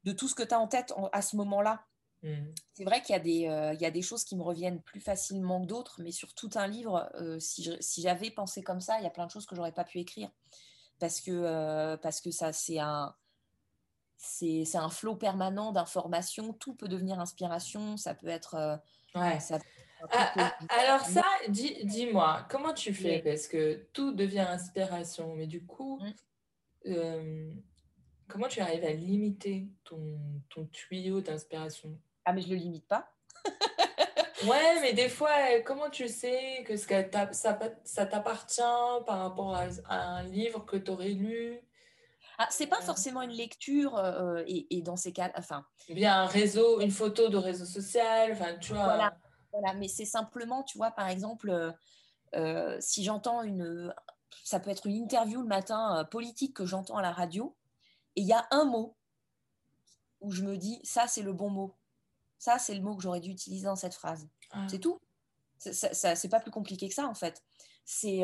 de 0.06 0.12
tout 0.12 0.28
ce 0.28 0.36
que 0.36 0.44
tu 0.44 0.54
as 0.54 0.60
en 0.60 0.68
tête 0.68 0.94
à 1.12 1.22
ce 1.22 1.36
moment-là. 1.36 1.84
Hmm. 2.24 2.52
C'est 2.74 2.84
vrai 2.84 3.02
qu'il 3.02 3.16
y, 3.28 3.48
euh, 3.48 3.74
y, 3.74 3.86
a 3.86 3.92
des 3.92 4.02
choses 4.02 4.24
qui 4.24 4.36
me 4.36 4.44
reviennent 4.44 4.82
plus 4.82 5.00
facilement 5.00 5.62
que 5.62 5.68
d'autres, 5.68 6.02
mais 6.02 6.12
sur 6.12 6.34
tout 6.34 6.50
un 6.56 6.68
livre, 6.68 7.10
si, 7.40 7.70
si 7.80 8.02
j'avais 8.02 8.32
pensé 8.32 8.62
comme 8.62 8.82
ça, 8.82 8.98
il 9.00 9.04
y 9.04 9.08
a 9.08 9.12
plein 9.12 9.26
de 9.26 9.32
choses 9.32 9.46
que 9.46 9.56
j'aurais 9.56 9.72
pas 9.72 9.86
pu 9.86 10.00
écrire. 10.00 10.30
Parce 11.00 11.22
que, 11.22 11.96
parce 11.98 12.20
que 12.20 12.32
ça, 12.32 12.52
c'est 12.52 12.80
un, 12.80 13.16
c'est, 14.18 14.76
un 14.76 14.90
flot 14.90 15.16
permanent 15.16 15.72
d'informations. 15.72 16.52
Tout 16.52 16.74
peut 16.74 16.90
devenir 16.90 17.20
inspiration. 17.22 17.96
Ça 17.96 18.14
peut 18.14 18.28
être. 18.28 18.82
ouais. 19.16 19.40
ça, 19.40 19.60
ah, 20.12 20.56
alors 20.70 21.02
ça, 21.02 21.24
dis-moi, 21.50 22.46
comment 22.50 22.74
tu 22.74 22.94
fais? 22.94 23.20
Parce 23.20 23.48
que 23.48 23.86
tout 23.94 24.14
devient 24.14 24.40
inspiration, 24.40 25.36
mais 25.36 25.48
du 25.48 25.66
coup, 25.66 26.00
mmh. 26.00 26.12
euh, 26.88 27.52
comment 28.28 28.48
tu 28.48 28.62
arrives 28.62 28.86
à 28.86 28.94
limiter 28.94 29.68
ton, 29.84 30.20
ton 30.50 30.66
tuyau 30.66 31.22
d'inspiration? 31.22 31.98
Ah, 32.26 32.34
mais 32.34 32.42
je 32.42 32.50
ne 32.50 32.54
le 32.54 32.60
limite 32.60 32.88
pas. 32.88 33.12
ouais, 34.48 34.82
mais 34.82 34.94
des 34.94 35.10
fois, 35.10 35.32
comment 35.66 35.90
tu 35.90 36.08
sais 36.08 36.64
que, 36.66 36.78
ce 36.78 36.88
que 36.88 36.96
ça, 37.32 37.60
ça 37.84 38.06
t'appartient 38.06 38.62
par 39.06 39.20
rapport 39.20 39.56
à, 39.56 39.68
un 39.90 40.24
livre 40.24 40.66
que 40.66 40.78
tu 40.78 40.92
aurais 40.92 41.10
lu? 41.10 41.60
Ah, 42.38 42.48
c'est 42.50 42.68
pas 42.68 42.80
forcément 42.80 43.22
une 43.22 43.32
lecture 43.32 43.98
euh, 43.98 44.44
et, 44.48 44.78
et, 44.78 44.82
dans 44.82 44.96
ces 44.96 45.12
cas, 45.12 45.30
enfin. 45.36 45.66
Bien 45.90 46.22
un 46.22 46.26
réseau, 46.26 46.80
une 46.80 46.92
photo 46.92 47.28
de 47.28 47.36
réseau 47.36 47.66
social, 47.66 48.32
enfin 48.32 48.56
tu 48.62 48.72
vois. 48.72 48.86
Voilà. 48.86 49.18
Voilà, 49.52 49.74
mais 49.74 49.88
c'est 49.88 50.06
simplement, 50.06 50.64
tu 50.64 50.78
vois, 50.78 50.92
par 50.92 51.08
exemple, 51.08 51.50
euh, 51.50 51.72
euh, 52.36 52.78
si 52.80 53.04
j'entends 53.04 53.42
une. 53.42 53.94
Ça 54.44 54.60
peut 54.60 54.70
être 54.70 54.86
une 54.86 54.96
interview 54.96 55.42
le 55.42 55.48
matin 55.48 56.00
euh, 56.00 56.04
politique 56.04 56.56
que 56.56 56.66
j'entends 56.66 56.98
à 56.98 57.02
la 57.02 57.12
radio, 57.12 57.56
et 58.16 58.22
il 58.22 58.28
y 58.28 58.34
a 58.34 58.48
un 58.52 58.66
mot 58.66 58.96
où 60.22 60.32
je 60.32 60.44
me 60.44 60.58
dis, 60.58 60.80
ça, 60.84 61.08
c'est 61.08 61.22
le 61.22 61.34
bon 61.34 61.50
mot. 61.50 61.76
Ça, 62.38 62.60
c'est 62.60 62.76
le 62.76 62.82
mot 62.82 62.96
que 62.96 63.02
j'aurais 63.02 63.22
dû 63.22 63.32
utiliser 63.32 63.66
dans 63.66 63.76
cette 63.76 63.94
phrase. 63.94 64.28
Ah. 64.52 64.66
C'est 64.70 64.80
tout. 64.80 65.00
C'est 65.58 66.30
pas 66.30 66.40
plus 66.40 66.52
compliqué 66.52 66.88
que 66.88 66.94
ça, 66.94 67.08
en 67.08 67.14
fait. 67.14 67.44
C'est. 67.86 68.24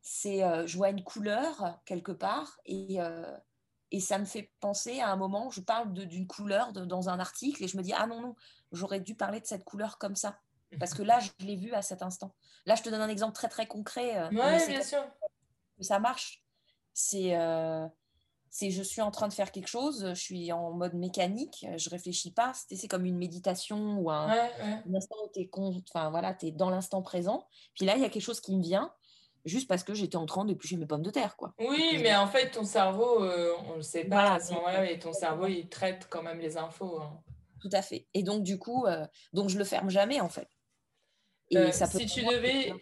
c'est 0.00 0.66
je 0.66 0.76
vois 0.76 0.90
une 0.90 1.02
couleur 1.02 1.80
quelque 1.84 2.12
part 2.12 2.60
et, 2.66 2.98
et 3.90 4.00
ça 4.00 4.18
me 4.18 4.24
fait 4.24 4.50
penser 4.60 5.00
à 5.00 5.10
un 5.10 5.16
moment 5.16 5.46
où 5.46 5.50
je 5.50 5.60
parle 5.60 5.92
d'une 5.92 6.26
couleur 6.26 6.72
dans 6.72 7.08
un 7.08 7.20
article 7.20 7.62
et 7.62 7.68
je 7.68 7.76
me 7.76 7.82
dis 7.82 7.92
ah 7.92 8.06
non 8.06 8.20
non 8.20 8.36
j'aurais 8.72 9.00
dû 9.00 9.14
parler 9.14 9.40
de 9.40 9.46
cette 9.46 9.64
couleur 9.64 9.98
comme 9.98 10.16
ça. 10.16 10.38
Parce 10.80 10.94
que 10.94 11.02
là, 11.02 11.20
je 11.20 11.46
l'ai 11.46 11.56
vu 11.56 11.72
à 11.72 11.82
cet 11.82 12.02
instant. 12.02 12.34
Là, 12.66 12.74
je 12.74 12.82
te 12.82 12.90
donne 12.90 13.00
un 13.00 13.08
exemple 13.08 13.34
très, 13.34 13.48
très 13.48 13.66
concret. 13.66 14.18
Euh, 14.18 14.28
oui, 14.30 14.66
bien 14.68 14.82
sûr. 14.82 15.04
Ça 15.80 15.98
marche. 15.98 16.42
C'est, 16.92 17.36
euh, 17.36 17.86
c'est 18.50 18.70
je 18.70 18.82
suis 18.82 19.00
en 19.00 19.10
train 19.10 19.28
de 19.28 19.32
faire 19.32 19.52
quelque 19.52 19.68
chose, 19.68 20.08
je 20.08 20.20
suis 20.20 20.50
en 20.50 20.72
mode 20.72 20.94
mécanique, 20.94 21.66
je 21.76 21.90
réfléchis 21.90 22.32
pas. 22.32 22.52
C'est, 22.54 22.88
comme 22.88 23.04
une 23.04 23.18
méditation 23.18 23.98
ou 24.00 24.10
un, 24.10 24.28
instant 24.94 25.16
où 25.24 25.30
tu 25.32 25.40
es, 25.40 25.50
voilà, 25.92 26.36
es 26.42 26.52
dans 26.52 26.70
l'instant 26.70 27.02
présent. 27.02 27.46
Puis 27.74 27.84
là, 27.84 27.96
il 27.96 28.02
y 28.02 28.04
a 28.04 28.08
quelque 28.08 28.22
chose 28.22 28.40
qui 28.40 28.56
me 28.56 28.62
vient 28.62 28.92
juste 29.46 29.68
parce 29.68 29.84
que 29.84 29.94
j'étais 29.94 30.16
en 30.16 30.26
train 30.26 30.44
d'éplucher 30.44 30.76
mes 30.76 30.86
pommes 30.86 31.02
de 31.02 31.10
terre. 31.10 31.36
Quoi. 31.36 31.54
Oui, 31.58 31.98
mais 32.02 32.14
en 32.14 32.26
fait, 32.26 32.50
ton 32.50 32.64
cerveau, 32.64 33.24
euh, 33.24 33.54
on 33.66 33.72
ne 33.72 33.76
le 33.76 33.82
sait 33.82 34.04
pas 34.04 34.34
à 34.34 34.40
ce 34.40 34.52
moment-là, 34.54 34.90
et 34.90 34.98
ton 34.98 35.12
cerveau, 35.12 35.46
il 35.46 35.68
traite 35.68 36.06
quand 36.10 36.22
même 36.22 36.38
les 36.38 36.56
infos. 36.56 37.00
Hein. 37.00 37.22
Tout 37.60 37.70
à 37.72 37.82
fait. 37.82 38.06
Et 38.14 38.22
donc, 38.22 38.42
du 38.42 38.58
coup, 38.58 38.86
euh, 38.86 39.06
donc 39.32 39.48
je 39.48 39.58
le 39.58 39.64
ferme 39.64 39.90
jamais, 39.90 40.20
en 40.20 40.28
fait. 40.28 40.48
Et 41.50 41.58
euh, 41.58 41.72
ça 41.72 41.86
si 41.86 42.06
tu 42.06 42.24
devais, 42.24 42.72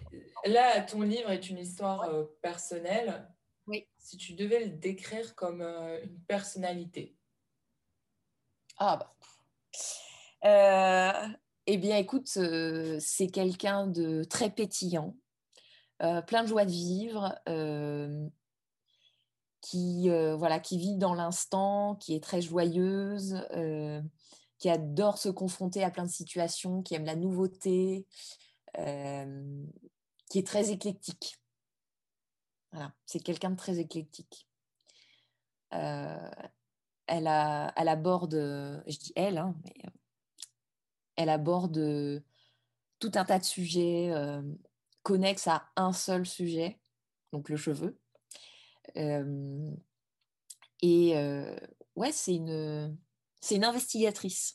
là, 0.47 0.81
ton 0.83 1.03
livre 1.03 1.31
est 1.31 1.49
une 1.49 1.59
histoire 1.59 2.03
euh, 2.03 2.25
personnelle. 2.43 3.29
Oui. 3.67 3.87
Si 3.99 4.17
tu 4.17 4.35
devais 4.35 4.65
le 4.65 4.71
décrire 4.71 5.35
comme 5.35 5.63
une 5.63 6.21
personnalité. 6.27 7.17
Ah 8.77 8.99
bah. 8.99 9.15
eh 11.67 11.77
bien, 11.79 11.97
écoute, 11.97 12.27
c'est 12.27 13.29
quelqu'un 13.29 13.87
de 13.87 14.25
très 14.25 14.51
pétillant, 14.51 15.17
plein 15.99 16.43
de 16.43 16.49
joie 16.49 16.65
de 16.65 16.71
vivre, 16.71 17.35
qui 19.61 20.09
voilà, 20.09 20.61
qui 20.61 20.79
vit 20.79 20.97
dans 20.97 21.15
l'instant, 21.15 21.97
qui 21.97 22.15
est 22.15 22.23
très 22.23 22.43
joyeuse 22.43 23.37
qui 24.65 24.71
adore 24.71 25.19
se 25.19 25.29
confronter 25.29 25.85
à 25.85 25.91
plein 25.91 26.05
de 26.05 26.11
situations, 26.11 26.83
qui 26.83 26.95
aime 26.95 27.05
la 27.05 27.17
nouveauté, 27.17 28.07
euh, 28.79 29.67
qui 30.31 30.39
est 30.39 30.47
très 30.47 30.71
éclectique. 30.71 31.39
Voilà, 32.73 32.95
c'est 33.05 33.21
quelqu'un 33.21 33.51
de 33.51 33.57
très 33.57 33.79
éclectique. 33.79 34.49
Euh, 35.75 36.31
elle, 37.07 37.27
a, 37.27 37.75
elle 37.77 37.89
aborde, 37.89 38.35
je 38.87 38.99
dis 38.99 39.13
elle, 39.17 39.37
hein, 39.37 39.55
mais 39.65 39.87
euh, 39.87 39.91
elle 41.17 41.29
aborde 41.29 42.23
tout 43.01 43.13
un 43.17 43.25
tas 43.27 43.39
de 43.39 43.45
sujets 43.45 44.13
connexes 45.05 45.47
à 45.47 45.69
un 45.77 45.93
seul 45.93 46.27
sujet, 46.27 46.81
donc 47.33 47.49
le 47.49 47.57
cheveu. 47.57 47.97
et 50.83 51.15
ouais, 51.95 52.13
c'est 52.13 52.35
une, 52.35 52.99
c'est 53.41 53.55
une 53.57 53.65
investigatrice. 53.65 54.55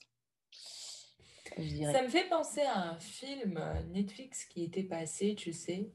Ça 1.92 2.04
me 2.04 2.08
fait 2.08 2.28
penser 2.30 2.62
à 2.62 2.92
un 2.92 3.00
film 3.00 3.58
euh, 3.58 3.84
Netflix 3.92 4.46
qui 4.46 4.64
était 4.64 4.84
passé, 4.84 5.36
tu 5.36 5.52
sais. 5.52 5.92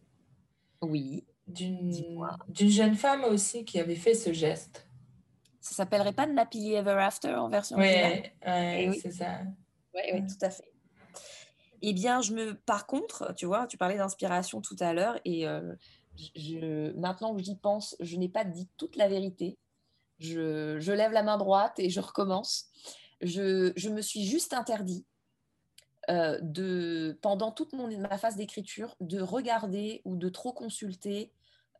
Oui. 0.82 1.26
D'une 1.46 2.70
jeune 2.70 2.94
femme 2.94 3.24
aussi 3.24 3.64
qui 3.64 3.78
avait 3.78 3.96
fait 3.96 4.14
ce 4.14 4.32
geste. 4.32 4.86
Ça 5.60 5.74
s'appellerait 5.74 6.12
pas 6.12 6.26
Nappily 6.26 6.74
Ever 6.74 6.98
After 6.98 7.34
en 7.34 7.48
version 7.48 7.78
Oui, 7.78 7.86
eh 7.86 8.88
oui. 8.88 9.00
c'est 9.00 9.12
ça. 9.12 9.40
Oui, 9.94 10.00
ouais, 10.12 10.26
tout 10.26 10.44
à 10.44 10.50
fait. 10.50 10.73
Eh 11.86 11.92
bien, 11.92 12.22
je 12.22 12.32
me, 12.32 12.54
par 12.54 12.86
contre, 12.86 13.34
tu 13.34 13.46
vois, 13.46 13.66
tu 13.66 13.76
parlais 13.76 13.98
d'inspiration 13.98 14.60
tout 14.60 14.76
à 14.80 14.94
l'heure 14.94 15.18
et 15.24 15.46
euh, 15.46 15.74
je, 16.34 16.92
maintenant 16.96 17.34
que 17.34 17.42
j'y 17.42 17.56
pense, 17.56 17.96
je 18.00 18.16
n'ai 18.16 18.28
pas 18.28 18.44
dit 18.44 18.68
toute 18.78 18.96
la 18.96 19.08
vérité 19.08 19.58
je, 20.18 20.92
lève 20.92 21.12
la 21.12 21.22
main 21.22 21.36
droite 21.36 21.78
et 21.78 21.90
je 21.90 22.00
recommence. 22.00 22.66
Je, 23.20 23.88
me 23.88 24.00
suis 24.00 24.24
juste 24.24 24.52
interdit 24.52 25.04
euh, 26.10 26.38
de, 26.42 27.18
pendant 27.22 27.50
toute 27.50 27.72
mon, 27.72 27.88
ma 27.98 28.18
phase 28.18 28.36
d'écriture 28.36 28.96
de 29.00 29.20
regarder 29.20 30.02
ou 30.04 30.16
de 30.16 30.28
trop 30.28 30.52
consulter 30.52 31.32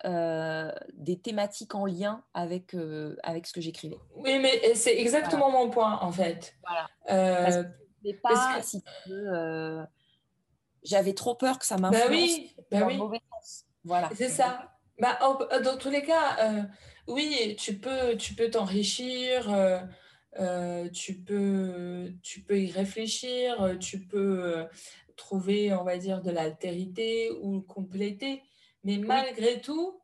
euh, 0.05 0.73
des 0.95 1.19
thématiques 1.19 1.75
en 1.75 1.87
lien 1.87 2.25
avec, 2.35 2.75
euh, 2.75 3.17
avec 3.23 3.47
ce 3.47 3.53
que 3.53 3.61
j'écrivais. 3.61 3.99
Oui, 4.17 4.39
mais 4.39 4.75
c'est 4.75 4.99
exactement 4.99 5.51
mon 5.51 5.71
point 5.71 5.99
en 6.01 6.11
fait. 6.11 6.55
Voilà. 7.07 7.65
Pas, 8.13 8.61
si 8.63 8.83
tu 8.83 9.11
veux, 9.11 9.87
j'avais 10.83 11.15
trop 11.15 11.35
peur 11.35 11.59
que 11.59 11.65
ça 11.65 11.77
bah 11.77 11.91
m'influence 11.91 12.11
oui, 12.11 12.57
bah 12.71 12.85
oui. 12.87 12.99
mauvais 12.99 13.21
sens. 13.31 13.65
Voilà. 13.85 14.11
C'est 14.15 14.29
ça. 14.29 14.71
Bah, 15.01 15.19
dans 15.63 15.79
tous 15.79 15.91
les 15.91 16.03
cas, 16.03 16.69
oui, 17.07 17.57
tu 17.59 17.79
peux, 17.79 18.17
tu 18.17 18.35
peux 18.35 18.51
t'enrichir, 18.51 19.53
euh, 19.53 19.81
euh, 20.41 20.89
tu, 20.91 21.15
peux, 21.21 22.13
tu 22.23 22.41
peux 22.43 22.61
y 22.61 22.71
réfléchir, 22.71 23.63
euh, 23.63 23.77
tu 23.77 24.07
peux 24.07 24.67
trouver, 25.17 25.75
on 25.75 25.85
va 25.85 25.99
dire, 25.99 26.23
de 26.23 26.31
l'altérité 26.31 27.31
ou 27.43 27.61
compléter. 27.61 28.43
Mais 28.85 28.99
malgré 28.99 29.61
tout, 29.61 30.01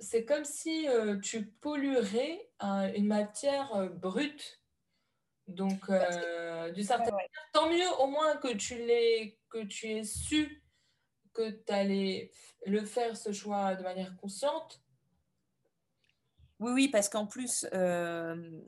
c'est 0.00 0.24
comme 0.24 0.44
si 0.44 0.86
tu 1.22 1.46
polluerais 1.46 2.50
une 2.94 3.06
matière 3.06 3.90
brute 3.94 4.60
Donc, 5.54 5.88
euh, 5.88 6.70
du 6.72 6.82
certain 6.82 7.16
tant 7.52 7.70
mieux 7.70 7.88
au 8.00 8.06
moins 8.06 8.36
que 8.36 8.54
tu 8.54 8.76
l'aies, 8.76 9.38
que 9.50 9.64
tu 9.64 9.88
aies 9.88 10.04
su 10.04 10.62
que 11.32 11.50
tu 11.50 11.72
allais 11.72 12.30
le 12.66 12.84
faire 12.84 13.16
ce 13.16 13.32
choix 13.32 13.74
de 13.74 13.82
manière 13.82 14.14
consciente. 14.16 14.80
Oui, 16.60 16.72
oui, 16.72 16.88
parce 16.88 17.08
qu'en 17.08 17.26
plus, 17.26 17.66
euh, 17.72 18.60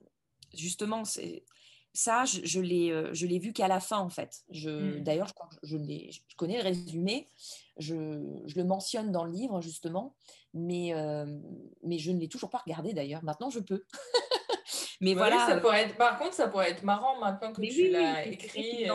justement, 0.53 1.05
c'est 1.05 1.45
ça, 1.93 2.25
je, 2.25 2.41
je 2.45 2.61
l'ai, 2.61 2.91
euh, 2.91 3.11
je 3.13 3.27
l'ai 3.27 3.39
vu 3.39 3.53
qu'à 3.53 3.69
la 3.69 3.79
fin, 3.79 3.99
en 3.99 4.09
fait. 4.09 4.43
Je, 4.51 4.71
mmh. 4.71 5.05
D'ailleurs, 5.05 5.29
je, 5.63 5.77
je, 5.77 6.11
je, 6.11 6.37
connais 6.37 6.57
le 6.57 6.65
résumé, 6.65 7.29
je, 7.77 8.43
je, 8.47 8.57
le 8.57 8.65
mentionne 8.65 9.13
dans 9.13 9.25
le 9.25 9.31
livre, 9.31 9.61
justement, 9.61 10.17
mais, 10.55 10.93
euh, 10.93 11.39
mais 11.85 11.99
je 11.99 12.11
ne 12.11 12.19
l'ai 12.19 12.29
toujours 12.29 12.51
pas 12.51 12.59
regardé, 12.59 12.95
d'ailleurs. 12.95 13.23
Maintenant, 13.23 13.51
je 13.51 13.61
peux. 13.61 13.85
mais 15.01 15.15
voilà. 15.15 15.47
ça 15.47 15.57
pourrait 15.59 15.85
être, 15.85 15.97
par 15.97 16.19
contre, 16.19 16.35
ça 16.35 16.49
pourrait 16.49 16.71
être 16.71 16.83
marrant 16.83 17.19
maintenant 17.19 17.53
que 17.53 17.61
tu 17.61 17.91
l'as 17.91 18.27
écrit. 18.27 18.89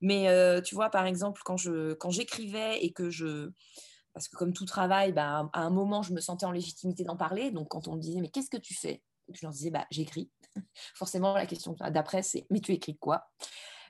Mais 0.00 0.62
tu 0.62 0.74
vois, 0.74 0.90
par 0.90 1.06
exemple, 1.06 1.42
quand, 1.44 1.56
je, 1.56 1.94
quand 1.94 2.10
j'écrivais 2.10 2.84
et 2.84 2.92
que 2.92 3.10
je 3.10 3.50
parce 4.12 4.28
que 4.28 4.36
comme 4.36 4.52
tout 4.52 4.64
travail, 4.64 5.12
bah, 5.12 5.48
à 5.52 5.60
un 5.60 5.70
moment, 5.70 6.02
je 6.02 6.12
me 6.12 6.20
sentais 6.20 6.46
en 6.46 6.50
légitimité 6.50 7.04
d'en 7.04 7.16
parler. 7.16 7.50
Donc, 7.50 7.68
quand 7.68 7.88
on 7.88 7.96
me 7.96 8.00
disait, 8.00 8.20
mais 8.20 8.28
qu'est-ce 8.28 8.50
que 8.50 8.56
tu 8.56 8.74
fais? 8.74 9.02
Je 9.32 9.40
leur 9.42 9.52
disais, 9.52 9.70
bah, 9.70 9.86
j'écris. 9.90 10.30
Forcément, 10.94 11.34
la 11.34 11.46
question 11.46 11.76
d'après, 11.90 12.22
c'est, 12.22 12.46
mais 12.50 12.60
tu 12.60 12.72
écris 12.72 12.98
quoi? 12.98 13.30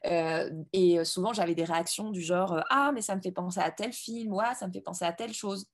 Euh, 0.07 0.51
Et 0.73 1.03
souvent, 1.05 1.33
j'avais 1.33 1.55
des 1.55 1.65
réactions 1.65 2.11
du 2.11 2.21
genre, 2.21 2.63
ah, 2.71 2.93
mais 2.93 3.03
ça 3.03 3.17
me 3.17 3.23
fait 3.23 3.33
penser 3.33 3.61
à 3.61 3.71
tel 3.71 3.93
film, 3.93 4.33
ouais, 4.33 4.55
ça 4.55 4.67
me 4.67 4.73
fait 4.73 4.81
penser 4.81 5.05
à 5.05 5.13
telle 5.13 5.33
chose. 5.33 5.67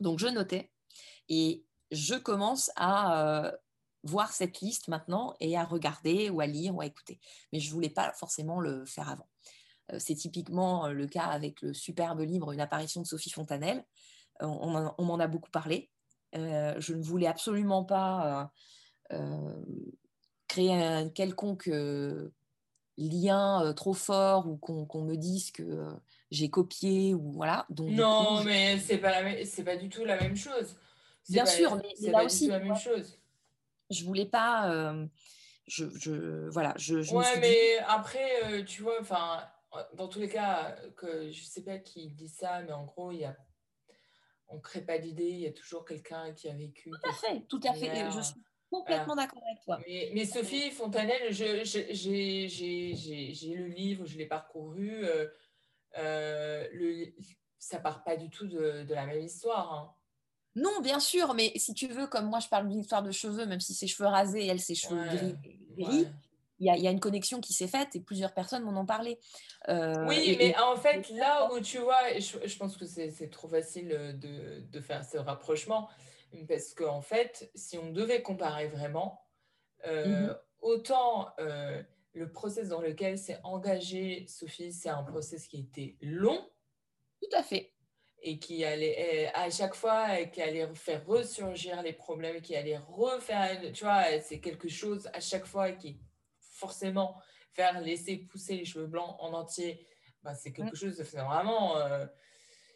Donc, 0.00 0.18
je 0.18 0.26
notais. 0.26 0.70
Et 1.28 1.64
je 1.90 2.14
commence 2.14 2.70
à 2.76 3.52
voir 4.06 4.32
cette 4.32 4.60
liste 4.60 4.88
maintenant 4.88 5.34
et 5.40 5.56
à 5.56 5.64
regarder 5.64 6.30
ou 6.30 6.40
à 6.40 6.46
lire 6.46 6.74
ou 6.74 6.80
à 6.80 6.86
écouter. 6.86 7.20
Mais 7.52 7.60
je 7.60 7.68
ne 7.68 7.74
voulais 7.74 7.90
pas 7.90 8.12
forcément 8.12 8.60
le 8.60 8.84
faire 8.86 9.08
avant. 9.08 9.28
Euh, 9.92 9.98
c'est 9.98 10.14
typiquement 10.14 10.86
euh, 10.86 10.92
le 10.92 11.06
cas 11.06 11.26
avec 11.26 11.62
le 11.62 11.72
superbe 11.74 12.20
livre 12.20 12.52
Une 12.52 12.60
apparition 12.60 13.00
de 13.02 13.06
Sophie 13.06 13.30
Fontanelle. 13.30 13.84
Euh, 14.42 14.46
on, 14.46 15.04
m'en 15.04 15.18
a 15.18 15.26
beaucoup 15.26 15.50
parlé. 15.50 15.90
je 16.32 16.92
ne 16.92 17.02
voulais 17.02 17.26
absolument 17.26 17.84
pas 17.84 18.52
créer 20.48 20.74
un 20.74 21.08
quelconque 21.08 21.70
lien 22.98 23.72
trop 23.74 23.94
fort 23.94 24.46
ou 24.46 24.56
qu'on 24.56 25.04
me 25.04 25.16
dise 25.16 25.50
que 25.52 25.88
j'ai 26.30 26.50
copié 26.50 27.14
ou 27.14 27.32
voilà. 27.32 27.66
Donc, 27.70 27.90
non, 27.90 28.42
mais 28.44 28.78
c'est 28.78 28.98
pas 28.98 29.22
c'est 29.44 29.64
pas 29.64 29.76
du 29.76 29.88
tout 29.88 30.04
la 30.04 30.20
même 30.20 30.36
chose. 30.36 30.76
Bien 31.30 31.46
sûr, 31.46 31.76
mais 31.76 31.94
c'est 31.98 32.10
là 32.10 32.24
aussi 32.24 32.48
la 32.48 32.58
même 32.58 32.76
chose. 32.76 33.18
Je 33.90 34.04
voulais 34.04 34.26
pas. 34.26 34.94
je, 35.66 35.86
je, 35.98 36.48
voilà, 36.48 36.74
je, 36.76 36.96
ouais, 37.14 37.40
mais 37.40 37.78
après, 37.86 38.64
tu 38.64 38.82
vois, 38.82 39.00
enfin, 39.00 39.42
dans 39.94 40.08
tous 40.08 40.20
les 40.20 40.28
cas, 40.28 40.76
que 40.96 41.30
je 41.30 41.44
sais 41.44 41.62
pas 41.62 41.78
qui 41.78 42.08
dit 42.08 42.28
ça, 42.28 42.62
mais 42.62 42.72
en 42.72 42.84
gros, 42.84 43.12
il 43.12 43.20
y 43.20 43.24
a, 43.24 43.36
on 44.48 44.60
crée 44.60 44.82
pas 44.82 44.98
d'idée, 44.98 45.28
il 45.28 45.40
y 45.40 45.46
a 45.46 45.52
toujours 45.52 45.84
quelqu'un 45.84 46.32
qui 46.32 46.48
a 46.48 46.54
vécu. 46.54 46.90
Tout 46.90 47.08
à 47.08 47.12
fait, 47.12 47.40
tout 47.48 47.60
à 47.64 47.74
fait. 47.74 48.10
Je 48.10 48.20
suis 48.20 48.42
complètement 48.70 49.16
d'accord 49.16 49.42
avec 49.48 49.62
toi. 49.64 49.78
Mais, 49.86 50.10
mais 50.14 50.24
Sophie 50.24 50.70
Fontanelle, 50.70 51.32
j'ai 51.32 51.52
le 53.54 53.66
livre, 53.66 54.06
je 54.06 54.18
l'ai 54.18 54.26
parcouru. 54.26 55.04
Euh, 55.04 55.26
euh, 55.98 56.68
le, 56.72 57.12
ça 57.58 57.80
part 57.80 58.04
pas 58.04 58.16
du 58.16 58.30
tout 58.30 58.46
de, 58.46 58.84
de 58.84 58.94
la 58.94 59.06
même 59.06 59.22
histoire. 59.22 59.72
Hein. 59.72 59.94
Non, 60.56 60.80
bien 60.82 60.98
sûr, 60.98 61.34
mais 61.34 61.52
si 61.56 61.74
tu 61.74 61.86
veux, 61.86 62.06
comme 62.06 62.28
moi 62.28 62.40
je 62.40 62.48
parle 62.48 62.68
d'une 62.68 62.80
histoire 62.80 63.02
de 63.02 63.12
cheveux, 63.12 63.46
même 63.46 63.60
si 63.60 63.74
ses 63.74 63.86
cheveux 63.86 64.08
rasés 64.08 64.44
et 64.44 64.48
elle 64.48 64.60
ses 64.60 64.74
cheveux 64.74 65.04
gris, 65.04 66.08
il 66.58 66.74
y, 66.74 66.88
a 66.88 66.90
une 66.90 67.00
connexion 67.00 67.42
qui 67.42 67.52
s'est 67.52 67.68
faite 67.68 67.94
et 67.94 68.00
plusieurs 68.00 68.32
personnes 68.32 68.62
m'en 68.62 68.80
ont 68.80 68.86
parlé. 68.86 69.18
Euh, 69.68 70.06
oui, 70.08 70.36
mais 70.38 70.56
en 70.58 70.74
fait, 70.76 71.10
là 71.10 71.52
où 71.52 71.60
tu 71.60 71.76
vois, 71.76 72.18
je, 72.18 72.56
pense 72.56 72.78
que 72.78 72.86
c'est 72.86 73.30
trop 73.30 73.46
facile 73.46 73.88
de, 73.88 74.60
de, 74.60 74.80
faire 74.80 75.04
ce 75.04 75.18
rapprochement, 75.18 75.90
parce 76.48 76.72
qu'en 76.72 77.02
fait, 77.02 77.50
si 77.54 77.76
on 77.76 77.90
devait 77.90 78.22
comparer 78.22 78.68
vraiment, 78.68 79.20
euh, 79.86 80.28
mmh 80.28 80.36
autant 80.62 81.28
euh, 81.38 81.82
le 82.14 82.32
process 82.32 82.68
dans 82.68 82.80
lequel 82.80 83.18
s'est 83.18 83.38
engagée 83.44 84.24
Sophie, 84.26 84.72
c'est 84.72 84.88
un 84.88 85.02
process 85.02 85.46
qui 85.46 85.60
était 85.60 85.96
long. 86.00 86.44
Tout 87.22 87.36
à 87.36 87.42
fait. 87.42 87.72
Et 88.28 88.40
qui 88.40 88.64
allait, 88.64 89.30
à 89.34 89.48
chaque 89.50 89.76
fois, 89.76 90.24
qui 90.24 90.42
allait 90.42 90.66
faire 90.74 91.06
ressurgir 91.06 91.80
les 91.82 91.92
problèmes, 91.92 92.40
qui 92.40 92.56
allait 92.56 92.76
refaire, 92.76 93.72
tu 93.72 93.84
vois, 93.84 94.02
c'est 94.20 94.40
quelque 94.40 94.68
chose 94.68 95.08
à 95.12 95.20
chaque 95.20 95.46
fois 95.46 95.70
qui 95.70 96.00
forcément 96.40 97.16
faire 97.56 97.80
laisser 97.80 98.16
pousser 98.18 98.56
les 98.56 98.64
cheveux 98.64 98.86
blancs 98.86 99.16
en 99.18 99.32
entier, 99.32 99.86
bah, 100.22 100.34
c'est 100.34 100.52
quelque 100.52 100.72
mm. 100.72 100.76
chose 100.76 100.96
de 100.96 101.04
vraiment 101.04 101.76
euh, 101.78 102.06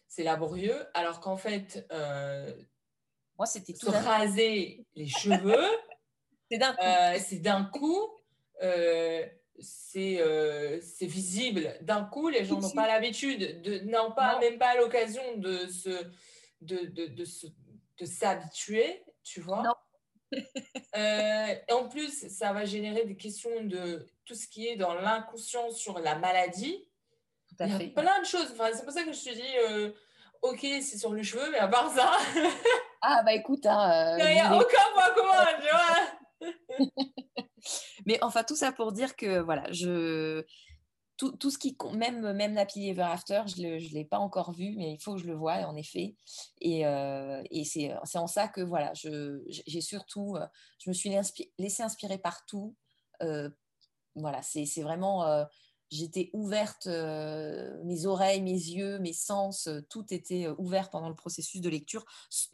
c'est 0.09 0.23
laborieux. 0.23 0.87
Alors 0.95 1.21
qu'en 1.21 1.37
fait, 1.37 1.87
euh, 1.93 2.53
moi 3.37 3.47
c'était 3.47 3.75
se 3.75 3.91
raser 3.91 4.87
les 4.95 5.09
cheveux, 5.09 5.69
c'est 6.51 7.39
d'un 7.41 7.65
coup. 7.65 8.09
Euh, 8.63 9.27
c'est 9.27 9.39
visible 11.07 11.77
d'un 11.83 12.05
coup, 12.05 12.29
les 12.29 12.44
gens 12.44 12.61
n'ont 12.61 12.70
pas 12.70 12.87
l'habitude, 12.87 13.62
n'ont 13.87 14.12
pas 14.12 14.38
même 14.40 14.59
pas 14.59 14.77
l'occasion 14.77 15.23
de 15.37 15.66
se 15.66 15.90
de, 16.61 16.87
de, 16.87 17.07
de, 17.07 18.05
s'habituer, 18.05 19.05
tu 19.23 19.40
vois. 19.40 19.62
Euh, 20.96 21.55
en 21.73 21.88
plus, 21.88 22.29
ça 22.29 22.53
va 22.53 22.64
générer 22.64 23.05
des 23.05 23.16
questions 23.16 23.64
de 23.64 24.07
tout 24.25 24.37
ce 24.37 24.46
qui 24.46 24.68
est 24.68 24.77
dans 24.77 24.94
l'inconscient 24.94 25.73
sur 25.73 25.99
la 25.99 26.14
maladie. 26.16 26.87
Il 27.59 27.68
y 27.68 27.73
a 27.73 27.79
plein 28.01 28.20
de 28.20 28.27
choses. 28.27 28.49
Enfin, 28.53 28.70
c'est 28.73 28.85
pour 28.85 28.92
ça 28.92 29.03
que 29.03 29.12
je 29.12 29.25
te 29.25 29.35
dis, 29.35 29.59
euh, 29.68 29.90
ok, 30.42 30.61
c'est 30.61 30.99
sur 30.99 31.12
le 31.12 31.23
cheveu, 31.23 31.51
mais 31.51 31.59
à 31.59 31.68
part 31.68 31.90
ça. 31.90 32.12
ah, 33.03 33.23
bah 33.25 33.35
écoute. 33.35 33.66
Hein, 33.66 34.18
euh, 34.20 34.31
il 34.31 34.35
n'y 34.35 34.40
a 34.40 34.57
aucun 34.57 34.79
point 34.94 35.11
commun, 35.14 35.46
tu 35.61 36.49
vois. 36.49 37.44
mais 38.11 38.18
enfin, 38.25 38.42
tout 38.42 38.57
ça 38.57 38.73
pour 38.73 38.90
dire 38.90 39.14
que 39.14 39.38
voilà, 39.38 39.70
je 39.70 40.44
tout, 41.16 41.51
ce 41.51 41.59
qui 41.59 41.77
même 41.92 42.33
même 42.33 42.59
Happy 42.59 42.88
Ever 42.88 43.03
After 43.03 43.42
je 43.46 43.62
ne 43.62 43.94
l'ai 43.94 44.05
pas 44.05 44.18
encore 44.18 44.53
vu 44.53 44.75
mais 44.77 44.94
il 44.94 44.99
faut 44.99 45.14
que 45.14 45.20
je 45.20 45.27
le 45.27 45.35
voie 45.35 45.59
en 45.66 45.77
effet. 45.77 46.16
Et, 46.61 46.87
euh, 46.87 47.42
et 47.51 47.64
c'est 47.64 47.92
en 48.14 48.27
ça 48.27 48.49
que 48.49 48.62
voilà 48.62 48.92
j'ai 48.94 49.81
surtout 49.81 50.37
euh, 50.37 50.46
je 50.79 50.90
me 50.90 50.94
suis 50.94 51.11
laissée 51.59 51.83
inspirer 51.83 52.18
partout. 52.18 52.75
Euh, 53.23 53.49
voilà 54.16 54.40
c'est 54.42 54.64
vraiment 54.83 55.46
j'étais 55.90 56.31
ouverte 56.33 56.87
mes 56.87 58.07
oreilles 58.07 58.42
mes 58.42 58.51
yeux 58.51 58.99
mes 58.99 59.12
sens 59.12 59.68
tout 59.88 60.12
était 60.12 60.49
ouvert 60.59 60.90
pendant 60.90 61.09
le 61.09 61.14
processus 61.14 61.61
de 61.61 61.68
lecture 61.68 62.05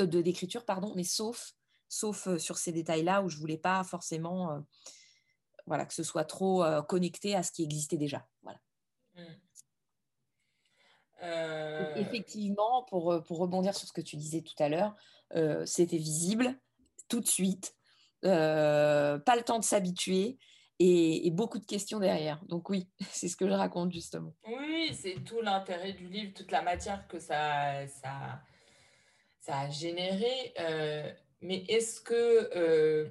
de 0.01 0.21
d'écriture 0.21 0.67
pardon 0.67 0.93
mais 0.97 1.05
sauf 1.05 1.55
sauf 1.89 2.37
sur 2.37 2.59
ces 2.59 2.73
détails 2.73 3.05
là 3.05 3.23
où 3.23 3.29
je 3.31 3.39
voulais 3.39 3.59
pas 3.59 3.85
forcément 3.85 4.61
voilà, 5.67 5.85
que 5.85 5.95
ce 5.95 6.03
soit 6.03 6.25
trop 6.25 6.65
euh, 6.65 6.83
connecté 6.83 7.35
à 7.35 7.43
ce 7.43 7.53
qui 7.53 7.65
existait 7.65 7.97
déjà. 7.97 8.27
Voilà. 8.43 8.61
Mm. 9.15 9.21
Euh, 11.23 11.95
effectivement, 11.97 12.85
pour, 12.85 13.13
euh, 13.13 13.21
pour, 13.21 13.39
rebondir 13.39 13.75
sur 13.75 13.89
ce 13.89 13.93
que 13.93 14.01
tu 14.01 14.17
disais 14.17 14.43
tout 14.43 14.55
à 14.59 14.69
l'heure, 14.69 14.95
c'était 15.65 15.97
visible 15.97 16.57
tout 17.09 17.21
de 17.21 17.27
suite, 17.27 17.75
pas 18.23 18.29
le 19.37 19.43
temps 19.43 19.59
de 19.59 19.65
s'habituer 19.65 20.39
et, 20.79 21.31
beaucoup 21.33 21.59
de 21.59 21.65
questions 21.65 21.99
derrière. 21.99 22.45
Donc 22.45 22.71
oui, 22.71 22.89
c'est 23.11 23.29
ce 23.29 23.37
que 23.37 23.49
je 23.49 23.53
raconte 23.53 23.93
justement. 23.93 24.35
Oui, 24.47 24.95
c'est 24.95 25.25
tout 25.25 25.41
l'intérêt 25.41 25.95
du 25.95 26.07
livre, 26.07 26.33
toute 26.33 26.53
la 26.53 26.63
matière 26.63 27.09
que 27.09 27.19
ça, 27.19 27.89
ça, 27.89 28.41
ça 29.41 29.61
a 29.61 29.71
généré. 29.71 30.55
mais 31.41 31.65
est-ce 31.69 32.01
que... 32.01 33.11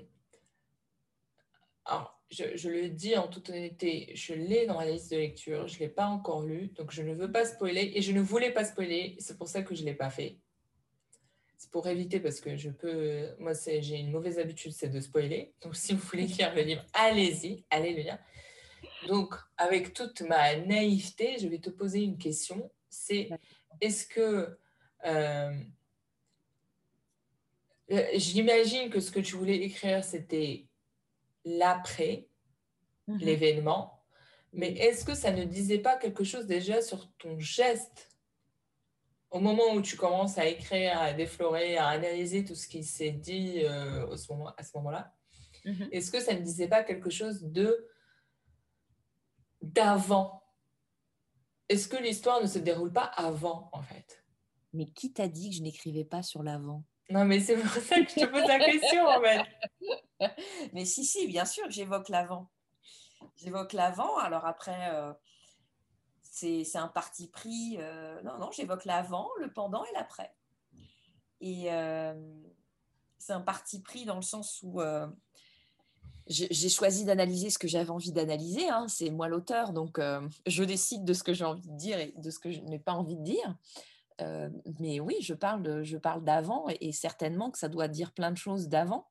Alors, 1.84 2.15
je, 2.32 2.70
le 2.70 2.90
dis 2.90 3.16
en 3.18 3.28
toute 3.28 3.50
honnêteté, 3.50 4.12
je 4.16 4.34
l'ai 4.34 4.66
dans 4.66 4.80
la 4.80 4.92
liste 4.92 5.12
de 5.12 5.18
lecture, 5.18 5.68
je 5.68 5.76
ne 5.76 5.80
l'ai 5.82 5.90
pas 5.90 6.08
encore 6.08 6.44
lu, 6.44 6.68
donc 6.76 6.92
je 6.92 7.04
ne 7.04 7.14
veux 7.14 7.32
pas 7.32 7.46
spoiler 7.46 7.92
et 7.96 8.02
je 8.02 8.12
ne 8.12 8.22
voulais 8.22 8.52
pas 8.52 8.66
spoiler, 8.66 9.16
c'est 9.20 9.38
pour 9.38 9.48
ça 9.48 9.62
que 9.62 9.76
je 9.76 9.82
ne 9.82 9.88
l'ai 9.88 9.94
pas 9.94 10.10
fait. 10.10 10.38
C'est 11.58 11.72
pour 11.72 11.88
éviter 11.88 12.20
parce 12.20 12.42
que 12.42 12.58
je 12.58 12.70
peux, 12.70 13.36
moi 13.40 13.54
j'ai 13.54 13.98
une 13.98 14.12
mauvaise 14.12 14.40
habitude, 14.40 14.72
c'est 14.72 14.90
de 14.90 15.00
spoiler. 15.00 15.54
Donc 15.62 15.76
si 15.76 15.94
vous 15.94 16.02
voulez 16.02 16.28
lire 16.28 16.54
le 16.54 16.62
livre, 16.62 16.86
allez-y, 16.94 17.64
allez 17.70 17.94
le 17.94 18.02
lire. 18.02 18.20
Donc 19.08 19.36
avec 19.58 19.94
toute 19.94 20.22
ma 20.22 20.58
naïveté, 20.58 21.38
je 21.40 21.48
vais 21.48 21.60
te 21.60 21.70
poser 21.70 22.02
une 22.02 22.18
question. 22.18 22.72
C'est 22.90 23.30
est-ce 23.82 24.06
que 24.08 24.58
euh, 25.06 25.60
euh, 27.92 28.04
j'imagine 28.16 28.90
que 28.90 29.00
ce 29.00 29.12
que 29.12 29.20
tu 29.20 29.36
voulais 29.36 29.58
écrire, 29.58 30.04
c'était 30.04 30.68
l'après 31.46 32.28
mhm. 33.08 33.20
l'événement. 33.20 34.04
Mais 34.54 34.72
est-ce 34.74 35.06
que 35.06 35.16
ça 35.16 35.32
ne 35.32 35.44
disait 35.44 35.80
pas 35.80 35.98
quelque 35.98 36.24
chose 36.24 36.46
déjà 36.46 36.82
sur 36.82 37.12
ton 37.18 37.40
geste? 37.40 38.10
Au 39.30 39.40
moment 39.40 39.74
où 39.74 39.82
tu 39.82 39.98
commences 39.98 40.38
à 40.38 40.46
écrire, 40.46 41.00
à 41.00 41.14
déflorer, 41.14 41.78
à 41.78 41.88
analyser 41.88 42.46
tout 42.46 42.56
ce 42.56 42.68
qui 42.68 42.84
s'est 42.84 43.12
dit 43.12 43.64
euh, 43.64 44.08
au 44.08 44.16
ce 44.16 44.32
moment, 44.32 44.54
à 44.58 44.64
ce 44.64 44.72
moment-là 44.78 45.14
mhm. 45.66 45.90
Est-ce 45.92 46.12
que 46.12 46.22
ça 46.22 46.34
ne 46.34 46.40
disait 46.40 46.68
pas 46.68 46.84
quelque 46.84 47.10
chose 47.10 47.44
de 47.44 47.88
d'avant? 49.62 50.44
Est-ce 51.68 51.88
que 51.88 51.98
l'histoire 51.98 52.42
ne 52.42 52.48
se 52.48 52.60
déroule 52.60 52.94
pas 52.94 53.06
avant, 53.06 53.70
en 53.74 53.82
fait? 53.82 54.24
Mais 54.74 54.86
qui 54.86 55.12
t'a 55.12 55.28
dit 55.28 55.50
que 55.50 55.56
je 55.56 55.64
n'écrivais 55.64 56.06
pas 56.06 56.22
sur 56.22 56.44
l'avant? 56.44 56.84
Non, 57.10 57.24
mais 57.26 57.40
c'est 57.40 57.58
pour 57.58 57.70
ça 57.70 58.02
que 58.02 58.10
je 58.10 58.16
te 58.16 58.26
pose 58.26 58.48
la 58.48 58.60
question, 58.60 59.06
en 59.06 59.22
fait. 59.22 59.46
mais 60.74 60.86
si, 60.86 61.06
si, 61.06 61.28
bien 61.28 61.46
sûr 61.46 61.66
que 61.66 61.72
j'évoque 61.72 62.10
l'avant. 62.10 62.50
J'évoque 63.36 63.74
l'avant, 63.74 64.18
alors 64.18 64.46
après, 64.46 64.90
euh, 64.94 65.14
c'est 66.22 66.76
un 66.76 66.88
parti 66.88 67.28
pris. 67.28 67.78
Euh, 67.80 68.22
non, 68.24 68.38
non, 68.40 68.52
j'évoque 68.52 68.86
l'avant, 68.86 69.30
le 69.40 69.52
pendant 69.52 69.84
et 69.86 69.94
l'après. 69.94 70.34
Et 71.42 71.72
euh, 71.72 72.14
c'est 73.20 73.34
un 73.34 73.42
parti 73.42 73.82
pris 73.82 74.06
dans 74.06 74.16
le 74.16 74.22
sens 74.22 74.62
où 74.64 74.82
j'ai 76.28 76.70
choisi 76.70 77.06
d'analyser 77.06 77.52
ce 77.52 77.60
que 77.60 77.68
j'avais 77.68 77.92
envie 77.92 78.12
d'analyser. 78.12 78.68
Hein. 78.68 78.88
C'est 78.88 79.12
moi 79.12 79.28
l'auteur, 79.28 79.74
donc 79.74 80.00
je 80.48 80.64
décide 80.64 81.06
de 81.06 81.14
ce 81.14 81.24
que 81.24 81.34
j'ai 81.34 81.46
envie 81.46 81.68
de 81.68 81.78
dire 81.78 82.00
et 82.00 82.14
de 82.18 82.32
ce 82.32 82.40
que 82.40 82.52
je 82.52 82.62
n'ai 82.62 82.80
pas 82.80 82.94
envie 82.94 83.18
de 83.18 83.24
dire. 83.24 83.56
Euh, 84.22 84.50
mais 84.80 85.00
oui, 85.00 85.18
je 85.22 85.34
parle, 85.34 85.84
je 85.84 85.98
parle 85.98 86.24
d'avant 86.24 86.68
et, 86.70 86.92
certainement 86.92 87.52
que 87.52 87.58
ça 87.58 87.70
doit 87.70 87.88
dire 87.88 88.14
plein 88.14 88.32
de 88.32 88.38
choses 88.38 88.68
d'avant. 88.70 89.10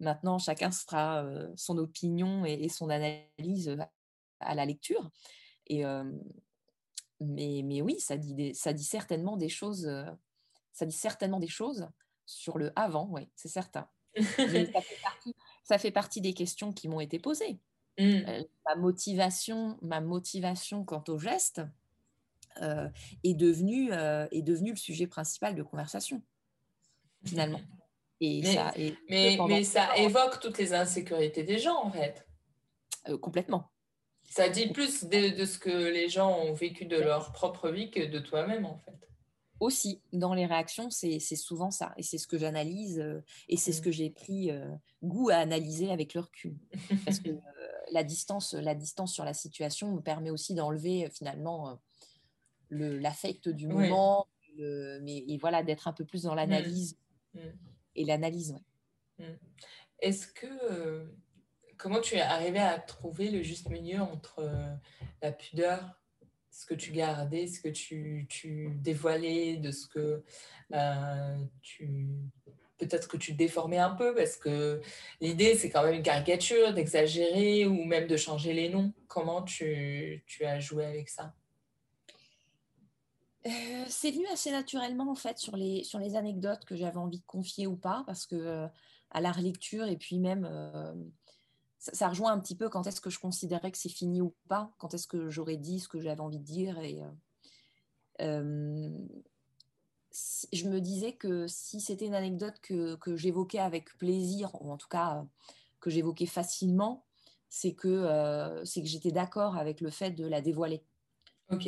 Maintenant, 0.00 0.38
chacun 0.38 0.70
sera 0.70 1.22
euh, 1.22 1.48
son 1.56 1.78
opinion 1.78 2.44
et, 2.44 2.68
son 2.68 2.90
analyse 2.90 3.76
à 4.40 4.54
la 4.54 4.64
lecture. 4.64 5.10
Et, 5.66 5.84
mais, 7.20 7.62
mais, 7.64 7.82
oui, 7.82 8.00
ça 8.00 8.16
dit, 8.16 8.54
ça 8.54 8.72
dit 8.72 8.84
certainement 8.84 9.36
des 9.36 9.48
choses. 9.48 9.88
ça 10.72 10.86
dit 10.86 10.96
certainement 10.96 11.38
des 11.38 11.48
choses 11.48 11.88
sur 12.26 12.58
le 12.58 12.72
avant, 12.76 13.08
oui, 13.10 13.28
c'est 13.34 13.48
certain. 13.48 13.88
Ça 14.16 14.46
fait 14.46 15.00
partie, 15.02 15.36
ça 15.64 15.78
fait 15.78 15.90
partie 15.90 16.20
des 16.20 16.34
questions 16.34 16.72
qui 16.72 16.88
m'ont 16.88 17.00
été 17.00 17.18
posées. 17.18 17.60
Mm. 17.98 18.22
Euh, 18.26 18.44
ma 18.66 18.76
motivation, 18.76 19.78
ma 19.82 20.00
motivation 20.00 20.84
quant 20.84 21.04
au 21.08 21.18
geste 21.18 21.60
euh, 22.60 22.88
est 23.24 23.34
devenue 23.34 23.92
euh, 23.92 24.26
est 24.30 24.42
devenue 24.42 24.70
le 24.70 24.76
sujet 24.76 25.06
principal 25.06 25.54
de 25.54 25.62
conversation 25.62 26.22
finalement. 27.24 27.60
Et 28.20 28.42
mais 28.42 28.54
ça, 28.54 28.72
mais, 29.08 29.38
mais 29.48 29.64
ça 29.64 29.96
évoque 29.96 30.40
toutes 30.40 30.58
les 30.58 30.74
insécurités 30.74 31.42
des 31.42 31.58
gens 31.58 31.82
en 31.84 31.90
fait. 31.90 32.26
complètement. 33.20 33.70
Ça 34.28 34.48
dit 34.48 34.68
plus 34.68 35.04
de, 35.04 35.36
de, 35.36 35.44
ce 35.44 35.58
que 35.58 35.70
les 35.70 36.08
gens 36.08 36.38
ont 36.38 36.52
vécu 36.52 36.84
de 36.84 36.96
leur 36.96 37.32
propre 37.32 37.70
vie 37.70 37.90
que 37.90 38.04
de 38.04 38.18
toi-même 38.18 38.64
en 38.64 38.78
fait 38.78 39.00
aussi 39.60 40.00
dans 40.12 40.32
les 40.32 40.46
réactions, 40.46 40.88
c'est 40.90 41.20
souvent 41.20 41.70
ça. 41.70 41.92
Et 41.96 42.02
c'est 42.02 42.18
ce 42.18 42.26
que 42.26 42.38
j'analyse 42.38 42.98
euh, 42.98 43.22
et 43.48 43.56
c'est 43.56 43.72
ce 43.72 43.80
mmh. 43.80 43.84
que 43.84 43.90
j'ai 43.92 44.10
pris 44.10 44.50
euh, 44.50 44.74
goût 45.02 45.28
à 45.28 45.36
analyser 45.36 45.92
avec 45.92 46.14
le 46.14 46.20
recul. 46.20 46.56
Parce 47.04 47.20
que 47.20 47.28
euh, 47.28 47.40
la, 47.92 48.02
distance, 48.02 48.54
la 48.54 48.74
distance 48.74 49.12
sur 49.12 49.24
la 49.24 49.34
situation 49.34 49.92
me 49.92 50.00
permet 50.00 50.30
aussi 50.30 50.54
d'enlever 50.54 51.08
finalement 51.12 51.78
l'affect 52.70 53.48
du 53.48 53.66
moment, 53.66 54.26
mais, 54.58 55.24
et 55.28 55.38
voilà, 55.38 55.62
d'être 55.62 55.88
un 55.88 55.92
peu 55.92 56.04
plus 56.04 56.24
dans 56.24 56.32
mmh. 56.32 56.36
l'analyse. 56.36 56.98
Mmh. 57.34 57.40
Et 57.96 58.04
l'analyse, 58.04 58.54
oui. 59.18 59.24
Est-ce 60.00 60.26
que. 60.26 61.06
comment 61.76 62.00
tu 62.00 62.14
es 62.14 62.20
arrivé 62.20 62.58
à 62.58 62.78
trouver 62.78 63.30
le 63.30 63.42
juste 63.42 63.68
milieu 63.68 64.00
entre 64.00 64.50
la 65.20 65.32
pudeur 65.32 66.00
ce 66.50 66.66
que 66.66 66.74
tu 66.74 66.92
gardais, 66.92 67.46
ce 67.46 67.60
que 67.60 67.68
tu, 67.68 68.26
tu 68.28 68.70
dévoilais, 68.80 69.56
de 69.56 69.70
ce 69.70 69.86
que 69.86 70.24
euh, 70.72 71.36
tu 71.62 72.08
peut-être 72.78 73.08
que 73.08 73.18
tu 73.18 73.34
déformais 73.34 73.78
un 73.78 73.90
peu 73.90 74.14
parce 74.14 74.36
que 74.36 74.80
l'idée 75.20 75.54
c'est 75.54 75.68
quand 75.68 75.84
même 75.84 75.96
une 75.96 76.02
caricature, 76.02 76.72
d'exagérer 76.72 77.66
ou 77.66 77.84
même 77.84 78.06
de 78.06 78.16
changer 78.16 78.52
les 78.52 78.68
noms. 78.68 78.92
Comment 79.06 79.42
tu, 79.42 80.24
tu 80.26 80.44
as 80.44 80.60
joué 80.60 80.86
avec 80.86 81.08
ça? 81.08 81.34
Euh, 83.46 83.84
c'est 83.88 84.10
venu 84.10 84.26
assez 84.32 84.50
naturellement 84.50 85.10
en 85.10 85.14
fait 85.14 85.38
sur 85.38 85.56
les, 85.56 85.84
sur 85.84 85.98
les 85.98 86.16
anecdotes 86.16 86.64
que 86.64 86.76
j'avais 86.76 86.98
envie 86.98 87.20
de 87.20 87.26
confier 87.26 87.66
ou 87.66 87.76
pas 87.76 88.04
parce 88.06 88.26
que 88.26 88.36
euh, 88.36 88.66
à 89.10 89.20
la 89.20 89.32
relecture 89.32 89.86
et 89.86 89.96
puis 89.96 90.18
même 90.18 90.44
ça, 91.80 92.08
rejoint 92.08 92.32
un 92.32 92.38
petit 92.38 92.54
peu 92.54 92.68
quand 92.68 92.86
est-ce 92.86 93.00
que 93.00 93.10
je 93.10 93.18
considérais 93.18 93.72
que 93.72 93.78
c'est 93.78 93.88
fini 93.88 94.20
ou 94.20 94.34
pas, 94.48 94.70
quand 94.78 94.92
est-ce 94.92 95.06
que 95.06 95.30
j'aurais 95.30 95.56
dit 95.56 95.80
ce 95.80 95.88
que 95.88 95.98
j'avais 95.98 96.20
envie 96.20 96.38
de 96.38 96.44
dire. 96.44 96.78
Et, 96.80 97.02
euh, 97.02 97.08
euh, 98.20 98.90
je 100.52 100.68
me 100.68 100.80
disais 100.80 101.14
que 101.14 101.46
si 101.46 101.80
c'était 101.80 102.06
une 102.06 102.14
anecdote 102.14 102.56
que, 102.60 102.96
que 102.96 103.16
j'évoquais 103.16 103.60
avec 103.60 103.96
plaisir, 103.96 104.50
ou 104.60 104.70
en 104.70 104.76
tout 104.76 104.88
cas 104.88 105.24
que 105.80 105.88
j'évoquais 105.88 106.26
facilement, 106.26 107.06
c'est 107.48 107.72
que, 107.72 107.88
euh, 107.88 108.62
c'est 108.66 108.82
que 108.82 108.88
j'étais 108.88 109.12
d'accord 109.12 109.56
avec 109.56 109.80
le 109.80 109.88
fait 109.88 110.10
de 110.10 110.26
la 110.26 110.42
dévoiler. 110.42 110.84
Ok. 111.50 111.66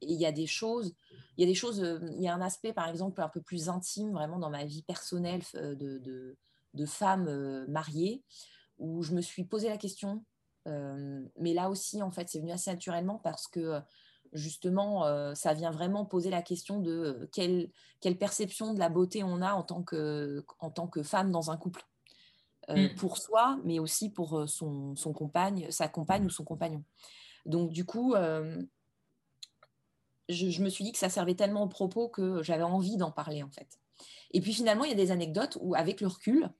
Il 0.00 0.20
y 0.20 0.26
a 0.26 0.32
des 0.32 0.46
choses, 0.46 0.94
il 1.36 1.42
y 1.42 1.44
a 1.44 1.46
des 1.46 1.54
choses, 1.54 1.78
il 2.16 2.22
y 2.22 2.28
a 2.28 2.34
un 2.34 2.40
aspect 2.40 2.72
par 2.72 2.88
exemple 2.88 3.20
un 3.22 3.28
peu 3.28 3.40
plus 3.40 3.68
intime 3.68 4.12
vraiment 4.12 4.38
dans 4.38 4.50
ma 4.50 4.64
vie 4.64 4.82
personnelle 4.82 5.42
de, 5.54 5.74
de, 5.74 6.36
de 6.74 6.86
femme 6.86 7.66
mariée 7.68 8.22
où 8.78 9.02
je 9.02 9.14
me 9.14 9.20
suis 9.20 9.44
posé 9.44 9.68
la 9.68 9.78
question. 9.78 10.24
Euh, 10.66 11.22
mais 11.38 11.54
là 11.54 11.70
aussi, 11.70 12.02
en 12.02 12.10
fait, 12.10 12.28
c'est 12.28 12.40
venu 12.40 12.52
assez 12.52 12.70
naturellement 12.70 13.18
parce 13.18 13.46
que 13.46 13.80
justement, 14.32 15.06
euh, 15.06 15.34
ça 15.34 15.54
vient 15.54 15.70
vraiment 15.70 16.04
poser 16.04 16.30
la 16.30 16.42
question 16.42 16.80
de 16.80 17.28
quelle, 17.32 17.70
quelle, 18.00 18.18
perception 18.18 18.74
de 18.74 18.78
la 18.78 18.88
beauté 18.88 19.22
on 19.22 19.40
a 19.40 19.52
en 19.52 19.62
tant 19.62 19.82
que, 19.82 20.44
en 20.58 20.70
tant 20.70 20.88
que 20.88 21.02
femme 21.02 21.30
dans 21.30 21.50
un 21.50 21.56
couple. 21.56 21.82
Euh, 22.68 22.88
mm. 22.88 22.94
Pour 22.96 23.18
soi, 23.18 23.60
mais 23.64 23.78
aussi 23.78 24.10
pour 24.10 24.48
son, 24.48 24.96
son, 24.96 25.12
compagne, 25.12 25.70
sa 25.70 25.88
compagne 25.88 26.26
ou 26.26 26.30
son 26.30 26.44
compagnon. 26.44 26.82
Donc, 27.44 27.70
du 27.70 27.84
coup, 27.84 28.14
je, 30.28 30.62
me 30.62 30.68
suis 30.68 30.84
dit 30.84 30.92
que 30.92 30.98
ça 30.98 31.08
servait 31.08 31.34
tellement 31.34 31.62
au 31.62 31.68
propos 31.68 32.08
que 32.08 32.42
j'avais 32.42 32.62
envie 32.62 32.96
d'en 32.96 33.10
parler, 33.10 33.42
en 33.42 33.50
fait. 33.50 33.78
Et 34.32 34.40
puis 34.40 34.52
finalement, 34.52 34.84
il 34.84 34.90
y 34.90 34.92
a 34.92 34.96
des 34.96 35.10
anecdotes 35.10 35.56
où, 35.60 35.74
avec 35.74 36.00
le 36.00 36.08
recul, 36.08 36.50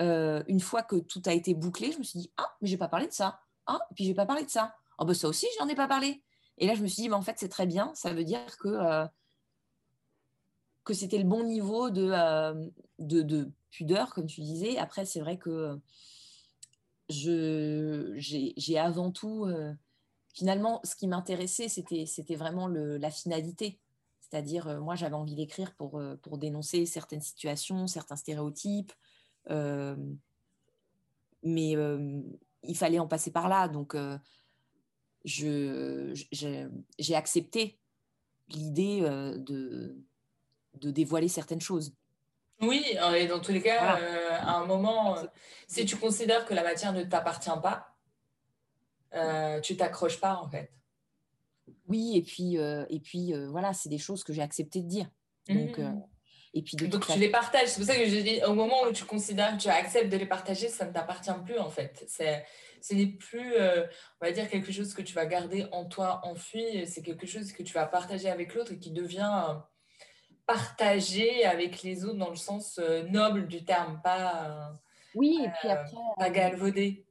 euh, 0.00 0.42
une 0.48 0.60
fois 0.60 0.82
que 0.82 0.96
tout 0.96 1.22
a 1.26 1.32
été 1.32 1.54
bouclé, 1.54 1.92
je 1.92 1.98
me 1.98 2.02
suis 2.02 2.18
dit 2.18 2.32
ah 2.36 2.56
mais 2.60 2.68
j'ai 2.68 2.78
pas 2.78 2.88
parlé 2.88 3.06
de 3.06 3.12
ça, 3.12 3.40
ah 3.66 3.80
et 3.90 3.94
puis 3.94 4.04
j'ai 4.04 4.14
pas 4.14 4.26
parlé 4.26 4.44
de 4.44 4.50
ça, 4.50 4.74
oh 4.98 5.04
ben 5.04 5.14
ça 5.14 5.28
aussi 5.28 5.46
j'en 5.58 5.68
ai 5.68 5.74
pas 5.74 5.86
parlé. 5.86 6.22
Et 6.58 6.66
là 6.66 6.74
je 6.74 6.82
me 6.82 6.88
suis 6.88 7.02
dit 7.02 7.08
mais 7.08 7.14
en 7.14 7.22
fait 7.22 7.36
c'est 7.38 7.48
très 7.48 7.66
bien, 7.66 7.92
ça 7.94 8.12
veut 8.12 8.24
dire 8.24 8.56
que 8.58 8.68
euh, 8.68 9.06
que 10.84 10.94
c'était 10.94 11.18
le 11.18 11.24
bon 11.24 11.44
niveau 11.44 11.90
de, 11.90 12.10
euh, 12.10 12.68
de, 12.98 13.22
de, 13.22 13.50
pudeur 13.70 14.14
comme 14.14 14.26
tu 14.26 14.40
disais. 14.40 14.78
Après 14.78 15.04
c'est 15.04 15.20
vrai 15.20 15.36
que 15.36 15.78
je 17.08 18.14
j'ai 18.16 18.78
avant 18.78 19.10
tout 19.10 19.46
finalement 20.32 20.80
ce 20.84 20.96
qui 20.96 21.06
m'intéressait 21.06 21.68
c'était 21.68 22.36
vraiment 22.36 22.66
le, 22.66 22.96
la 22.98 23.10
finalité. 23.10 23.80
C'est-à-dire, 24.20 24.80
moi, 24.80 24.94
j'avais 24.94 25.14
envie 25.14 25.34
d'écrire 25.34 25.74
pour, 25.74 26.02
pour 26.22 26.38
dénoncer 26.38 26.86
certaines 26.86 27.20
situations, 27.20 27.86
certains 27.86 28.16
stéréotypes, 28.16 28.92
euh, 29.50 29.96
mais 31.42 31.76
euh, 31.76 32.22
il 32.62 32.76
fallait 32.76 32.98
en 32.98 33.06
passer 33.06 33.30
par 33.30 33.48
là. 33.48 33.68
Donc, 33.68 33.94
euh, 33.94 34.16
j'ai 35.24 37.14
accepté 37.14 37.78
l'idée 38.48 39.02
de, 39.02 39.96
de 40.80 40.90
dévoiler 40.90 41.28
certaines 41.28 41.60
choses. 41.60 41.94
Oui, 42.60 42.84
et 43.16 43.26
dans 43.26 43.40
tous 43.40 43.52
les 43.52 43.60
cas, 43.62 43.98
à 44.40 44.56
un 44.56 44.66
moment, 44.66 45.16
si 45.66 45.84
tu 45.84 45.96
considères 45.96 46.46
que 46.46 46.54
la 46.54 46.62
matière 46.62 46.92
ne 46.92 47.02
t'appartient 47.02 47.50
pas, 47.62 47.91
tu 49.62 49.76
t'accroches 49.76 50.20
pas 50.20 50.36
en 50.36 50.48
fait. 50.48 50.70
Oui, 51.88 52.16
et 52.16 52.22
puis, 52.22 52.56
et 52.56 53.00
puis 53.00 53.32
voilà, 53.48 53.72
c'est 53.72 53.88
des 53.88 53.98
choses 53.98 54.24
que 54.24 54.32
j'ai 54.32 54.42
accepté 54.42 54.80
de 54.80 54.88
dire. 54.88 55.10
Donc, 55.48 55.78
mmh. 55.78 56.02
Et 56.54 56.62
puis 56.62 56.76
Donc 56.76 57.06
tu 57.06 57.18
les 57.18 57.30
partages. 57.30 57.68
C'est 57.68 57.80
pour 57.80 57.86
ça 57.86 57.96
que 57.96 58.06
je 58.06 58.16
dis, 58.16 58.40
au 58.44 58.54
moment 58.54 58.82
où 58.82 58.92
tu 58.92 59.04
considères 59.04 59.56
que 59.56 59.62
tu 59.62 59.68
acceptes 59.68 60.10
de 60.12 60.18
les 60.18 60.26
partager, 60.26 60.68
ça 60.68 60.84
ne 60.84 60.92
t'appartient 60.92 61.30
plus 61.44 61.58
en 61.58 61.70
fait. 61.70 62.04
C'est, 62.08 62.44
ce 62.82 62.94
n'est 62.94 63.06
plus, 63.06 63.54
euh, 63.54 63.86
on 64.20 64.26
va 64.26 64.32
dire, 64.32 64.48
quelque 64.50 64.70
chose 64.70 64.92
que 64.92 65.02
tu 65.02 65.14
vas 65.14 65.24
garder 65.24 65.66
en 65.72 65.86
toi 65.86 66.20
enfui. 66.24 66.86
C'est 66.86 67.02
quelque 67.02 67.26
chose 67.26 67.52
que 67.52 67.62
tu 67.62 67.72
vas 67.72 67.86
partager 67.86 68.28
avec 68.28 68.54
l'autre 68.54 68.72
et 68.72 68.78
qui 68.78 68.90
devient 68.90 69.30
euh, 69.48 69.54
partagé 70.46 71.44
avec 71.46 71.82
les 71.82 72.04
autres 72.04 72.18
dans 72.18 72.30
le 72.30 72.36
sens 72.36 72.78
euh, 72.78 73.04
noble 73.04 73.46
du 73.46 73.64
terme, 73.64 74.00
pas, 74.02 74.78
oui, 75.14 75.40
et 75.44 75.50
puis 75.60 75.68
après, 75.68 75.96
pas 76.18 76.30
galvaudé. 76.30 77.06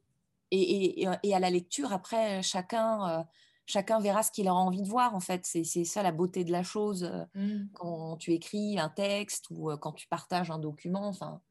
Et, 0.51 1.01
et, 1.03 1.07
et, 1.23 1.35
à 1.35 1.39
la 1.39 1.49
lecture, 1.49 1.93
après, 1.93 2.43
chacun 2.43 3.25
chacun 3.71 3.99
verra 3.99 4.21
ce 4.23 4.31
qu'il 4.31 4.47
a 4.47 4.53
envie 4.53 4.81
de 4.81 4.87
voir, 4.87 5.15
en 5.15 5.19
fait. 5.19 5.45
C'est 5.45 5.85
ça 5.85 6.03
la 6.03 6.11
beauté 6.11 6.43
de 6.43 6.51
la 6.51 6.63
chose 6.63 7.03
euh, 7.03 7.25
mmh. 7.35 7.69
quand 7.73 8.17
tu 8.17 8.33
écris 8.33 8.77
un 8.77 8.89
texte 8.89 9.45
ou 9.49 9.71
euh, 9.71 9.77
quand 9.77 9.93
tu 9.93 10.07
partages 10.07 10.51
un 10.51 10.59
document. 10.59 11.07
Enfin, 11.07 11.41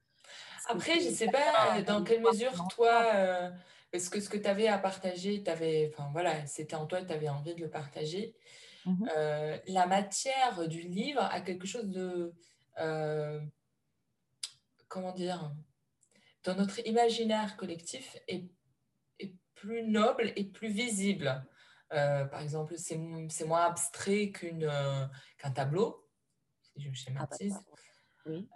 Après, 0.69 1.01
je 1.01 1.09
ne 1.09 1.15
sais 1.15 1.31
pas 1.31 1.83
dans 1.83 2.05
quelle 2.05 2.23
mesure, 2.23 2.53
toi, 2.69 3.05
euh, 3.15 3.51
est-ce 3.93 4.11
que 4.11 4.21
ce 4.21 4.29
que 4.29 4.37
tu 4.37 4.47
avais 4.47 4.69
à 4.69 4.79
partager, 4.79 5.43
avais, 5.47 5.93
enfin, 5.93 6.11
voilà, 6.13 6.47
c'était 6.47 6.77
en 6.77 6.87
toi, 6.87 7.03
tu 7.03 7.13
avais 7.13 7.29
envie 7.29 7.55
de 7.55 7.61
le 7.61 7.71
partager. 7.71 8.35
Mmh 8.87 9.05
la 9.67 9.87
matière 9.87 10.67
du 10.67 10.81
livre 10.81 11.23
a 11.23 11.41
quelque 11.43 11.67
chose 11.67 11.91
de. 11.91 12.33
comment 14.89 15.13
dire 15.13 15.53
Dans 16.45 16.55
notre 16.55 16.79
imaginaire 16.87 17.59
collectif, 17.59 18.17
est 18.27 18.49
plus 19.61 19.83
noble 19.83 20.33
et 20.37 20.45
plus 20.45 20.69
visible. 20.69 21.45
par 21.91 22.41
exemple, 22.41 22.75
c'est 22.77 22.97
moins 23.47 23.67
abstrait 23.67 24.33
qu'un 24.33 25.51
tableau, 25.53 26.09
si 26.63 26.81
je 26.83 26.93
schématise. 26.93 27.57
Ah, 27.57 28.27
oui. 28.27 28.49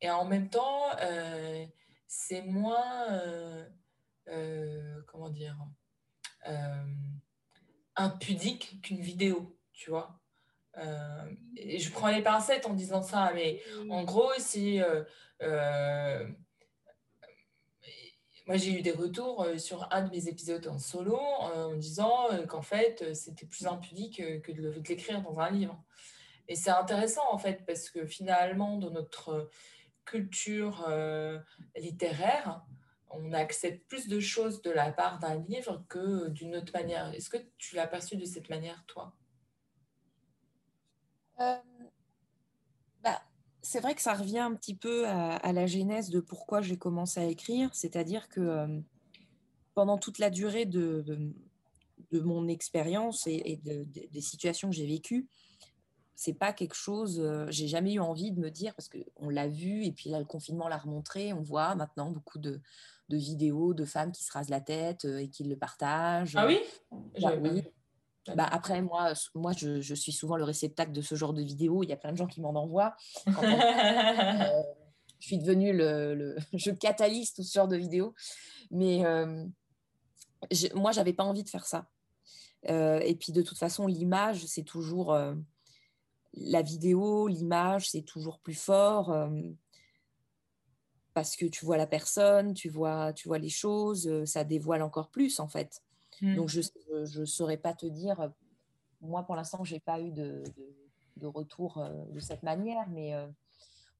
et 0.00 0.10
en 0.10 0.24
même 0.24 0.48
temps, 0.48 0.90
c'est 2.06 2.42
moins, 2.42 3.68
comment 5.06 5.30
dire, 5.30 5.56
impudique 7.96 8.80
qu'une 8.82 9.00
vidéo, 9.00 9.58
tu 9.72 9.90
vois. 9.90 10.20
Euh, 10.78 11.30
et 11.56 11.78
je 11.78 11.90
prends 11.92 12.08
les 12.08 12.22
pincettes 12.22 12.66
en 12.66 12.74
disant 12.74 13.02
ça, 13.02 13.32
mais 13.34 13.62
en 13.90 14.04
gros, 14.04 14.32
si 14.38 14.82
euh, 14.82 15.04
euh, 15.42 16.26
moi 18.46 18.56
j'ai 18.56 18.78
eu 18.78 18.82
des 18.82 18.92
retours 18.92 19.46
sur 19.58 19.88
un 19.90 20.02
de 20.02 20.10
mes 20.10 20.28
épisodes 20.28 20.66
en 20.66 20.78
solo 20.78 21.16
en 21.16 21.74
disant 21.74 22.28
qu'en 22.48 22.62
fait 22.62 23.14
c'était 23.14 23.46
plus 23.46 23.66
impudique 23.66 24.22
que 24.42 24.52
de 24.52 24.70
l'écrire 24.86 25.22
dans 25.22 25.38
un 25.40 25.50
livre. 25.50 25.82
Et 26.48 26.56
c'est 26.56 26.70
intéressant 26.70 27.22
en 27.30 27.38
fait 27.38 27.64
parce 27.66 27.88
que 27.88 28.04
finalement 28.06 28.76
dans 28.76 28.90
notre 28.90 29.48
culture 30.04 30.86
littéraire, 31.76 32.62
on 33.16 33.32
accepte 33.32 33.86
plus 33.88 34.08
de 34.08 34.20
choses 34.20 34.62
de 34.62 34.70
la 34.70 34.92
part 34.92 35.18
d'un 35.18 35.36
livre 35.36 35.84
que 35.88 36.28
d'une 36.28 36.56
autre 36.56 36.72
manière. 36.72 37.12
Est-ce 37.14 37.30
que 37.30 37.38
tu 37.58 37.76
l'as 37.76 37.86
perçu 37.86 38.16
de 38.16 38.24
cette 38.24 38.50
manière, 38.50 38.84
toi? 38.86 39.12
Euh, 41.40 41.56
C'est 43.66 43.80
vrai 43.80 43.94
que 43.94 44.02
ça 44.02 44.14
revient 44.14 44.40
un 44.40 44.54
petit 44.54 44.74
peu 44.74 45.06
à, 45.08 45.52
la 45.52 45.66
genèse 45.66 46.10
de 46.10 46.20
pourquoi 46.20 46.60
j'ai 46.60 46.76
commencé 46.76 47.18
à 47.18 47.24
écrire, 47.24 47.70
c'est-à-dire 47.72 48.28
que 48.28 48.40
euh, 48.40 48.80
pendant 49.74 49.96
toute 49.96 50.18
la 50.18 50.28
durée 50.28 50.66
de, 50.66 51.02
de, 52.12 52.20
mon 52.20 52.46
expérience 52.46 53.26
et, 53.26 53.60
des 53.64 54.20
situations 54.20 54.68
que 54.68 54.76
j'ai 54.76 54.86
vécues, 54.86 55.28
c'est 56.14 56.34
pas 56.34 56.52
quelque 56.52 56.74
chose, 56.74 57.20
euh, 57.20 57.46
j'ai 57.48 57.66
jamais 57.66 57.94
eu 57.94 58.00
envie 58.00 58.30
de 58.30 58.38
me 58.38 58.50
dire, 58.50 58.74
parce 58.74 58.88
qu'on 58.88 59.28
l'a 59.28 59.48
vu, 59.48 59.84
et 59.84 59.92
puis 59.92 60.10
là, 60.10 60.18
le 60.18 60.24
confinement 60.24 60.68
l'a 60.68 60.78
remontré, 60.78 61.32
on 61.32 61.42
voit 61.42 61.74
maintenant 61.74 62.10
beaucoup 62.10 62.38
de, 62.38 62.60
de 63.08 63.16
vidéos 63.16 63.74
de 63.74 63.84
femmes 63.84 64.12
qui 64.12 64.24
se 64.24 64.32
rasent 64.32 64.50
la 64.50 64.60
tête 64.60 65.04
euh, 65.04 65.18
et 65.18 65.28
qui 65.28 65.44
le 65.44 65.56
partagent. 65.56 66.36
Ah 66.36 66.46
oui, 66.46 66.58
bah, 67.20 67.34
oui. 67.40 67.62
Bah, 68.34 68.48
après, 68.50 68.80
moi, 68.80 69.12
moi 69.34 69.52
je, 69.52 69.80
je, 69.80 69.94
suis 69.94 70.12
souvent 70.12 70.36
le 70.36 70.44
réceptacle 70.44 70.92
de 70.92 71.02
ce 71.02 71.14
genre 71.14 71.34
de 71.34 71.42
vidéos. 71.42 71.82
Il 71.82 71.88
y 71.88 71.92
a 71.92 71.96
plein 71.96 72.12
de 72.12 72.16
gens 72.16 72.26
qui 72.26 72.40
m'en 72.40 72.54
envoient. 72.54 72.94
Euh, 73.26 74.62
je 75.20 75.28
suis 75.28 75.38
devenue 75.38 75.72
le, 75.72 76.14
le, 76.14 76.36
je 76.52 76.70
catalyse 76.70 77.32
tout 77.32 77.42
ce 77.42 77.52
genre 77.52 77.68
de 77.68 77.76
vidéos. 77.76 78.14
Mais 78.70 79.06
euh, 79.06 79.44
je, 80.50 80.66
moi, 80.74 80.92
j'avais 80.92 81.12
pas 81.14 81.24
envie 81.24 81.44
de 81.44 81.48
faire 81.48 81.66
ça. 81.66 81.86
Euh, 82.68 83.00
et 83.00 83.14
puis, 83.14 83.32
de 83.32 83.42
toute 83.42 83.58
façon, 83.58 83.86
l'image, 83.86 84.44
c'est 84.46 84.64
toujours 84.64 85.16
la 86.34 86.62
vidéo, 86.62 87.28
l'image, 87.28 87.90
c'est 87.90 88.02
toujours 88.02 88.38
plus 88.40 88.54
fort 88.54 89.14
parce 91.14 91.36
que 91.36 91.46
tu 91.46 91.64
vois 91.64 91.76
la 91.76 91.86
personne, 91.86 92.52
tu 92.52 92.68
vois, 92.68 93.12
tu 93.12 93.28
vois 93.28 93.38
les 93.38 93.48
choses, 93.48 94.08
euh, 94.08 94.26
ça 94.26 94.44
dévoile 94.44 94.82
encore 94.82 95.10
plus 95.10 95.40
en 95.40 95.48
fait. 95.48 95.82
Mmh. 96.20 96.36
Donc 96.36 96.48
je 96.48 96.60
ne 97.20 97.24
saurais 97.24 97.56
pas 97.56 97.74
te 97.74 97.86
dire, 97.86 98.20
euh, 98.20 98.28
moi 99.00 99.24
pour 99.24 99.36
l'instant, 99.36 99.64
je 99.64 99.74
n'ai 99.74 99.80
pas 99.80 100.00
eu 100.00 100.12
de, 100.12 100.42
de, 101.16 101.26
retour 101.26 101.78
euh, 101.78 102.04
de 102.06 102.20
cette 102.20 102.42
manière, 102.42 102.88
mais 102.88 103.14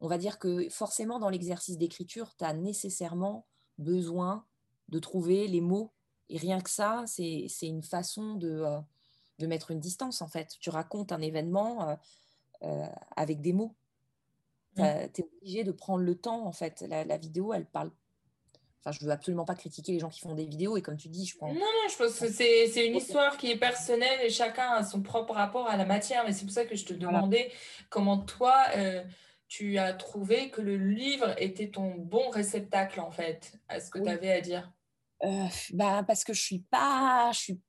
on 0.00 0.08
va 0.08 0.18
dire 0.18 0.38
que 0.38 0.68
forcément 0.68 1.18
dans 1.18 1.28
l'exercice 1.28 1.78
d'écriture, 1.78 2.34
tu 2.36 2.44
as 2.44 2.52
nécessairement 2.52 3.46
besoin 3.78 4.44
de 4.88 4.98
trouver 4.98 5.48
les 5.48 5.60
mots. 5.60 5.92
Et 6.30 6.38
rien 6.38 6.60
que 6.60 6.70
ça, 6.70 7.04
c'est 7.06 7.48
une 7.62 7.82
façon 7.82 8.34
de, 8.34 8.64
de 9.38 9.46
mettre 9.46 9.70
une 9.70 9.80
distance 9.80 10.22
en 10.22 10.28
fait. 10.28 10.56
Tu 10.60 10.70
racontes 10.70 11.12
un 11.12 11.20
événement 11.20 11.98
avec 13.16 13.40
des 13.40 13.52
mots. 13.52 13.74
Mmh. 14.76 14.82
Tu 15.12 15.20
es 15.20 15.24
obligé 15.24 15.64
de 15.64 15.72
prendre 15.72 16.02
le 16.02 16.16
temps, 16.16 16.46
en 16.46 16.52
fait. 16.52 16.84
La, 16.88 17.16
vidéo, 17.16 17.52
elle 17.52 17.66
parle. 17.66 17.90
Enfin, 18.84 18.98
je 19.00 19.04
veux 19.04 19.10
absolument 19.10 19.46
pas 19.46 19.54
critiquer 19.54 19.92
les 19.92 19.98
gens 19.98 20.10
qui 20.10 20.20
font 20.20 20.34
des 20.34 20.44
vidéos. 20.44 20.76
Et 20.76 20.82
comme 20.82 20.96
tu 20.96 21.08
dis, 21.08 21.24
je 21.24 21.38
pense. 21.38 21.54
Non, 21.54 21.60
non, 21.60 21.88
je 21.90 21.96
pense 21.96 22.18
que 22.18 22.28
c'est 22.28 22.86
une 22.86 22.96
histoire 22.96 23.38
qui 23.38 23.50
est 23.50 23.56
personnelle 23.56 24.20
et 24.22 24.28
chacun 24.28 24.72
a 24.72 24.84
son 24.84 25.00
propre 25.00 25.32
rapport 25.32 25.68
à 25.68 25.76
la 25.76 25.86
matière. 25.86 26.24
Mais 26.26 26.32
c'est 26.32 26.44
pour 26.44 26.52
ça 26.52 26.66
que 26.66 26.76
je 26.76 26.84
te 26.84 26.92
demandais 26.92 27.50
comment 27.88 28.18
toi, 28.18 28.54
euh, 28.76 29.02
tu 29.48 29.78
as 29.78 29.94
trouvé 29.94 30.50
que 30.50 30.60
le 30.60 30.76
livre 30.76 31.34
était 31.38 31.70
ton 31.70 31.94
bon 31.94 32.28
réceptacle, 32.28 33.00
en 33.00 33.10
fait, 33.10 33.54
à 33.68 33.80
ce 33.80 33.90
que 33.90 33.98
tu 33.98 34.08
avais 34.08 34.32
à 34.32 34.40
dire. 34.42 34.70
Euh, 35.22 35.46
bah, 35.72 36.04
parce 36.06 36.22
que 36.22 36.34
je 36.34 36.42
suis 36.42 36.60
pas. 36.70 37.30
Je 37.32 37.38
suis 37.38 37.60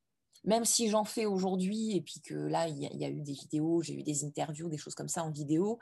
même 0.43 0.65
si 0.65 0.89
j'en 0.89 1.05
fais 1.05 1.25
aujourd'hui, 1.25 1.95
et 1.95 2.01
puis 2.01 2.21
que 2.21 2.35
là, 2.35 2.67
il 2.67 2.77
y, 2.77 3.03
a 3.03 3.09
eu 3.09 3.21
des 3.21 3.33
vidéos, 3.33 3.81
j'ai 3.81 3.95
eu 3.95 4.03
des 4.03 4.23
interviews, 4.25 4.69
des 4.69 4.77
choses 4.77 4.93
comme 4.93 5.07
ça 5.07 5.23
en 5.23 5.31
vidéo, 5.31 5.79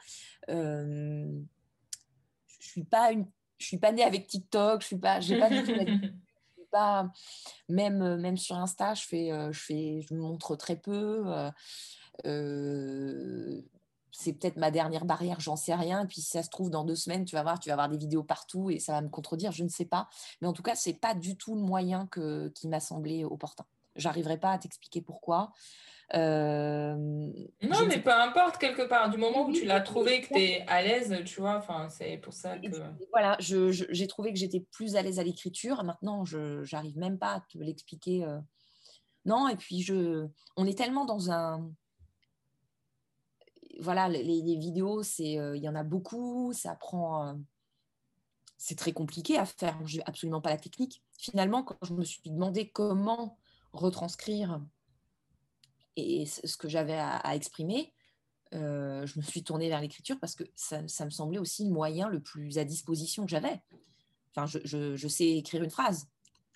euh, 0.49 1.27
je 2.59 2.67
suis 2.67 2.85
pas 2.85 3.11
une, 3.11 3.27
je 3.63 3.67
suis 3.69 3.79
pas 3.79 3.91
née 3.91 4.03
avec 4.03 4.27
TikTok, 4.27 4.81
je 4.81 4.87
suis 4.87 4.97
pas, 4.97 5.19
j'ai 5.19 5.39
pas 5.39 5.49
du 5.49 5.63
tout 5.63 5.73
pas, 6.71 7.11
même, 7.69 8.17
même 8.17 8.37
sur 8.37 8.55
Insta, 8.55 8.93
je 8.95 9.05
fais, 9.05 9.31
euh, 9.31 9.51
je 9.51 9.59
fais, 9.59 10.01
je 10.01 10.13
me 10.13 10.19
montre 10.19 10.55
très 10.55 10.75
peu. 10.75 11.23
Euh, 12.25 13.61
c'est 14.11 14.33
peut-être 14.33 14.57
ma 14.57 14.71
dernière 14.71 15.05
barrière, 15.05 15.39
j'en 15.39 15.55
sais 15.55 15.75
rien. 15.75 16.03
Et 16.03 16.07
puis 16.07 16.21
si 16.21 16.29
ça 16.29 16.43
se 16.43 16.49
trouve 16.49 16.69
dans 16.69 16.83
deux 16.83 16.95
semaines, 16.95 17.25
tu 17.25 17.35
vas 17.35 17.43
voir, 17.43 17.59
tu 17.59 17.69
vas 17.69 17.73
avoir 17.73 17.89
des 17.89 17.97
vidéos 17.97 18.23
partout 18.23 18.69
et 18.69 18.79
ça 18.79 18.93
va 18.93 19.01
me 19.01 19.09
contredire, 19.09 19.51
je 19.51 19.63
ne 19.63 19.69
sais 19.69 19.85
pas. 19.85 20.09
Mais 20.41 20.47
en 20.47 20.53
tout 20.53 20.63
cas, 20.63 20.75
c'est 20.75 20.93
pas 20.93 21.13
du 21.13 21.37
tout 21.37 21.55
le 21.55 21.61
moyen 21.61 22.07
que, 22.07 22.49
qui 22.49 22.67
m'a 22.67 22.79
semblé 22.79 23.23
opportun 23.23 23.65
j'arriverai 23.95 24.37
pas 24.37 24.51
à 24.51 24.57
t'expliquer 24.57 25.01
pourquoi. 25.01 25.51
Euh, 26.15 27.22
peu 27.99 28.13
importe, 28.13 28.57
quelque 28.57 28.83
part, 28.83 29.09
du 29.09 29.17
moment 29.17 29.47
où 29.47 29.51
tu 29.51 29.65
l'as 29.65 29.81
trouvé, 29.81 30.21
que 30.21 30.27
tu 30.27 30.39
es 30.39 30.65
à 30.67 30.81
l'aise, 30.81 31.15
tu 31.25 31.41
vois, 31.41 31.57
enfin, 31.57 31.89
c'est 31.89 32.17
pour 32.17 32.33
ça 32.33 32.57
que. 32.57 32.67
Voilà, 33.11 33.37
j'ai 33.39 34.07
trouvé 34.07 34.33
que 34.33 34.39
j'étais 34.39 34.61
plus 34.71 34.95
à 34.95 35.01
l'aise 35.01 35.19
à 35.19 35.23
l'écriture. 35.23 35.83
Maintenant, 35.83 36.25
je 36.25 36.63
n'arrive 36.73 36.97
même 36.97 37.17
pas 37.17 37.33
à 37.35 37.39
te 37.41 37.57
l'expliquer. 37.57 38.23
Euh. 38.23 38.39
Non, 39.25 39.47
et 39.47 39.55
puis, 39.55 39.81
je, 39.81 40.27
on 40.57 40.65
est 40.65 40.77
tellement 40.77 41.05
dans 41.05 41.31
un. 41.31 41.69
Voilà, 43.79 44.07
les, 44.07 44.55
vidéos, 44.57 45.01
c'est, 45.01 45.39
euh, 45.39 45.57
il 45.57 45.63
y 45.63 45.67
en 45.67 45.75
a 45.75 45.83
beaucoup, 45.83 46.53
ça 46.53 46.75
prend. 46.75 47.39
c'est 48.57 48.77
très 48.77 48.93
compliqué 48.93 49.37
à 49.37 49.45
faire. 49.45 49.77
Je 49.85 49.99
absolument 50.05 50.41
pas 50.41 50.51
la 50.51 50.57
technique. 50.57 51.01
Finalement, 51.17 51.63
quand 51.63 51.77
je 51.81 51.93
me 51.93 52.03
suis 52.03 52.29
demandé 52.29 52.69
comment 52.69 53.37
retranscrire 53.73 54.61
et 55.95 56.25
ce 56.25 56.57
que 56.57 56.67
j'avais 56.67 56.97
à, 56.97 57.35
exprimer, 57.35 57.93
euh, 58.53 59.05
je 59.05 59.17
me 59.19 59.23
suis 59.23 59.43
tournée 59.43 59.69
vers 59.69 59.81
l'écriture 59.81 60.19
parce 60.19 60.35
que 60.35 60.43
ça, 60.55 60.81
me 60.81 61.09
semblait 61.09 61.39
aussi 61.39 61.65
le 61.65 61.71
moyen 61.71 62.09
le 62.09 62.21
plus 62.21 62.57
à 62.57 62.63
disposition 62.63 63.25
que 63.25 63.31
j'avais. 63.31 63.61
Enfin, 64.35 64.45
je, 64.45 65.07
sais 65.07 65.37
écrire 65.37 65.63
une 65.63 65.69
phrase. 65.69 66.07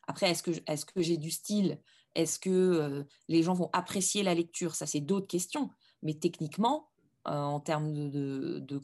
Après, 0.08 0.32
est-ce 0.32 0.44
que, 0.86 1.02
j'ai 1.02 1.18
du 1.18 1.32
style? 1.32 1.80
Est-ce 2.16 2.40
que 2.40 2.50
euh, 2.50 3.04
les 3.28 3.44
gens 3.44 3.54
vont 3.54 3.70
apprécier 3.74 4.24
la 4.24 4.34
lecture? 4.34 4.76
Ça, 4.76 4.86
c'est 4.86 5.02
d'autres 5.02 5.28
questions. 5.28 5.70
Mais 6.02 6.16
techniquement, 6.16 6.90
euh, 7.28 7.32
en 7.32 7.60
termes 7.60 7.94
de, 7.94 8.60
de, 8.60 8.82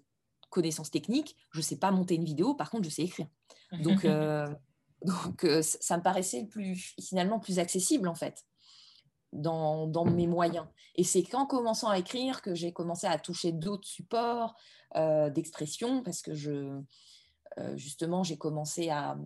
connaissances 0.49 0.91
techniques, 0.91 1.35
je 1.51 1.59
ne 1.59 1.63
sais 1.63 1.77
pas 1.77 1.89
monter 1.89 2.13
une 2.13 2.25
vidéo. 2.25 2.53
Par 2.53 2.69
contre, 2.69 2.83
je 2.83 2.89
sais 2.89 3.03
écrire. 3.03 3.27
Donc, 3.79 4.05
Donc, 5.03 5.45
ça 5.61 5.97
me 5.97 6.01
paraissait 6.01 6.45
plus, 6.45 6.95
finalement 7.01 7.39
plus 7.39 7.59
accessible, 7.59 8.07
en 8.07 8.15
fait, 8.15 8.45
dans, 9.33 10.05
mes 10.05 10.27
moyens. 10.27 10.65
Et 10.95 11.03
c'est 11.03 11.23
qu'en 11.23 11.45
commençant 11.45 11.89
à 11.89 11.97
écrire 11.97 12.41
que 12.41 12.53
j'ai 12.55 12.71
commencé 12.71 13.07
à 13.07 13.17
toucher 13.17 13.51
d'autres 13.51 13.87
supports 13.87 14.55
euh, 14.95 15.29
d'expression, 15.29 16.03
parce 16.03 16.21
que 16.21 16.33
je, 16.33 16.79
euh, 17.59 17.77
justement, 17.77 18.23
j'ai 18.23 18.37
commencé 18.37 18.89
à, 18.89 19.17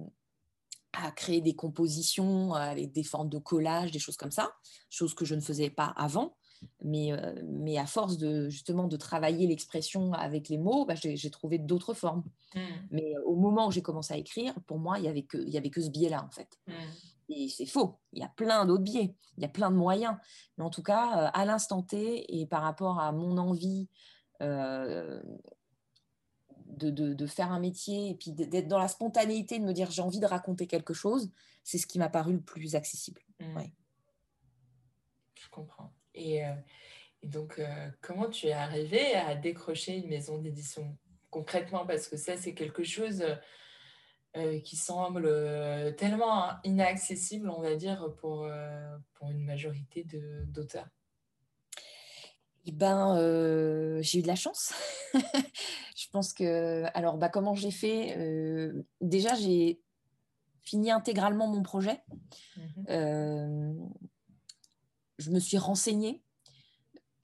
à, 0.94 1.12
créer 1.12 1.42
des 1.42 1.56
compositions 1.56 2.54
avec 2.54 2.92
des 2.92 3.04
formes 3.04 3.30
de 3.30 3.38
collage, 3.38 3.92
des 3.92 4.00
choses 4.00 4.18
comme 4.18 4.32
ça, 4.32 4.52
choses 4.90 5.14
que 5.14 5.26
je 5.26 5.36
ne 5.36 5.42
faisais 5.42 5.70
pas 5.70 5.94
avant. 5.98 6.36
Mais, 6.84 7.12
euh, 7.12 7.34
mais 7.46 7.78
à 7.78 7.86
force 7.86 8.18
de 8.18 8.50
justement 8.50 8.88
de 8.88 8.98
travailler 8.98 9.48
l'expression 9.48 10.14
avec 10.14 10.50
les 10.50 10.58
mots, 10.58 10.86
bah, 10.86 10.96
j'ai 10.96 11.30
trouvé 11.30 11.58
d'autres 11.58 11.94
formes. 11.94 12.24
Mmh. 12.56 12.60
Mais 12.92 13.16
euh, 13.16 13.22
au 13.26 13.36
moment 13.36 13.68
où 13.68 13.72
j'ai 13.72 13.82
commencé 13.82 14.14
à 14.14 14.18
écrire, 14.18 14.56
pour 14.66 14.80
moi, 14.80 14.98
il 14.98 15.04
n'y 15.04 15.08
avait, 15.08 15.24
que, 15.24 15.38
il 15.38 15.50
y 15.50 15.58
avait 15.58 15.70
que 15.70 15.82
ce 15.82 15.90
biais-là, 15.90 16.24
en 16.26 16.32
fait. 16.32 16.60
Mmh. 16.68 16.72
Et 17.30 17.50
c'est 17.50 17.66
faux. 17.66 18.00
Il 18.14 18.20
y 18.20 18.24
a 18.24 18.30
plein 18.30 18.66
d'autres 18.66 18.84
biais. 18.84 19.16
Il 19.38 19.44
y 19.44 19.46
a 19.46 19.50
plein 19.50 19.70
de 19.70 19.76
moyens. 19.76 20.16
Mais 20.58 20.64
en 20.64 20.70
tout 20.70 20.84
cas, 20.84 21.28
euh, 21.28 21.30
à 21.34 21.46
l'instant 21.46 21.84
T 21.84 22.40
et 22.40 22.46
par 22.46 22.62
rapport 22.62 23.00
à 23.00 23.12
mon 23.12 23.38
envie 23.38 23.90
de, 24.40 25.22
de, 26.70 27.14
de, 27.14 27.26
faire 27.26 27.52
un 27.52 27.60
métier 27.60 28.10
et 28.10 28.16
puis 28.16 28.32
d'être 28.32 28.68
dans 28.68 28.78
la 28.78 28.88
spontanéité, 28.88 29.58
de 29.58 29.66
me 29.66 29.74
dire 29.74 29.90
j'ai 29.90 30.04
envie 30.04 30.20
de 30.20 30.28
raconter 30.28 30.68
quelque 30.68 30.94
chose, 30.94 31.32
c'est 31.64 31.80
ce 31.80 31.88
qui 31.88 31.98
m'a 31.98 32.10
paru 32.10 32.34
le 32.34 32.42
plus 32.42 32.76
accessible. 32.76 33.22
Mmh. 33.40 33.62
Je 35.36 35.50
comprends. 35.50 35.92
Euh, 36.16 36.20
et, 36.20 36.44
donc, 37.24 37.60
euh, 37.60 37.90
comment 38.02 38.30
tu 38.30 38.48
es 38.48 38.54
arrivé 38.54 39.16
à 39.16 39.36
décrocher 39.36 39.98
une 39.98 40.08
maison 40.08 40.38
d'édition 40.38 40.98
concrètement? 41.30 41.86
Parce 41.86 42.08
que 42.08 42.18
ça, 42.18 42.38
c'est 42.38 42.54
quelque 42.54 42.84
chose 42.84 43.24
qui 44.64 44.76
semble 44.76 45.96
tellement 45.96 46.50
inaccessible, 46.64 47.50
on 47.50 47.62
va 47.62 47.76
dire, 47.76 48.14
pour, 48.20 48.50
pour 49.14 49.30
une 49.30 49.44
majorité 49.44 50.06
d'auteurs 50.48 50.88
eh 52.70 52.74
ben, 52.74 53.16
j'ai 54.02 54.20
eu 54.20 54.22
de 54.22 54.28
la 54.28 54.36
chance. 54.36 54.74
je 55.14 56.06
pense 56.12 56.34
que, 56.34 56.84
alors, 56.94 57.18
bah, 57.18 57.30
comment 57.30 57.56
j'ai 57.56 57.72
fait 57.72 58.74
Déjà, 59.00 59.36
j'ai 59.36 59.80
fini 60.64 60.92
intégralement 60.92 61.48
mon 61.48 61.64
projet. 61.64 62.02
Mmh 62.58 63.88
je 65.18 65.32
me 65.32 65.40
suis 65.40 65.58
renseignée. 65.58 66.22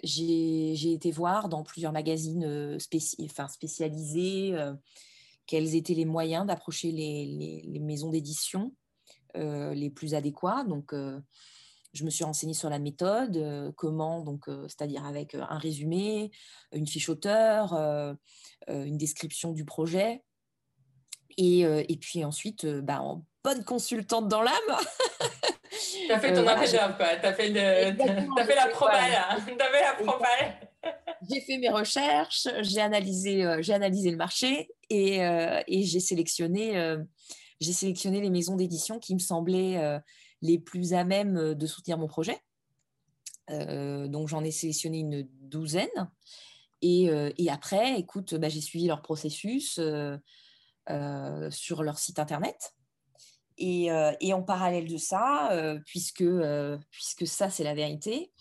J'ai 0.04 0.92
été 0.92 1.12
voir 1.12 1.48
dans 1.48 1.64
plusieurs 1.64 1.94
magazines 1.94 2.78
enfin, 3.22 3.48
spécialisés 3.48 4.54
quels 5.46 5.76
étaient 5.76 5.94
les 5.94 6.06
moyens 6.06 6.46
d'approcher 6.46 6.92
les, 6.92 7.64
les, 7.66 7.80
maisons 7.80 8.10
d'édition 8.10 8.74
les 9.36 9.90
plus 9.90 10.14
adéquats. 10.14 10.64
Donc, 10.64 10.94
je 11.94 12.04
me 12.04 12.10
suis 12.10 12.24
renseignée 12.24 12.54
sur 12.54 12.70
la 12.70 12.80
méthode, 12.80 13.38
euh, 13.38 13.72
comment, 13.76 14.22
donc, 14.22 14.50
euh, 14.50 14.68
c'est-à-dire 14.68 15.06
avec 15.06 15.36
euh, 15.36 15.44
un 15.48 15.58
résumé, 15.58 16.32
une 16.72 16.88
fiche 16.88 17.10
auteur, 17.10 17.74
une 18.68 18.98
description 18.98 19.52
du 19.52 19.66
projet. 19.66 20.24
Et, 21.38 21.62
et 21.62 21.98
puis 21.98 22.24
ensuite, 22.24 22.66
bah, 22.66 23.02
en 23.02 23.26
bonne 23.44 23.64
consultante 23.64 24.28
dans 24.28 24.42
l'âme. 24.42 24.54
tu 26.06 26.12
as 26.12 26.20
fait 26.20 26.34
ton 26.34 26.48
appel 26.48 26.70
quoi. 26.70 27.16
Tu 27.18 27.26
as 27.26 27.34
fait, 27.34 27.58
as 27.58 27.96
fait 28.46 28.56
la 28.56 28.68
propale. 28.68 29.12
Tu 29.46 29.52
as 29.52 29.72
fait 29.72 29.82
la 29.82 29.94
propale. 29.94 30.73
J'ai 31.30 31.42
fait 31.42 31.58
mes 31.58 31.70
recherches, 31.70 32.48
j'ai 32.62 32.82
analysé, 32.82 33.58
j'ai 33.62 33.74
analysé 33.74 34.12
le 34.12 34.18
marché 34.18 34.70
et, 34.90 35.18
et 35.18 35.84
j'ai 35.84 36.00
sélectionné, 36.00 36.98
j'ai 37.60 37.74
sélectionné 37.74 38.22
les 38.22 38.30
maisons 38.30 38.56
d'édition 38.56 39.00
qui 39.00 39.14
me 39.14 39.20
semblaient 39.20 40.02
les 40.44 40.60
plus 40.60 40.94
à 40.94 41.04
même 41.04 41.38
euh, 41.38 41.56
de 41.56 41.66
soutenir 41.66 41.98
mon 41.98 42.08
projet. 42.08 42.38
Euh, 43.50 44.08
donc 44.08 44.28
j'en 44.28 44.44
ai 44.44 44.52
sélectionné 44.52 45.00
une 45.00 45.28
douzaine. 45.42 46.12
Et, 46.82 47.10
euh, 47.10 47.32
après, 47.50 47.98
écoute, 47.98 48.36
bah, 48.36 48.50
j'ai 48.50 48.62
suivi 48.62 48.88
leur 48.88 49.02
processus 49.02 49.80
sur 51.50 51.84
leur 51.84 51.98
site 51.98 52.20
internet. 52.20 52.76
Et, 53.58 53.90
en 53.90 54.44
parallèle 54.44 54.88
de 54.88 54.98
ça, 54.98 55.78
puisque, 55.86 56.26
puisque 56.92 57.26
ça 57.26 57.50
c'est 57.50 57.64
la 57.64 57.74
vérité, 57.74 58.34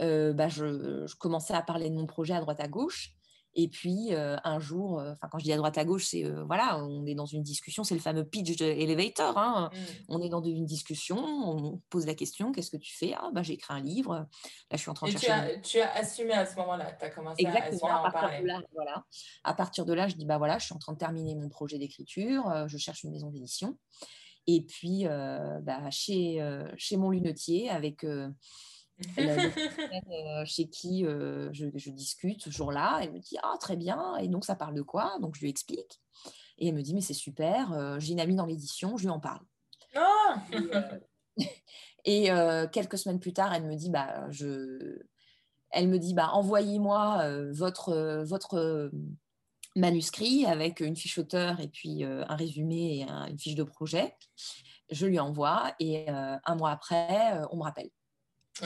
bah, 0.00 0.48
je, 0.48 1.06
je, 1.06 1.14
commençais 1.16 1.54
à 1.54 1.62
parler 1.62 1.90
de 1.90 1.94
mon 1.94 2.06
projet 2.06 2.34
à 2.34 2.40
droite 2.40 2.60
à 2.60 2.68
gauche. 2.68 3.14
Et 3.54 3.68
puis, 3.68 4.14
euh, 4.14 4.36
un 4.44 4.60
jour, 4.60 5.00
euh, 5.00 5.12
enfin 5.12 5.28
quand 5.30 5.38
je 5.38 5.44
dis 5.44 5.52
à 5.52 5.56
droite 5.56 5.76
à 5.76 5.84
gauche, 5.84 6.06
c'est 6.06 6.24
euh, 6.24 6.44
voilà, 6.44 6.78
on 6.78 7.04
est 7.04 7.16
dans 7.16 7.26
une 7.26 7.42
discussion, 7.42 7.82
c'est 7.82 7.94
le 7.94 8.00
fameux 8.00 8.24
pitch 8.24 8.56
de 8.56 8.64
elevator. 8.64 9.36
Hein. 9.36 9.70
Mmh. 9.72 9.78
On 10.08 10.22
est 10.22 10.28
dans 10.28 10.42
une 10.42 10.66
discussion, 10.66 11.18
on 11.18 11.80
pose 11.90 12.06
la 12.06 12.14
question, 12.14 12.52
qu'est-ce 12.52 12.70
que 12.70 12.76
tu 12.76 12.94
fais? 12.96 13.12
Ah, 13.16 13.30
bah, 13.32 13.42
j'ai 13.42 13.54
écrit 13.54 13.74
un 13.74 13.80
livre. 13.80 14.14
Là, 14.14 14.26
je 14.72 14.76
suis 14.76 14.90
en 14.90 14.94
train 14.94 15.08
de 15.08 15.12
chercher. 15.12 15.26
Tu 15.26 15.32
as, 15.32 15.58
tu 15.58 15.80
as 15.80 15.92
assumé 15.94 16.32
à 16.32 16.46
ce 16.46 16.54
moment-là, 16.56 16.92
tu 16.92 17.04
as 17.04 17.10
commencé 17.10 17.44
à, 17.44 17.50
assumer 17.50 17.90
à, 17.90 18.02
en 18.02 18.10
parler. 18.10 18.42
là, 18.44 18.60
voilà. 18.72 19.04
à 19.42 19.54
partir 19.54 19.84
de 19.84 19.94
là, 19.94 20.06
je 20.06 20.14
dis 20.14 20.26
bah 20.26 20.38
voilà, 20.38 20.58
je 20.58 20.66
suis 20.66 20.74
en 20.74 20.78
train 20.78 20.92
de 20.92 20.98
terminer 20.98 21.34
mon 21.34 21.48
projet 21.48 21.78
d'écriture, 21.78 22.68
je 22.68 22.78
cherche 22.78 23.02
une 23.02 23.10
maison 23.10 23.30
d'édition. 23.30 23.76
Et 24.46 24.62
puis, 24.62 25.06
bah, 25.06 25.90
chez, 25.90 26.40
chez 26.76 26.96
mon 26.96 27.10
lunetier, 27.10 27.68
avec 27.68 28.04
euh, 28.04 28.28
chez 30.44 30.68
qui 30.68 31.06
euh, 31.06 31.50
je, 31.52 31.90
discute 31.90 32.42
ce 32.42 32.50
jour-là. 32.50 33.00
Elle 33.02 33.12
me 33.12 33.18
dit 33.18 33.36
Ah, 33.42 33.56
très 33.58 33.76
bien. 33.76 34.16
Et 34.16 34.28
donc, 34.28 34.44
ça 34.44 34.54
parle 34.54 34.74
de 34.74 34.82
quoi? 34.82 35.18
Donc, 35.20 35.34
je 35.36 35.40
lui 35.40 35.50
explique. 35.50 36.00
Et 36.58 36.68
elle 36.68 36.74
me 36.74 36.82
dit 36.82 36.94
Mais 36.94 37.00
c'est 37.00 37.14
super. 37.14 37.72
Euh, 37.72 37.98
j'ai 37.98 38.12
une 38.12 38.20
amie 38.20 38.36
dans 38.36 38.46
l'édition, 38.46 38.96
je 38.96 39.04
lui 39.04 39.10
en 39.10 39.20
parle. 39.20 39.40
Ah 39.94 40.42
et, 42.04 42.28
quelques 42.72 42.98
semaines 42.98 43.20
plus 43.20 43.32
tard, 43.32 43.52
elle 43.54 43.64
me 43.64 43.74
dit 43.74 43.90
bah, 43.90 44.30
je... 44.30 44.98
Elle 45.70 45.88
me 45.88 45.98
dit 45.98 46.14
bah, 46.14 46.30
Envoyez-moi 46.32 47.50
votre, 47.52 48.22
votre 48.24 48.90
manuscrit 49.76 50.46
avec 50.46 50.80
une 50.80 50.96
fiche 50.96 51.18
auteur 51.18 51.60
et 51.60 51.68
puis 51.68 52.04
un 52.04 52.36
résumé 52.36 53.00
et 53.00 53.02
une 53.30 53.38
fiche 53.38 53.54
de 53.54 53.62
projet. 53.62 54.14
Je 54.90 55.06
lui 55.06 55.20
envoie 55.20 55.74
et 55.78 56.08
un 56.08 56.56
mois 56.56 56.70
après, 56.70 57.40
on 57.52 57.56
me 57.56 57.62
rappelle. 57.62 57.90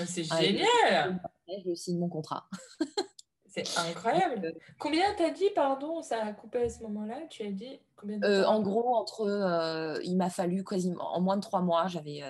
C'est 0.07 0.25
génial 0.25 1.21
Je 1.65 1.75
signe 1.75 1.99
mon 1.99 2.09
contrat. 2.09 2.49
C'est 3.55 3.79
incroyable. 3.79 4.47
Euh, 4.47 4.53
combien 4.81 5.15
t'as 5.17 5.31
dit, 5.31 5.49
pardon, 5.55 6.03
ça 6.03 6.25
a 6.25 6.33
coupé 6.33 6.65
à 6.65 6.69
ce 6.69 6.83
moment-là? 6.83 7.21
Tu 7.31 7.45
as 7.45 7.53
dit 7.53 7.79
combien 7.95 8.21
euh, 8.25 8.45
En 8.47 8.61
gros, 8.61 8.97
entre, 8.97 9.23
euh, 9.23 10.01
il 10.03 10.17
m'a 10.17 10.29
fallu 10.29 10.65
quasiment, 10.65 11.15
en 11.15 11.21
moins 11.21 11.37
de 11.37 11.43
trois 11.43 11.63
mois, 11.63 11.87
j'avais, 11.87 12.23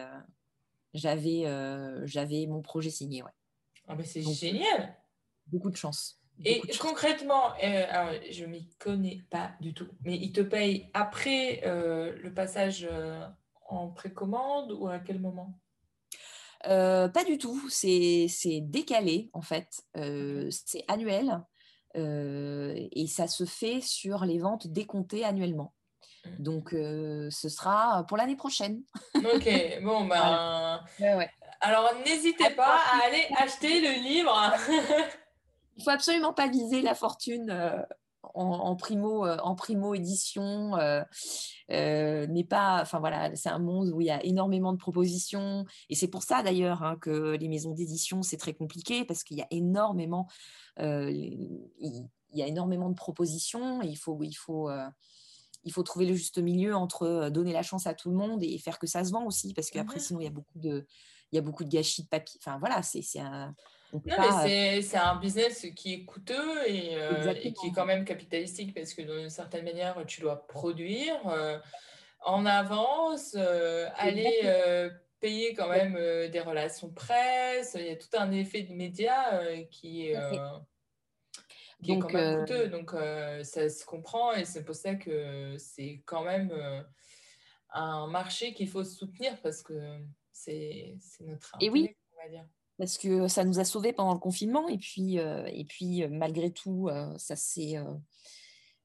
j'avais, 0.92 1.44
j'avais 2.04 2.46
mon 2.46 2.60
projet 2.60 2.90
signé. 2.90 3.22
Ouais. 3.22 3.30
Ah 3.88 3.94
ben 3.94 4.04
c'est 4.04 4.22
génial. 4.22 4.96
Beaucoup 5.46 5.70
de 5.70 5.76
chance. 5.76 6.20
Et 6.44 6.60
concrètement, 6.78 7.52
alors, 7.62 8.12
je 8.30 8.44
m'y 8.44 8.68
connais 8.78 9.22
pas 9.30 9.52
du 9.60 9.72
tout, 9.72 9.88
mais 10.02 10.16
il 10.16 10.32
te 10.32 10.42
paye 10.42 10.90
après 10.92 11.62
le 11.64 12.34
passage 12.34 12.86
en 13.66 13.88
précommande 13.88 14.72
ou 14.72 14.88
à 14.88 14.98
quel 14.98 15.20
moment? 15.20 15.58
Euh, 16.68 17.08
pas 17.08 17.24
du 17.24 17.38
tout, 17.38 17.60
c'est 17.68 18.28
décalé 18.62 19.30
en 19.32 19.42
fait, 19.42 19.68
euh, 19.96 20.48
c'est 20.50 20.84
annuel 20.88 21.42
et 21.96 23.06
ça 23.06 23.28
se 23.28 23.44
fait 23.44 23.80
sur 23.80 24.24
les 24.24 24.38
ventes 24.38 24.66
décomptées 24.66 25.24
annuellement. 25.24 25.74
Mmh. 26.24 26.42
Donc 26.42 26.70
ce 26.70 27.48
sera 27.48 28.04
pour 28.08 28.16
l'année 28.16 28.36
prochaine. 28.36 28.82
Ok, 29.14 29.48
bon 29.82 30.04
ben. 30.08 30.80
Alors 31.60 31.92
n'hésitez 32.04 32.50
pas 32.50 32.80
à 32.92 33.04
aller 33.06 33.26
acheter 33.38 33.80
le 33.80 34.02
livre. 34.02 34.52
Il 35.76 35.84
faut 35.84 35.90
absolument 35.90 36.32
pas 36.32 36.48
viser 36.48 36.82
la 36.82 36.94
fortune 36.94 37.86
en, 38.34 38.76
primo, 38.76 39.26
euh, 39.26 39.36
en 39.42 39.54
primo 39.54 39.94
édition 39.94 40.76
euh, 40.76 41.02
euh, 41.70 42.26
n'est 42.26 42.44
pas. 42.44 42.80
Enfin 42.82 42.98
voilà, 42.98 43.34
c'est 43.36 43.48
un 43.48 43.58
monde 43.58 43.90
où 43.94 44.00
il 44.00 44.06
y 44.06 44.10
a 44.10 44.24
énormément 44.24 44.72
de 44.72 44.78
propositions. 44.78 45.64
Et 45.88 45.94
c'est 45.94 46.08
pour 46.08 46.22
ça 46.22 46.42
d'ailleurs 46.42 46.82
hein, 46.82 46.96
que 47.00 47.36
les 47.36 47.48
maisons 47.48 47.72
d'édition, 47.72 48.22
c'est 48.22 48.36
très 48.36 48.54
compliqué 48.54 49.04
parce 49.04 49.22
qu'il 49.24 49.38
y 49.38 49.42
a 49.42 49.46
énormément. 49.50 50.28
il 50.78 52.08
y 52.32 52.42
a 52.42 52.46
énormément 52.46 52.90
de 52.90 52.96
propositions 52.96 53.82
et 53.82 53.86
il 53.86 53.96
faut, 53.96 54.20
il 54.22 54.34
faut, 54.34 54.68
il 55.62 55.72
faut 55.72 55.82
trouver 55.84 56.06
le 56.06 56.14
juste 56.14 56.38
milieu 56.38 56.74
entre 56.74 57.30
donner 57.30 57.52
la 57.52 57.62
chance 57.62 57.86
à 57.86 57.94
tout 57.94 58.10
le 58.10 58.16
monde 58.16 58.42
et 58.42 58.58
faire 58.58 58.78
que 58.78 58.88
ça 58.88 59.04
se 59.04 59.12
vend 59.12 59.24
aussi, 59.24 59.54
parce 59.54 59.70
qu'après, 59.70 59.98
mmh 59.98 60.02
sinon, 60.02 60.20
il 60.20 60.24
y 60.24 60.26
a 60.26 60.30
beaucoup 60.30 60.58
de, 60.58 60.84
il 61.30 61.36
y 61.36 61.38
a 61.38 61.42
beaucoup 61.42 61.64
de 61.64 61.68
gâchis 61.68 62.02
de 62.02 62.08
papier. 62.08 62.40
Enfin, 62.42 62.58
voilà, 62.58 62.82
c'est 62.82 63.20
un, 63.20 63.54
non, 63.94 64.16
mais 64.44 64.82
c'est 64.82 64.96
un 64.96 65.16
business 65.16 65.66
qui 65.76 65.94
est 65.94 66.04
coûteux 66.04 66.68
et, 66.68 66.96
euh, 66.96 67.32
qui 67.34 67.68
est 67.68 67.72
quand 67.72 67.86
même 67.86 68.04
capitalistique 68.04 68.74
parce 68.74 68.92
que 68.92 69.02
d'une 69.02 69.30
certaine 69.30 69.64
manière, 69.64 70.04
tu 70.06 70.20
dois 70.20 70.46
produire 70.48 71.16
euh, 71.28 71.58
en 72.20 72.44
avance, 72.44 73.36
euh, 73.38 73.88
aller 73.96 74.90
payer 75.20 75.54
quand 75.54 75.68
même 75.68 75.94
des 76.30 76.40
relations 76.40 76.90
presse. 76.90 77.76
Il 77.78 77.86
y 77.86 77.90
a 77.90 77.96
tout 77.96 78.08
un 78.14 78.32
effet 78.32 78.62
de 78.62 78.74
médias 78.74 79.54
qui 79.70 80.08
est, 80.08 80.18
qui 81.82 81.92
est 81.92 81.98
quand 81.98 82.12
même 82.12 82.40
coûteux. 82.40 82.68
Donc, 82.68 82.90
ça 83.42 83.68
se 83.68 83.84
comprend 83.84 84.32
et 84.32 84.44
c'est 84.44 84.64
pour 84.64 84.74
ça 84.74 84.96
que 84.96 85.54
c'est 85.58 86.02
quand 86.04 86.24
même 86.24 86.52
un 87.70 88.06
marché 88.08 88.54
qu'il 88.54 88.68
faut 88.68 88.84
soutenir 88.84 89.40
parce 89.40 89.62
que 89.62 89.98
c'est 90.32 90.96
notre 91.20 91.54
intérêt, 91.54 91.66
et 91.66 91.70
oui. 91.70 91.96
on 92.12 92.22
va 92.22 92.28
dire 92.28 92.44
parce 92.78 92.98
que 92.98 93.28
ça 93.28 93.44
nous 93.44 93.60
a 93.60 93.64
sauvés 93.64 93.92
pendant 93.92 94.12
le 94.12 94.18
confinement. 94.18 94.68
Et 94.68 94.78
puis, 94.78 95.18
euh, 95.18 95.46
et 95.52 95.64
puis 95.64 96.02
euh, 96.02 96.08
malgré 96.10 96.50
tout, 96.50 96.88
euh, 96.88 97.16
ça 97.18 97.36
c'est. 97.36 97.78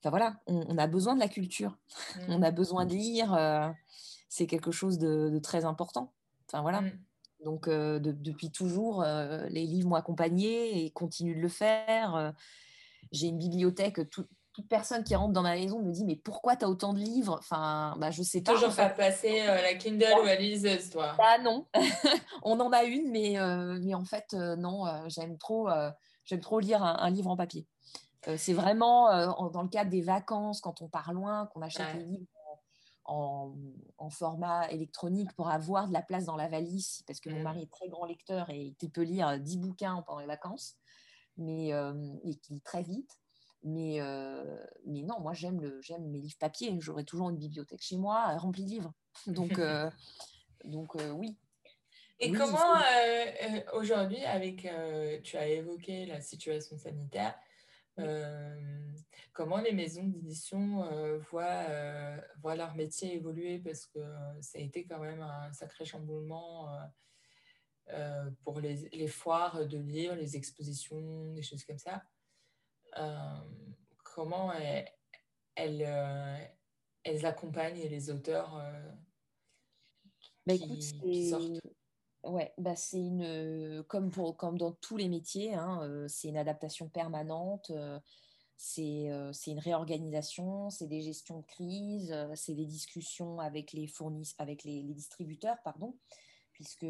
Enfin 0.01 0.11
voilà, 0.11 0.39
on, 0.47 0.77
a 0.77 0.87
besoin 0.87 1.13
de 1.13 1.19
la 1.19 1.27
culture, 1.27 1.77
mmh. 2.15 2.21
on 2.29 2.41
a 2.41 2.51
besoin 2.51 2.85
de 2.85 2.93
lire. 2.93 3.75
c'est 4.29 4.47
quelque 4.47 4.71
chose 4.71 4.97
de, 4.97 5.39
très 5.43 5.65
important. 5.65 6.13
Enfin 6.47 6.61
voilà. 6.61 6.81
Mmh. 6.81 6.91
Donc 7.43 7.69
depuis 7.69 8.49
toujours, 8.51 9.03
les 9.03 9.65
livres 9.65 9.89
m'ont 9.89 9.95
accompagné 9.95 10.85
et 10.85 10.91
continuent 10.91 11.35
de 11.35 11.41
le 11.41 11.49
faire. 11.49 12.33
J'ai 13.11 13.27
une 13.27 13.37
bibliothèque 13.37 14.09
tout, 14.09 14.25
toute 14.59 14.69
personne 14.69 15.03
qui 15.03 15.15
rentre 15.15 15.33
dans 15.33 15.41
ma 15.41 15.55
maison 15.55 15.81
me 15.81 15.91
dit 15.91 16.03
mais 16.03 16.15
pourquoi 16.15 16.55
tu 16.55 16.65
as 16.65 16.69
autant 16.69 16.93
de 16.93 16.99
livres? 16.99 17.37
Enfin, 17.39 17.95
bah, 17.97 18.11
je 18.11 18.21
sais 18.21 18.41
pas. 18.41 18.53
Toujours 18.53 18.73
faire 18.73 18.93
passer 18.93 19.41
euh, 19.41 19.61
la 19.61 19.75
Kindle 19.75 20.13
ou 20.21 20.25
la 20.25 20.35
liseuse, 20.35 20.89
toi 20.89 21.15
Bah 21.17 21.37
non, 21.39 21.65
on 22.43 22.59
en 22.59 22.71
a 22.71 22.83
une, 22.83 23.09
mais, 23.09 23.39
euh, 23.39 23.79
mais 23.81 23.93
en 23.93 24.03
fait, 24.03 24.33
euh, 24.33 24.55
non, 24.55 24.85
j'aime 25.07 25.37
trop, 25.37 25.69
j'aime 26.25 26.41
trop 26.41 26.59
lire 26.59 26.83
un, 26.83 27.09
livre 27.09 27.29
en 27.29 27.37
papier. 27.37 27.65
c'est 28.37 28.53
vraiment 28.53 29.07
dans 29.49 29.61
le 29.61 29.69
cadre 29.69 29.89
des 29.89 30.01
vacances, 30.01 30.61
quand 30.61 30.81
on 30.81 30.89
part 30.89 31.13
loin, 31.13 31.47
qu'on 31.47 31.61
achète 31.61 31.93
les 31.95 32.03
livres 32.03 32.27
en, 33.05 33.55
en, 33.97 34.09
format 34.09 34.69
électronique 34.69 35.33
pour 35.33 35.49
avoir 35.49 35.87
de 35.87 35.93
la 35.93 36.01
place 36.01 36.25
dans 36.25 36.35
la 36.35 36.47
valise, 36.47 37.01
parce 37.07 37.19
que 37.19 37.29
mon 37.29 37.39
mmh. 37.39 37.43
mari 37.43 37.61
est 37.63 37.71
très 37.71 37.87
grand 37.87 38.05
lecteur 38.05 38.49
et 38.49 38.75
il 38.79 38.91
peut 38.91 39.03
lire 39.03 39.39
10 39.39 39.57
bouquins 39.57 40.03
pendant 40.05 40.19
les 40.19 40.27
vacances, 40.27 40.75
mais 41.37 41.69
il 42.23 42.39
lit 42.49 42.61
très 42.61 42.83
vite. 42.83 43.19
Mais, 43.63 43.99
mais 44.85 45.01
non, 45.03 45.19
moi, 45.19 45.33
j'aime 45.33 45.59
mes 45.59 46.19
livres 46.19 46.37
papier. 46.39 46.75
J'aurai 46.79 47.03
toujours 47.03 47.29
une 47.29 47.37
bibliothèque 47.37 47.81
chez 47.81 47.97
moi 47.97 48.37
remplie 48.37 48.63
de 48.63 48.69
livres. 48.69 48.93
Donc, 49.27 49.59
donc 50.63 50.95
oui. 51.15 51.35
Et 52.21 52.33
comment, 52.33 52.81
aujourd'hui, 53.73 54.23
avec, 54.25 54.67
tu 55.23 55.37
as 55.37 55.47
évoqué 55.47 56.05
la 56.05 56.19
situation 56.19 56.77
sanitaire, 56.77 57.33
comment 59.33 59.57
les 59.57 59.71
maisons 59.71 60.03
d'édition 60.03 61.17
voient, 61.31 61.65
voient, 62.41 62.55
leur 62.55 62.75
métier 62.75 63.15
évoluer? 63.15 63.59
Parce 63.59 63.85
que 63.85 63.99
ça 64.41 64.57
a 64.57 64.61
été 64.61 64.85
quand 64.85 64.99
même 64.99 65.21
un 65.21 65.51
sacré 65.53 65.85
chamboulement 65.85 66.69
pour 68.43 68.59
les, 68.59 68.89
les, 68.91 69.07
foires 69.07 69.65
de 69.65 69.77
livres, 69.77 70.15
les 70.15 70.35
expositions, 70.35 71.33
des 71.33 71.41
choses 71.41 71.63
comme 71.63 71.79
ça. 71.79 72.03
Comment 74.03 74.51
elles, 74.53 75.85
elles, 77.03 77.25
accompagnent 77.25 77.81
les 77.81 78.09
auteurs 78.09 78.61
bah, 80.45 80.57
qui, 80.57 81.29
sortent? 81.29 81.61
Ouais, 82.23 82.53
bah 82.57 82.75
c'est 82.75 82.99
une 82.99 83.83
comme 83.87 84.11
pour 84.11 84.35
comme 84.35 84.57
dans 84.57 84.73
tous 84.73 84.97
les 84.97 85.07
métiers, 85.07 85.53
hein, 85.53 86.05
c'est 86.09 86.27
une 86.27 86.37
adaptation 86.37 86.89
permanente. 86.89 87.71
c'est 88.57 89.07
une 89.47 89.59
réorganisation, 89.59 90.69
c'est 90.69 90.87
des 90.87 91.01
gestions 91.01 91.39
de 91.39 91.45
crise, 91.45 92.13
c'est 92.35 92.55
des 92.55 92.65
discussions 92.65 93.39
avec 93.39 93.71
les 93.71 93.87
fournisseurs, 93.87 94.35
avec 94.39 94.65
les, 94.65 94.83
distributeurs, 94.83 95.57
pardon, 95.63 95.97
puisque 96.51 96.85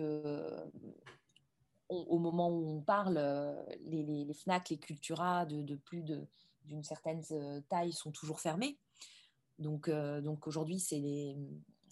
au 1.90 2.20
moment 2.20 2.50
où 2.50 2.78
on 2.78 2.82
parle, 2.82 3.18
les, 3.86 4.04
les, 4.04 4.34
FNAC, 4.34 4.70
les 4.70 4.78
Cultura 4.78 5.46
de, 5.46 5.62
de 5.64 5.76
plus 5.76 6.04
d'une 6.66 6.84
certaine 6.84 7.24
taille 7.68 7.94
sont 7.94 8.12
toujours 8.12 8.40
fermés. 8.40 8.78
Donc, 9.58 9.90
donc 9.90 10.48
aujourd'hui, 10.48 10.80
c'est 10.80 11.00
les, 11.00 11.36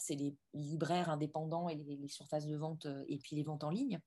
les 0.09 0.35
libraires 0.53 1.09
indépendants 1.09 1.69
et 1.69 1.75
les, 1.75 2.07
surfaces 2.07 2.47
de 2.47 2.55
vente 2.55 2.85
euh, 2.85 3.03
et 3.07 3.17
puis 3.17 3.35
les 3.35 3.43
ventes 3.43 3.63
en 3.63 3.69
ligne. 3.69 3.99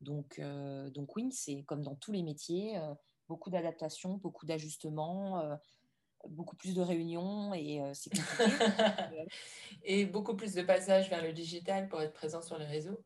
Donc, 0.00 0.38
euh, 0.38 0.90
donc 0.90 1.14
oui, 1.16 1.30
c'est 1.32 1.62
comme 1.64 1.82
dans 1.82 1.94
tous 1.94 2.12
les 2.12 2.22
métiers, 2.22 2.78
euh, 2.78 2.94
beaucoup 3.28 3.50
d'adaptations, 3.50 4.14
beaucoup 4.14 4.46
d'ajustements, 4.46 5.42
beaucoup 6.28 6.56
plus 6.56 6.74
de 6.74 6.82
réunions 6.82 7.54
et 7.54 7.80
et 9.84 10.06
beaucoup 10.06 10.34
plus 10.34 10.54
de 10.54 10.62
passages 10.62 11.08
vers 11.10 11.22
le 11.22 11.32
digital 11.32 11.88
pour 11.88 12.00
être 12.00 12.12
présent 12.12 12.42
sur 12.42 12.58
les 12.58 12.66
réseaux. 12.66 12.98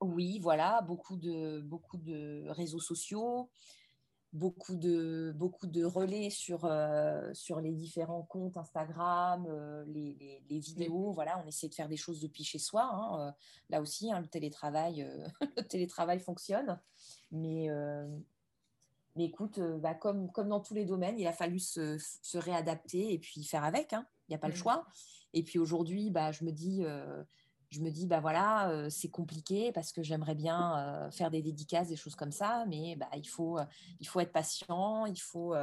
Oui, 0.00 0.38
voilà, 0.38 0.80
beaucoup 0.82 1.16
de, 1.16 1.60
beaucoup 1.60 1.98
de 1.98 2.44
réseaux 2.48 2.80
sociaux, 2.80 3.50
beaucoup 4.32 4.76
de, 4.76 5.32
beaucoup 5.36 5.66
de 5.66 5.84
relais 5.84 6.30
sur, 6.30 6.64
euh, 6.64 7.28
sur 7.34 7.60
les 7.60 7.72
différents 7.72 8.22
comptes 8.22 8.56
Instagram, 8.56 9.44
euh, 9.48 9.84
les, 9.88 10.42
les, 10.48 10.58
vidéos. 10.58 11.12
Voilà, 11.12 11.42
on 11.44 11.46
essaie 11.46 11.68
de 11.68 11.74
faire 11.74 11.88
des 11.88 11.96
choses 11.96 12.20
depuis 12.20 12.44
chez 12.44 12.58
soi. 12.58 12.88
Hein, 12.90 13.28
euh, 13.28 13.32
là 13.68 13.80
aussi, 13.80 14.10
hein, 14.10 14.20
le, 14.20 14.26
télétravail, 14.26 15.06
le 15.56 15.62
télétravail 15.62 16.20
fonctionne. 16.20 16.80
Mais, 17.30 17.68
mais 19.16 19.24
écoute, 19.24 19.60
bah, 19.80 19.94
comme, 19.94 20.30
comme 20.32 20.48
dans 20.48 20.60
tous 20.60 20.74
les 20.74 20.84
domaines, 20.84 21.18
il 21.18 21.26
a 21.26 21.32
fallu 21.32 21.58
se, 21.58 21.98
se 21.98 22.38
réadapter 22.38 23.12
et 23.12 23.18
puis 23.18 23.44
faire 23.44 23.64
avec. 23.64 23.92
Hein. 23.92 24.06
Il 24.28 24.32
n'y 24.32 24.36
a 24.36 24.38
pas 24.38 24.48
le 24.48 24.54
mmh. 24.54 24.56
choix. 24.56 24.86
Et 25.32 25.42
puis 25.42 25.58
aujourd'hui, 25.58 26.10
bah, 26.10 26.32
je 26.32 26.44
me 26.44 26.52
dis 26.52 26.84
je 27.70 27.80
me 27.80 27.90
dis, 27.90 28.06
bah 28.06 28.20
voilà, 28.20 28.88
c'est 28.90 29.10
compliqué 29.10 29.72
parce 29.72 29.92
que 29.92 30.02
j'aimerais 30.02 30.34
bien 30.34 31.08
faire 31.12 31.30
des 31.30 31.40
dédicaces, 31.40 31.88
des 31.88 31.96
choses 31.96 32.16
comme 32.16 32.32
ça, 32.32 32.64
mais 32.68 32.96
bah, 32.96 33.08
il, 33.14 33.28
faut, 33.28 33.58
il 34.00 34.08
faut 34.08 34.20
être 34.20 34.32
patient, 34.32 35.06
il 35.06 35.20
faut, 35.20 35.54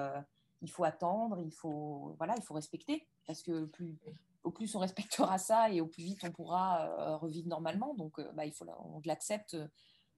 il 0.61 0.71
faut 0.71 0.85
attendre, 0.85 1.41
il 1.43 1.51
faut, 1.51 2.15
voilà, 2.17 2.33
il 2.37 2.43
faut 2.43 2.53
respecter 2.53 3.05
parce 3.25 3.43
que 3.43 3.65
plus, 3.65 3.97
au 4.43 4.51
plus 4.51 4.73
on 4.75 4.79
respectera 5.19 5.37
ça 5.37 5.69
et 5.69 5.81
au 5.81 5.87
plus 5.87 6.03
vite 6.03 6.23
on 6.23 6.31
pourra 6.31 7.17
revivre 7.17 7.49
normalement. 7.49 7.93
Donc, 7.93 8.21
bah, 8.33 8.45
il 8.45 8.53
faut, 8.53 8.65
on 8.65 9.01
l'accepte, 9.03 9.57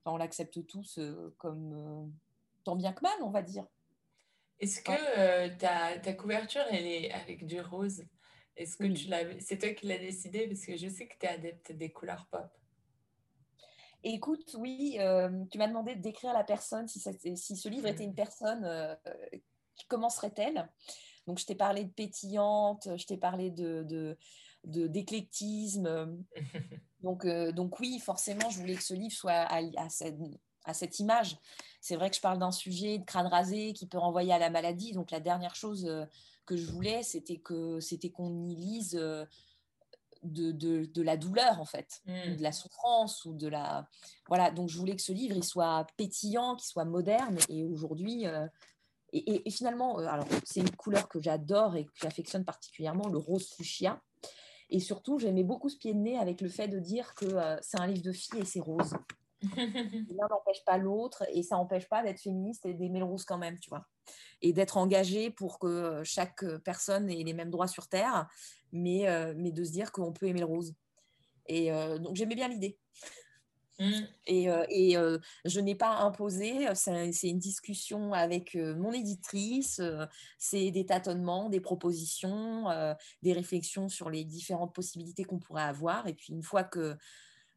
on 0.04 0.16
l'accepte 0.16 0.64
tous 0.66 1.00
comme 1.38 2.12
tant 2.64 2.76
bien 2.76 2.92
que 2.92 3.02
mal, 3.02 3.20
on 3.22 3.30
va 3.30 3.42
dire. 3.42 3.66
Est-ce 4.60 4.82
que 4.82 5.48
ta, 5.56 5.98
ta, 5.98 6.12
couverture, 6.12 6.62
elle 6.70 6.86
est 6.86 7.10
avec 7.12 7.46
du 7.46 7.60
rose? 7.60 8.04
Est-ce 8.60 8.76
que 8.76 8.84
tu 8.84 9.08
c'est 9.40 9.58
toi 9.58 9.70
qui 9.70 9.86
l'as 9.86 9.98
décidé? 9.98 10.46
Parce 10.46 10.66
que 10.66 10.76
je 10.76 10.88
sais 10.88 11.06
que 11.06 11.14
tu 11.18 11.24
es 11.24 11.30
adepte 11.30 11.72
des 11.72 11.90
couleurs 11.90 12.26
pop. 12.30 12.46
Écoute, 14.04 14.54
oui, 14.58 14.96
euh, 14.98 15.30
tu 15.50 15.56
m'as 15.56 15.66
demandé 15.66 15.94
de 15.94 16.02
décrire 16.02 16.34
la 16.34 16.44
personne, 16.44 16.86
si, 16.86 17.00
si 17.36 17.56
ce 17.56 17.68
livre 17.68 17.86
était 17.86 18.04
une 18.04 18.14
personne, 18.14 18.64
euh, 18.64 18.94
qui 19.76 19.86
commencerait-elle 19.86 20.70
Donc, 21.26 21.38
je 21.38 21.46
t'ai 21.46 21.54
parlé 21.54 21.84
de 21.84 21.90
pétillante, 21.90 22.88
je 22.96 23.06
t'ai 23.06 23.16
parlé 23.16 23.50
de, 23.50 24.16
d'éclectisme. 24.64 26.22
donc, 27.02 27.24
euh, 27.24 27.52
donc, 27.52 27.80
oui, 27.80 27.98
forcément, 27.98 28.50
je 28.50 28.58
voulais 28.58 28.76
que 28.76 28.84
ce 28.84 28.94
livre 28.94 29.14
soit 29.14 29.32
à, 29.32 29.88
cette, 29.88 30.18
à 30.64 30.74
cette, 30.74 30.98
image. 30.98 31.38
C'est 31.80 31.96
vrai 31.96 32.10
que 32.10 32.16
je 32.16 32.20
parle 32.20 32.38
d'un 32.38 32.52
sujet 32.52 32.98
de 32.98 33.04
crâne 33.04 33.26
rasé 33.26 33.72
qui 33.72 33.86
peut 33.86 33.98
renvoyer 33.98 34.34
à 34.34 34.38
la 34.38 34.50
maladie. 34.50 34.92
Donc, 34.92 35.10
la 35.10 35.20
dernière 35.20 35.54
chose 35.54 35.90
que 36.50 36.56
je 36.56 36.66
voulais, 36.66 37.04
c'était 37.04 37.36
que 37.36 37.78
c'était 37.78 38.10
qu'on 38.10 38.48
y 38.48 38.56
lise 38.56 38.96
euh, 39.00 39.24
de, 40.24 40.50
de, 40.50 41.02
la 41.02 41.16
douleur 41.16 41.60
en 41.60 41.64
fait, 41.64 42.02
mmh. 42.06 42.34
de 42.36 42.42
la 42.42 42.50
souffrance 42.50 43.24
ou 43.24 43.34
de 43.34 43.46
la 43.46 43.88
voilà. 44.26 44.50
Donc 44.50 44.68
je 44.68 44.76
voulais 44.76 44.96
que 44.96 45.02
ce 45.02 45.12
livre 45.12 45.36
il 45.36 45.44
soit 45.44 45.86
pétillant, 45.96 46.56
qu'il 46.56 46.66
soit 46.66 46.84
moderne 46.84 47.38
et 47.48 47.64
aujourd'hui. 47.64 48.26
Euh, 48.26 48.48
et, 49.12 49.48
finalement, 49.50 50.00
euh, 50.00 50.06
alors 50.06 50.26
c'est 50.44 50.60
une 50.60 50.70
couleur 50.70 51.08
que 51.08 51.20
j'adore 51.22 51.76
et 51.76 51.84
que 51.84 51.92
j'affectionne 51.94 52.44
particulièrement, 52.44 53.08
le 53.08 53.18
rose 53.18 53.48
fuchsia. 53.56 54.02
Et 54.70 54.80
surtout, 54.80 55.18
j'aimais 55.20 55.44
beaucoup 55.44 55.68
ce 55.68 55.76
pied 55.76 55.94
de 55.94 55.98
nez 55.98 56.18
avec 56.18 56.40
le 56.40 56.48
fait 56.48 56.68
de 56.68 56.80
dire 56.80 57.14
que 57.14 57.26
c'est 57.60 57.80
un 57.80 57.86
livre 57.86 58.02
de 58.02 58.12
filles 58.12 58.40
et 58.40 58.44
c'est 58.44 58.60
rose. 58.60 58.92
L'un 59.42 60.28
n'empêche 60.28 60.64
pas 60.66 60.76
l'autre 60.76 61.24
et 61.32 61.42
ça 61.42 61.56
n'empêche 61.56 61.88
pas 61.88 62.02
d'être 62.02 62.20
féministe 62.20 62.66
et 62.66 62.74
d'aimer 62.74 62.98
le 62.98 63.06
rose 63.06 63.24
quand 63.24 63.38
même, 63.38 63.58
tu 63.58 63.70
vois. 63.70 63.86
Et 64.42 64.52
d'être 64.52 64.76
engagé 64.76 65.30
pour 65.30 65.58
que 65.58 65.66
euh, 65.66 66.04
chaque 66.04 66.44
personne 66.58 67.08
ait 67.10 67.22
les 67.22 67.32
mêmes 67.32 67.50
droits 67.50 67.68
sur 67.68 67.88
Terre, 67.88 68.28
mais, 68.72 69.08
euh, 69.08 69.34
mais 69.36 69.52
de 69.52 69.64
se 69.64 69.72
dire 69.72 69.92
qu'on 69.92 70.12
peut 70.12 70.26
aimer 70.26 70.40
le 70.40 70.46
rose. 70.46 70.74
Et 71.46 71.72
euh, 71.72 71.98
donc 71.98 72.16
j'aimais 72.16 72.34
bien 72.34 72.48
l'idée. 72.48 72.78
Mmh. 73.78 73.92
Et, 74.26 74.44
et 74.68 74.96
je 75.46 75.58
n'ai 75.58 75.74
pas 75.74 76.00
imposé, 76.00 76.66
c'est 76.74 77.30
une 77.30 77.38
discussion 77.38 78.12
avec 78.12 78.54
mon 78.54 78.92
éditrice, 78.92 79.80
c'est 80.36 80.70
des 80.70 80.84
tâtonnements, 80.84 81.48
des 81.48 81.60
propositions, 81.60 82.66
des 83.22 83.32
réflexions 83.32 83.88
sur 83.88 84.10
les 84.10 84.26
différentes 84.26 84.74
possibilités 84.74 85.24
qu'on 85.24 85.38
pourrait 85.38 85.62
avoir. 85.62 86.06
Et 86.08 86.12
puis 86.12 86.34
une 86.34 86.42
fois 86.42 86.62
que 86.62 86.94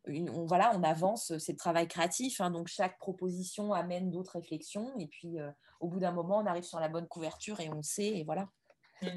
on, 0.08 0.46
voilà, 0.46 0.74
on 0.76 0.84
avance, 0.84 1.38
c'est 1.38 1.54
le 1.54 1.58
travail 1.58 1.88
créatif, 1.88 2.42
hein, 2.42 2.52
donc 2.52 2.68
chaque 2.68 2.98
proposition 2.98 3.74
amène 3.74 4.12
d'autres 4.12 4.34
réflexions, 4.34 4.98
et 5.00 5.08
puis 5.08 5.40
euh, 5.40 5.52
au 5.80 5.88
bout 5.88 6.00
d'un 6.00 6.12
moment, 6.12 6.40
on 6.40 6.46
arrive 6.46 6.64
sur 6.64 6.80
la 6.80 6.90
bonne 6.90 7.08
couverture 7.08 7.60
et 7.60 7.70
on 7.70 7.82
sait, 7.82 8.20
et 8.20 8.24
voilà. 8.24 8.50
Mm. 9.02 9.08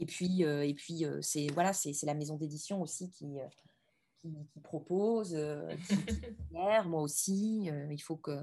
Et 0.00 0.06
puis, 0.06 0.44
euh, 0.44 0.66
et 0.66 0.74
puis 0.74 1.04
euh, 1.04 1.20
c'est 1.22 1.46
voilà, 1.52 1.72
c'est 1.72 1.94
la 2.02 2.14
maison 2.14 2.36
d'édition 2.36 2.82
aussi 2.82 3.10
qui, 3.10 3.36
qui, 4.20 4.60
propose, 4.60 5.38
qui, 5.86 5.94
moi 6.50 7.00
aussi. 7.00 7.66
il 7.90 8.02
faut 8.02 8.16
que, 8.16 8.40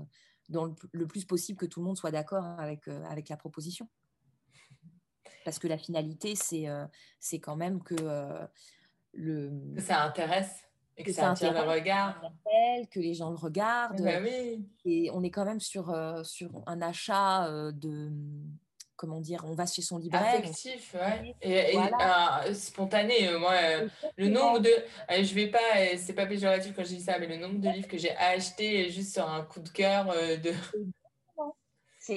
dans 0.47 0.73
le, 0.93 1.07
plus 1.07 1.25
possible, 1.25 1.59
que 1.59 1.65
tout 1.65 1.81
le 1.81 1.87
monde 1.87 1.97
soit 1.97 2.11
d'accord 2.11 2.45
avec, 2.57 2.87
avec 2.87 3.27
la 3.27 3.35
proposition. 3.35 3.89
Parce 5.43 5.59
que 5.59 5.67
la 5.67 5.77
finalité, 5.77 6.35
c'est 6.35 6.67
c'est 7.19 7.39
quand 7.39 7.57
même 7.57 7.83
que 7.83 7.95
le... 9.13 9.75
Ça 9.79 10.03
intéresse 10.03 10.70
que, 10.97 11.11
ça 11.11 11.31
attire 11.31 11.53
le 11.53 11.69
regard. 11.69 12.21
que 12.91 12.99
les 12.99 13.13
gens 13.13 13.29
le 13.29 13.37
regardent. 13.37 14.01
Bah 14.01 14.19
oui. 14.21 14.63
Et 14.85 15.09
on 15.11 15.23
est 15.23 15.31
quand 15.31 15.45
même 15.45 15.59
sur, 15.59 15.89
euh, 15.89 16.23
sur 16.23 16.49
un 16.67 16.81
achat 16.81 17.47
euh, 17.47 17.71
de 17.71 18.11
comment 18.95 19.19
dire, 19.19 19.43
on 19.45 19.55
va 19.55 19.65
chez 19.65 19.81
son 19.81 19.97
libraire. 19.97 20.39
Affectif, 20.39 20.93
ouais. 20.93 21.35
Et, 21.41 21.75
euh, 21.75 22.53
spontané. 22.53 23.35
Moi, 23.37 23.55
le 24.15 24.27
nombre 24.27 24.59
de. 24.59 24.69
je 25.09 25.33
vais 25.33 25.47
pas, 25.47 25.97
c'est 25.97 26.13
pas 26.13 26.27
péjoratif 26.27 26.75
quand 26.75 26.83
je 26.83 26.89
dis 26.89 27.01
ça, 27.01 27.17
mais 27.17 27.25
le 27.25 27.37
nombre 27.37 27.59
de 27.59 27.69
livres 27.69 27.87
que 27.87 27.97
j'ai 27.97 28.15
achetés 28.15 28.89
juste 28.91 29.13
sur 29.13 29.27
un 29.27 29.43
coup 29.43 29.59
de 29.59 29.69
cœur 29.69 30.07
de. 30.07 30.51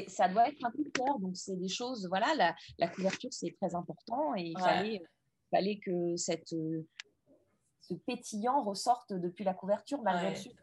Ça 0.09 0.29
doit 0.29 0.49
être 0.49 0.65
un 0.65 0.71
coup 0.71 0.83
de 0.83 0.89
cœur, 0.89 1.19
donc 1.19 1.37
c'est 1.37 1.57
des 1.57 1.69
choses. 1.69 2.09
Voilà, 2.09 2.35
la, 2.37 2.57
la 2.79 2.89
couverture, 2.89 3.29
c'est 3.31 3.55
très 3.61 3.75
important 3.75 4.35
et 4.35 4.45
il 4.45 4.59
fallait, 4.59 5.03
fallait 5.51 5.79
que 5.79 6.17
cette 6.17 6.55
ce 7.89 7.95
pétillant 7.95 8.63
ressorte 8.63 9.13
depuis 9.13 9.45
la 9.45 9.55
couverture 9.55 10.03
malgré 10.03 10.31
le 10.31 10.37
sucre. 10.37 10.63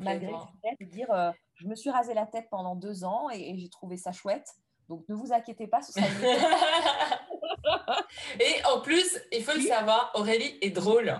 Malgré 0.00 0.32
le 0.80 0.86
dire 0.86 1.12
euh, 1.12 1.30
je 1.54 1.66
me 1.66 1.76
suis 1.76 1.90
rasé 1.90 2.14
la 2.14 2.26
tête 2.26 2.48
pendant 2.50 2.74
deux 2.74 3.04
ans 3.04 3.28
et, 3.30 3.56
j'ai 3.58 3.68
trouvé 3.68 3.96
ça 3.96 4.12
chouette. 4.12 4.48
Donc 4.88 5.08
ne 5.08 5.14
vous 5.14 5.32
inquiétez 5.32 5.66
pas, 5.66 5.82
ce 5.82 5.92
sera 5.92 6.06
Et 8.40 8.64
en 8.66 8.80
plus, 8.80 9.18
il 9.32 9.42
faut 9.42 9.56
le 9.56 9.62
savoir, 9.62 10.10
Aurélie 10.14 10.58
est 10.60 10.70
drôle. 10.70 11.18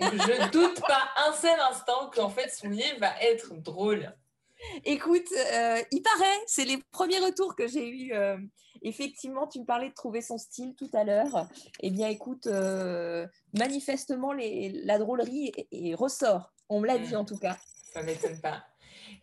je 0.00 0.04
ne 0.04 0.50
doute 0.50 0.80
pas 0.80 1.10
un 1.26 1.32
seul 1.32 1.58
instant 1.70 2.10
qu'en 2.10 2.28
fait 2.28 2.50
son 2.50 2.68
livre 2.68 2.98
va 3.00 3.20
être 3.20 3.54
drôle. 3.54 4.14
Écoute, 4.84 5.28
euh, 5.32 5.82
il 5.90 6.02
paraît, 6.02 6.40
c'est 6.46 6.64
les 6.64 6.78
premiers 6.90 7.18
retours 7.18 7.54
que 7.54 7.66
j'ai 7.66 7.88
eus. 7.88 8.14
Euh, 8.14 8.38
effectivement, 8.86 9.46
tu 9.46 9.60
me 9.60 9.64
parlais 9.64 9.88
de 9.88 9.94
trouver 9.94 10.20
son 10.20 10.38
style 10.38 10.74
tout 10.74 10.90
à 10.92 11.04
l'heure. 11.04 11.48
Eh 11.80 11.90
bien, 11.90 12.08
écoute, 12.08 12.46
euh, 12.46 13.26
manifestement, 13.52 14.32
la 14.32 14.98
drôlerie 14.98 15.52
ressort. 15.94 16.52
On 16.68 16.80
me 16.80 16.86
l'a 16.86 16.98
dit 16.98 17.14
hmm. 17.14 17.18
en 17.18 17.24
tout 17.24 17.38
cas. 17.38 17.56
Ça 17.92 18.02
ne 18.02 18.06
m'étonne 18.06 18.40
pas. 18.40 18.64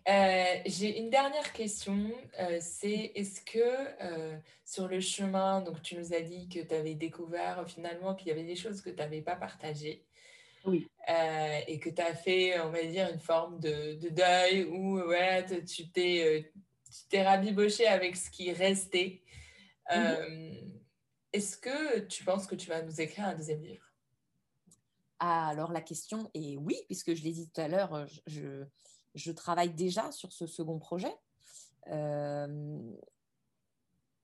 Euh, 0.07 0.55
j'ai 0.65 0.99
une 0.99 1.09
dernière 1.09 1.53
question. 1.53 1.97
Euh, 2.39 2.57
c'est 2.61 3.11
est-ce 3.15 3.41
que 3.41 4.37
sur 4.65 4.87
le 4.87 4.99
chemin, 4.99 5.61
donc 5.61 5.81
tu 5.81 5.95
nous 5.95 6.13
as 6.13 6.21
dit 6.21 6.49
que 6.49 6.59
tu 6.59 6.73
avais 6.73 6.95
découvert 6.95 7.63
finalement 7.67 8.15
qu'il 8.15 8.29
y 8.29 8.31
avait 8.31 8.43
des 8.43 8.55
choses 8.55 8.81
que 8.81 8.89
tu 8.89 8.97
n'avais 8.97 9.21
pas 9.21 9.35
partagées. 9.35 10.05
Oui. 10.65 10.87
et 11.67 11.77
que 11.77 11.89
tu 11.89 12.01
as 12.01 12.15
fait, 12.15 12.57
on 12.61 12.69
va 12.69 12.81
dire, 12.83 13.09
une 13.11 13.19
forme 13.19 13.59
de, 13.59 13.97
deuil 14.09 14.63
où 14.63 14.97
ouais, 14.97 15.45
tu 15.65 15.89
t'es 15.89 16.49
tu 16.93 17.07
t'es 17.09 17.23
rabiboché 17.23 17.87
avec 17.87 18.15
ce 18.15 18.29
qui 18.29 18.51
restait? 18.51 19.22
Mhm. 19.89 19.97
Euh, 19.97 20.61
est-ce 21.33 21.57
que 21.57 21.99
tu 21.99 22.23
penses 22.23 22.47
que 22.47 22.55
tu 22.55 22.69
vas 22.69 22.81
nous 22.81 23.01
écrire 23.01 23.25
un 23.25 23.35
deuxième 23.35 23.61
livre? 23.61 23.85
Ah, 25.19 25.47
Alors 25.47 25.71
la 25.71 25.81
question 25.81 26.29
est 26.33 26.57
oui, 26.57 26.77
puisque 26.87 27.13
je 27.13 27.23
l'ai 27.23 27.31
dit 27.31 27.49
tout 27.49 27.61
à 27.61 27.67
l'heure, 27.67 28.05
je, 28.27 28.65
je, 29.15 29.31
travaille 29.31 29.73
déjà 29.73 30.11
sur 30.11 30.31
ce 30.31 30.47
second 30.47 30.79
projet. 30.79 31.15
Euh, 31.87 32.79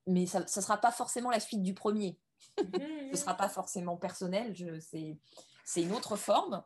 mais 0.07 0.25
ça 0.25 0.41
ne 0.41 0.45
sera 0.45 0.77
pas 0.77 0.91
forcément 0.91 1.29
la 1.29 1.39
suite 1.39 1.61
du 1.61 1.73
premier. 1.73 2.19
Mhm. 2.57 2.67
ce 3.05 3.11
ne 3.11 3.15
sera 3.15 3.35
pas 3.35 3.49
forcément 3.49 3.97
personnel, 3.97 4.53
c'est 4.81 5.81
une 5.81 5.91
autre 5.91 6.15
forme. 6.15 6.63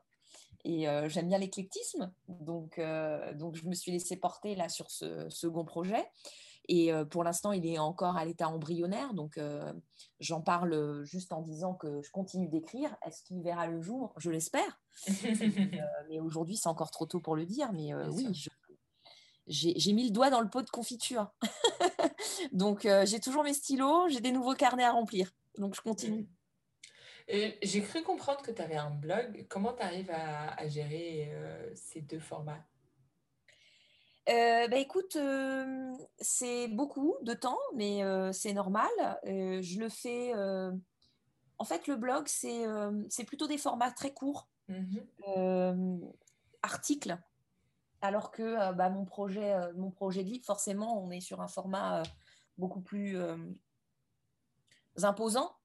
Et 0.66 0.88
euh, 0.88 1.10
j'aime 1.10 1.28
bien 1.28 1.38
l'éclectisme, 1.38 2.14
donc, 2.30 2.80
euh, 2.80 3.34
donc 3.34 3.56
je 3.56 3.66
me 3.66 3.74
suis 3.74 3.92
laissée 3.92 4.16
porter 4.16 4.56
là 4.56 4.70
sur 4.70 4.90
ce 4.90 5.30
second 5.30 5.66
projet. 5.66 6.10
Et 6.70 6.94
euh, 6.94 7.04
pour 7.06 7.24
l'instant, 7.24 7.52
il 7.52 7.66
est 7.66 7.78
encore 7.78 8.18
à 8.18 8.26
l'état 8.26 8.48
embryonnaire, 8.48 9.14
donc 9.14 9.40
j'en 10.20 10.42
parle 10.42 11.04
juste 11.04 11.34
en 11.34 11.42
disant 11.42 11.74
que 11.74 12.02
je 12.02 12.12
continue 12.12 12.48
d'écrire. 12.48 12.96
Est-ce 13.06 13.24
qu'il 13.24 13.42
verra 13.42 13.68
le 13.68 13.82
jour? 13.82 14.14
Je 14.18 14.30
l'espère. 14.30 14.80
mais 16.10 16.20
aujourd'hui, 16.20 16.58
c'est 16.58 16.70
encore 16.70 16.92
trop 16.92 17.06
tôt 17.06 17.20
pour 17.20 17.36
le 17.36 17.46
dire. 17.46 17.72
Mais 17.74 17.94
oui, 18.10 18.28
j'ai 19.48 19.94
mis 19.94 20.06
le 20.06 20.12
doigt 20.12 20.30
dans 20.30 20.42
le 20.42 20.50
pot 20.50 20.62
de 20.62 20.70
confiture. 20.70 21.32
donc 22.52 22.88
j'ai 23.06 23.20
toujours 23.20 23.44
mes 23.44 23.54
stylos, 23.54 24.10
j'ai 24.10 24.22
des 24.22 24.32
nouveaux 24.32 24.56
carnets 24.56 24.86
à 24.86 24.92
remplir. 24.92 25.32
Donc 25.58 25.76
je 25.76 25.82
continue. 25.82 26.28
J'ai 27.28 27.82
cru 27.82 28.04
comprendre 28.04 28.42
que 28.42 28.52
tu 28.52 28.62
avais 28.62 28.76
un 28.76 28.90
blog. 28.90 29.46
Comment 29.50 29.74
tu 29.74 29.82
arrives 29.82 30.12
à, 30.12 30.68
gérer 30.68 31.30
euh, 31.32 31.72
ces 31.76 32.02
deux 32.02 32.20
formats? 32.20 32.66
Euh, 34.30 34.68
bah 34.68 34.78
écoute, 34.78 35.16
euh, 35.16 35.94
c'est 36.20 36.68
beaucoup 36.68 37.16
de 37.22 37.34
temps, 37.34 37.60
mais 37.76 38.02
c'est 38.34 38.54
normal. 38.54 38.90
je 39.26 39.80
le 39.80 39.90
fais. 39.90 40.34
En 41.60 41.66
fait, 41.66 41.88
le 41.88 41.96
blog, 41.96 42.28
c'est 42.28 43.24
plutôt 43.26 43.48
des 43.48 43.58
formats 43.58 43.92
très 43.92 44.14
courts, 44.14 44.50
mmh 44.68 46.00
articles. 46.66 47.18
Alors 48.00 48.32
que 48.32 48.74
bah, 48.74 48.90
mon, 48.90 49.04
projet, 49.04 49.54
mon 49.76 49.92
projet 49.92 50.24
de 50.24 50.30
livre, 50.30 50.46
forcément, 50.46 51.04
on 51.04 51.12
est 51.12 51.20
sur 51.20 51.42
un 51.42 51.50
format 51.50 52.04
beaucoup 52.58 52.80
plus 52.80 53.18
imposant. 55.02 55.56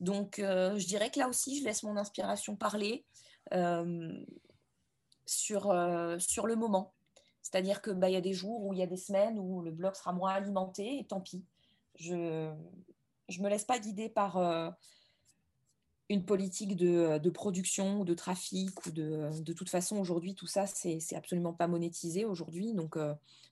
Donc, 0.00 0.38
euh, 0.38 0.78
je 0.78 0.86
dirais 0.86 1.10
que 1.10 1.18
là 1.18 1.28
aussi, 1.28 1.58
je 1.58 1.64
laisse 1.64 1.82
mon 1.82 1.96
inspiration 1.96 2.56
parler 2.56 3.06
euh, 3.54 4.12
sur, 5.24 5.70
euh, 5.70 6.18
sur 6.18 6.46
le 6.46 6.56
moment. 6.56 6.94
C'est-à-dire 7.46 7.80
qu'il 7.80 7.94
bah, 7.94 8.10
y 8.10 8.16
a 8.16 8.20
des 8.20 8.32
jours 8.32 8.64
où 8.64 8.72
il 8.72 8.80
y 8.80 8.82
a 8.82 8.86
des 8.86 8.96
semaines 8.96 9.38
où 9.38 9.62
le 9.62 9.70
blog 9.70 9.94
sera 9.94 10.12
moins 10.12 10.32
alimenté, 10.32 10.98
et 10.98 11.06
tant 11.06 11.20
pis. 11.20 11.44
Je 11.94 12.14
ne 12.14 13.42
me 13.42 13.48
laisse 13.48 13.64
pas 13.64 13.78
guider 13.78 14.08
par 14.08 14.74
une 16.08 16.24
politique 16.24 16.76
de, 16.76 17.18
de, 17.18 17.30
production 17.30 18.00
ou 18.00 18.04
de 18.04 18.14
trafic. 18.14 18.84
ou 18.86 18.90
De, 18.90 19.30
de 19.40 19.52
toute 19.52 19.70
façon, 19.70 19.96
aujourd'hui, 19.98 20.34
tout 20.34 20.48
ça, 20.48 20.66
c'est 20.66 20.98
absolument 21.14 21.52
pas 21.52 21.68
monétisé 21.68 22.24
aujourd'hui. 22.24 22.74
Donc, 22.74 22.98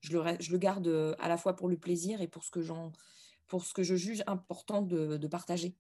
je, 0.00 0.18
le, 0.18 0.36
je 0.40 0.50
le 0.50 0.58
garde 0.58 1.16
à 1.20 1.28
la 1.28 1.36
fois 1.36 1.54
pour 1.54 1.68
le 1.68 1.76
plaisir 1.76 2.20
et 2.20 2.26
pour 2.26 2.42
ce 2.42 2.50
que, 2.50 2.60
pour 3.46 3.64
ce 3.64 3.72
que 3.72 3.84
je 3.84 3.94
juge 3.94 4.24
important 4.26 4.82
de, 4.82 5.16
de 5.16 5.26
partager 5.28 5.76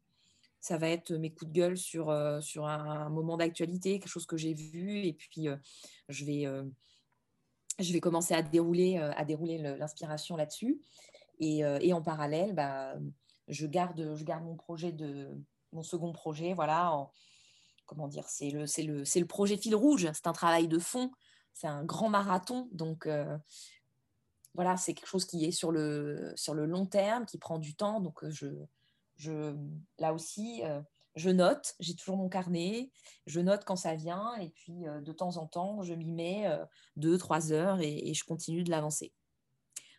ça 0.64 0.78
va 0.78 0.88
être 0.88 1.12
mes 1.12 1.30
coups 1.30 1.50
de 1.50 1.54
gueule 1.54 1.76
sur, 1.76 2.08
euh, 2.08 2.40
sur 2.40 2.66
un, 2.66 3.10
moment 3.10 3.36
d'actualité, 3.36 3.98
quelque 3.98 4.08
chose 4.08 4.24
que 4.24 4.38
j'ai 4.38 4.54
vu, 4.54 5.04
et 5.04 5.12
puis 5.12 5.46
euh, 5.46 5.56
je, 6.08 6.24
vais, 6.24 6.46
euh, 6.46 6.64
je 7.78 7.92
vais 7.92 8.00
commencer 8.00 8.34
à 8.34 8.42
dérouler, 8.42 8.98
à 8.98 9.24
dérouler 9.24 9.58
l'inspiration 9.58 10.36
là-dessus. 10.36 10.80
Et, 11.40 11.58
et, 11.58 11.92
en 11.92 12.02
parallèle, 12.02 12.54
bah, 12.54 12.94
je, 13.48 13.66
garde, 13.66 14.00
mon 14.42 14.56
projet 14.56 14.92
de 14.92 15.28
mon 15.72 15.82
second 15.82 16.12
projet, 16.12 16.54
voilà, 16.54 17.08
comment 17.86 18.06
dire, 18.06 18.28
c'est 18.28 18.50
le, 18.50 19.24
projet 19.24 19.56
fil 19.56 19.74
rouge, 19.74 20.08
c'est 20.12 20.28
un 20.28 20.32
travail 20.32 20.68
de 20.68 20.78
fond, 20.78 21.10
c'est 21.52 21.66
un 21.66 21.84
grand 21.84 22.08
marathon, 22.08 22.68
donc 22.70 23.08
voilà, 24.54 24.76
c'est 24.76 24.94
quelque 24.94 25.08
chose 25.08 25.24
qui 25.24 25.44
est 25.44 25.50
sur 25.50 25.72
le, 25.72 26.32
sur 26.36 26.54
le 26.54 26.64
long 26.64 26.86
terme, 26.86 27.26
qui 27.26 27.38
prend 27.38 27.58
du 27.58 27.74
temps, 27.74 28.00
donc 28.00 28.22
là 29.98 30.12
aussi, 30.12 30.62
euh, 30.64 30.80
je 31.16 31.30
note, 31.30 31.74
j'ai 31.80 31.94
toujours 31.94 32.16
mon 32.16 32.28
carnet, 32.28 32.90
je 33.26 33.40
note 33.40 33.64
quand 33.64 33.76
ça 33.76 33.94
vient, 33.94 34.34
et 34.36 34.50
puis 34.50 34.86
euh, 34.86 35.00
de 35.00 35.12
temps 35.12 35.36
en 35.36 35.46
temps, 35.46 35.82
je 35.82 35.94
m'y 35.94 36.10
mets 36.10 36.46
euh, 36.46 36.64
deux, 36.96 37.18
trois 37.18 37.52
heures 37.52 37.80
et, 37.80 38.12
je 38.14 38.24
continue 38.24 38.64
de 38.64 38.70
l'avancer. 38.70 39.12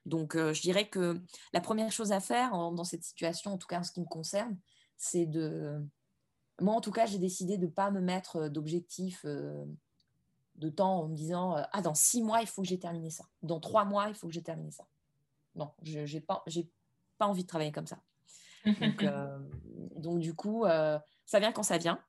Donc, 0.06 0.38
je 0.38 0.62
dirais 0.62 0.88
que 0.88 1.20
la 1.52 1.62
première 1.62 1.92
chose 1.92 2.12
à 2.12 2.20
faire 2.20 2.52
dans 2.52 2.84
cette 2.84 3.04
situation, 3.04 3.54
en 3.54 3.58
tout 3.58 3.66
cas 3.66 3.80
en 3.80 3.84
ce 3.84 3.92
qui 3.92 4.02
me 4.02 4.06
concerne, 4.06 4.56
c'est 4.98 5.26
de... 5.26 5.84
Moi, 6.62 6.76
en 6.76 6.80
tout 6.80 6.92
cas, 6.92 7.08
j'ai 7.08 7.18
décidé 7.18 7.58
de 7.58 7.66
ne 7.66 7.72
pas 7.72 7.90
me 7.90 8.02
mettre 8.02 8.48
d'objectif 8.48 9.26
de 9.26 10.70
temps 10.70 11.00
en 11.00 11.08
me 11.08 11.16
disant 11.16 11.56
Ah, 11.72 11.82
dans 11.82 11.96
six 11.96 12.22
mois, 12.22 12.42
il 12.42 12.48
faut 12.48 12.62
que 12.62 12.68
j'ai 12.68 12.80
terminé 12.80 13.10
ça. 13.10 13.26
Dans 13.42 13.60
trois 13.60 13.84
mois, 13.84 14.08
il 14.10 14.14
faut 14.14 14.28
que 14.28 14.34
j'ai 14.34 14.44
terminé 14.44 14.70
ça. 14.70 14.86
Non, 15.56 15.72
je 15.82 16.00
n'ai 16.02 16.22
pas, 16.22 16.44
pas 17.18 17.28
envie 17.28 17.44
de 17.44 17.48
travailler 17.48 17.72
comme 17.72 17.88
ça. 17.88 18.00
Donc, 18.66 19.04
euh, 19.04 19.40
donc 20.06 20.20
du 20.20 20.34
coup, 20.34 20.66
euh, 20.66 20.98
ça 21.26 21.40
vient 21.40 21.52
quand 21.52 21.64
ça 21.64 21.78
vient. 21.78 22.00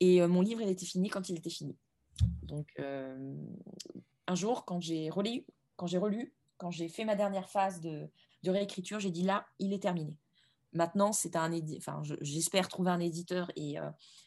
Et 0.00 0.22
euh, 0.22 0.28
mon 0.28 0.40
livre, 0.40 0.60
il 0.62 0.68
était 0.68 0.86
fini 0.86 1.08
quand 1.10 1.28
il 1.28 1.36
était 1.36 1.50
fini. 1.50 1.76
Donc, 2.42 2.66
un 4.26 4.34
jour, 4.34 4.64
quand 4.64 4.80
j'ai 4.80 5.08
relu, 5.08 5.46
quand 5.76 5.86
j'ai 5.86 5.98
relu, 5.98 6.34
quand 6.56 6.72
j'ai 6.72 6.88
fait 6.88 7.04
ma 7.04 7.14
dernière 7.14 7.48
phase 7.48 7.80
de, 7.80 8.10
de 8.42 8.50
réécriture, 8.50 8.98
j'ai 8.98 9.12
dit 9.12 9.22
là, 9.22 9.46
il 9.60 9.72
est 9.72 9.82
terminé. 9.82 10.16
Maintenant, 10.72 11.12
c'est 11.12 11.36
un 11.36 11.52
enfin, 11.76 12.02
j'espère 12.20 12.68
trouver 12.68 12.90
un 12.90 12.98
éditeur 12.98 13.52
et 13.54 13.76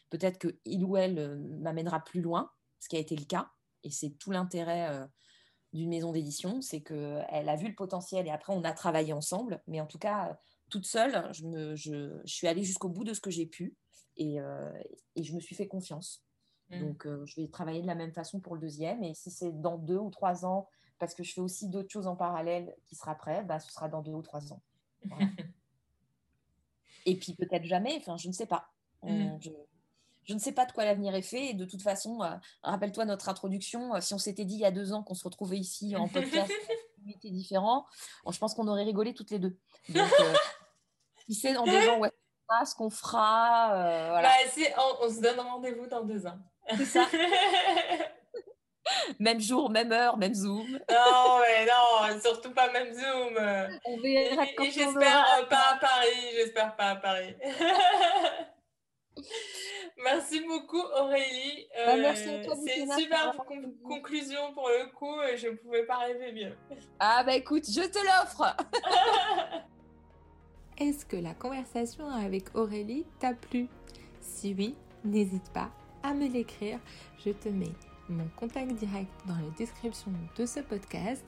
peut-être 0.08 0.38
que 0.38 0.56
il 0.64 0.84
ou 0.84 0.96
elle 0.96 1.38
m'amènera 1.60 2.00
plus 2.00 2.22
loin, 2.22 2.50
ce 2.80 2.88
qui 2.88 2.96
a 2.96 2.98
été 2.98 3.14
le 3.14 3.26
cas. 3.26 3.50
Et 3.84 3.90
c'est 3.90 4.10
tout 4.18 4.30
l'intérêt 4.30 5.06
d'une 5.74 5.90
maison 5.90 6.12
d'édition, 6.12 6.62
c'est 6.62 6.80
qu'elle 6.80 7.48
a 7.48 7.56
vu 7.56 7.68
le 7.68 7.74
potentiel 7.74 8.26
et 8.26 8.30
après 8.30 8.54
on 8.54 8.64
a 8.64 8.72
travaillé 8.72 9.12
ensemble. 9.12 9.62
Mais 9.66 9.82
en 9.82 9.86
tout 9.86 9.98
cas, 9.98 10.38
toute 10.72 10.86
seule, 10.86 11.28
je, 11.32 11.44
me, 11.44 11.76
je, 11.76 12.18
suis 12.24 12.48
allée 12.48 12.64
jusqu'au 12.64 12.88
bout 12.88 13.04
de 13.04 13.12
ce 13.12 13.20
que 13.20 13.30
j'ai 13.30 13.44
pu 13.46 13.76
et, 14.16 14.40
euh, 14.40 14.72
et, 15.14 15.22
je 15.22 15.34
me 15.34 15.40
suis 15.40 15.54
fait 15.54 15.68
confiance. 15.68 16.24
Mmh. 16.70 16.80
Donc, 16.80 17.06
euh, 17.06 17.24
je 17.26 17.40
vais 17.40 17.48
travailler 17.48 17.82
de 17.82 17.86
la 17.86 17.94
même 17.94 18.12
façon 18.12 18.40
pour 18.40 18.54
le 18.54 18.60
deuxième. 18.62 19.04
Et 19.04 19.12
si 19.14 19.30
c'est 19.30 19.52
dans 19.52 19.76
deux 19.76 19.98
ou 19.98 20.10
trois 20.10 20.46
ans, 20.46 20.66
parce 20.98 21.14
que 21.14 21.22
je 21.22 21.34
fais 21.34 21.42
aussi 21.42 21.68
d'autres 21.68 21.90
choses 21.90 22.06
en 22.06 22.16
parallèle 22.16 22.74
qui 22.86 22.96
sera 22.96 23.14
prêt, 23.14 23.44
bah, 23.44 23.60
ce 23.60 23.70
sera 23.70 23.88
dans 23.88 24.00
deux 24.00 24.12
ou 24.12 24.22
trois 24.22 24.52
ans. 24.52 24.62
et 27.06 27.16
puis 27.16 27.34
peut-être 27.34 27.64
jamais, 27.64 27.94
enfin, 27.98 28.16
je 28.16 28.28
ne 28.28 28.32
sais 28.32 28.46
pas. 28.46 28.70
Mmh. 29.02 29.36
je, 29.40 29.50
je, 30.24 30.34
ne 30.34 30.38
sais 30.38 30.52
pas 30.52 30.64
de 30.64 30.72
quoi 30.72 30.86
l'avenir 30.86 31.14
est 31.14 31.22
fait. 31.22 31.50
Et 31.50 31.54
de 31.54 31.66
toute 31.66 31.82
façon, 31.82 32.22
euh, 32.22 32.34
rappelle-toi 32.62 33.04
notre 33.04 33.28
introduction. 33.28 34.00
si 34.00 34.14
on 34.14 34.18
s'était 34.18 34.46
dit 34.46 34.54
il 34.54 34.60
y 34.60 34.64
a 34.64 34.70
deux 34.70 34.94
ans 34.94 35.02
qu'on 35.02 35.14
se 35.14 35.24
retrouvait 35.24 35.58
ici 35.58 35.96
en 35.96 36.08
podcast, 36.08 36.50
était 37.10 37.30
différent, 37.30 37.86
je 38.30 38.38
pense 38.38 38.54
qu'on 38.54 38.68
aurait 38.68 38.84
rigolé 38.84 39.14
toutes 39.14 39.30
les 39.30 39.38
deux. 39.38 39.58
Donc, 39.88 40.08
sait 41.34 41.52
dans 41.52 41.64
deux 41.64 41.88
ans 41.88 41.98
ouais, 41.98 42.10
ce 42.64 42.74
qu'on 42.74 42.90
fera. 42.90 43.74
Euh, 43.74 44.08
voilà. 44.10 44.28
Bah, 44.28 44.34
on, 45.00 45.08
se 45.08 45.20
donne 45.20 45.40
rendez-vous 45.40 45.86
dans 45.86 46.02
deux 46.02 46.26
ans. 46.26 46.38
C'est 46.76 46.84
ça. 46.84 47.06
même 49.18 49.40
jour, 49.40 49.70
même 49.70 49.92
heure, 49.92 50.16
même 50.16 50.34
Zoom. 50.34 50.78
Non, 50.90 51.40
mais 51.40 51.66
non, 51.66 52.20
surtout 52.20 52.52
pas 52.52 52.70
même 52.70 52.92
Zoom. 52.92 53.36
On 53.84 53.96
verra 53.98 54.46
quand 54.56 54.64
J'espère 54.64 55.48
pas 55.48 55.72
à 55.72 55.76
Paris, 55.80 56.28
j'espère 56.34 56.76
pas 56.76 56.90
à 56.90 56.96
Paris. 56.96 57.34
merci 60.02 60.40
beaucoup 60.40 60.80
Aurélie. 60.80 61.68
Bah, 61.86 61.96
merci 61.96 62.28
à 62.28 62.44
toi, 62.44 62.54
C'est 62.64 62.78
une 62.78 62.92
super 62.92 63.36
conclusion 63.84 64.52
pour 64.54 64.68
le 64.68 64.86
coup, 64.92 65.16
je 65.36 65.48
ne 65.48 65.56
pouvais 65.56 65.84
pas 65.84 65.98
rêver 65.98 66.32
mieux. 66.32 66.56
Ah 66.98 67.22
bah 67.24 67.34
écoute, 67.34 67.64
je 67.66 67.82
te 67.82 67.98
l'offre. 67.98 68.56
Est-ce 70.78 71.04
que 71.04 71.16
la 71.16 71.34
conversation 71.34 72.08
avec 72.08 72.54
Aurélie 72.54 73.04
t'a 73.18 73.34
plu? 73.34 73.68
Si 74.20 74.54
oui, 74.56 74.74
n'hésite 75.04 75.50
pas 75.50 75.70
à 76.02 76.14
me 76.14 76.26
l'écrire. 76.26 76.78
Je 77.24 77.30
te 77.30 77.48
mets 77.48 77.72
mon 78.08 78.26
contact 78.36 78.72
direct 78.74 79.10
dans 79.26 79.34
la 79.36 79.50
description 79.56 80.12
de 80.36 80.46
ce 80.46 80.60
podcast 80.60 81.24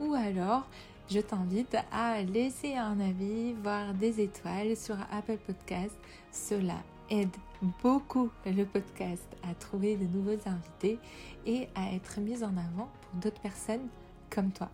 ou 0.00 0.14
alors 0.14 0.66
je 1.08 1.20
t'invite 1.20 1.76
à 1.92 2.22
laisser 2.22 2.74
un 2.74 2.98
avis, 2.98 3.52
voire 3.62 3.94
des 3.94 4.20
étoiles 4.20 4.76
sur 4.76 4.96
Apple 5.12 5.38
Podcast. 5.46 5.96
Cela 6.32 6.82
aide 7.10 7.36
beaucoup 7.82 8.30
le 8.44 8.64
podcast 8.64 9.24
à 9.48 9.54
trouver 9.54 9.96
de 9.96 10.04
nouveaux 10.04 10.40
invités 10.46 10.98
et 11.46 11.68
à 11.76 11.92
être 11.92 12.18
mis 12.20 12.42
en 12.42 12.56
avant 12.56 12.88
pour 13.00 13.20
d'autres 13.20 13.40
personnes 13.40 13.88
comme 14.30 14.50
toi. 14.50 14.68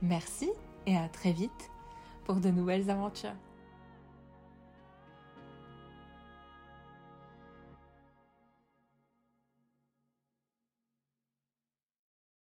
Merci 0.00 0.48
et 0.86 0.96
à 0.96 1.08
très 1.08 1.32
vite 1.32 1.70
pour 2.24 2.36
de 2.36 2.48
nouvelles 2.48 2.88
aventures. 2.88 3.36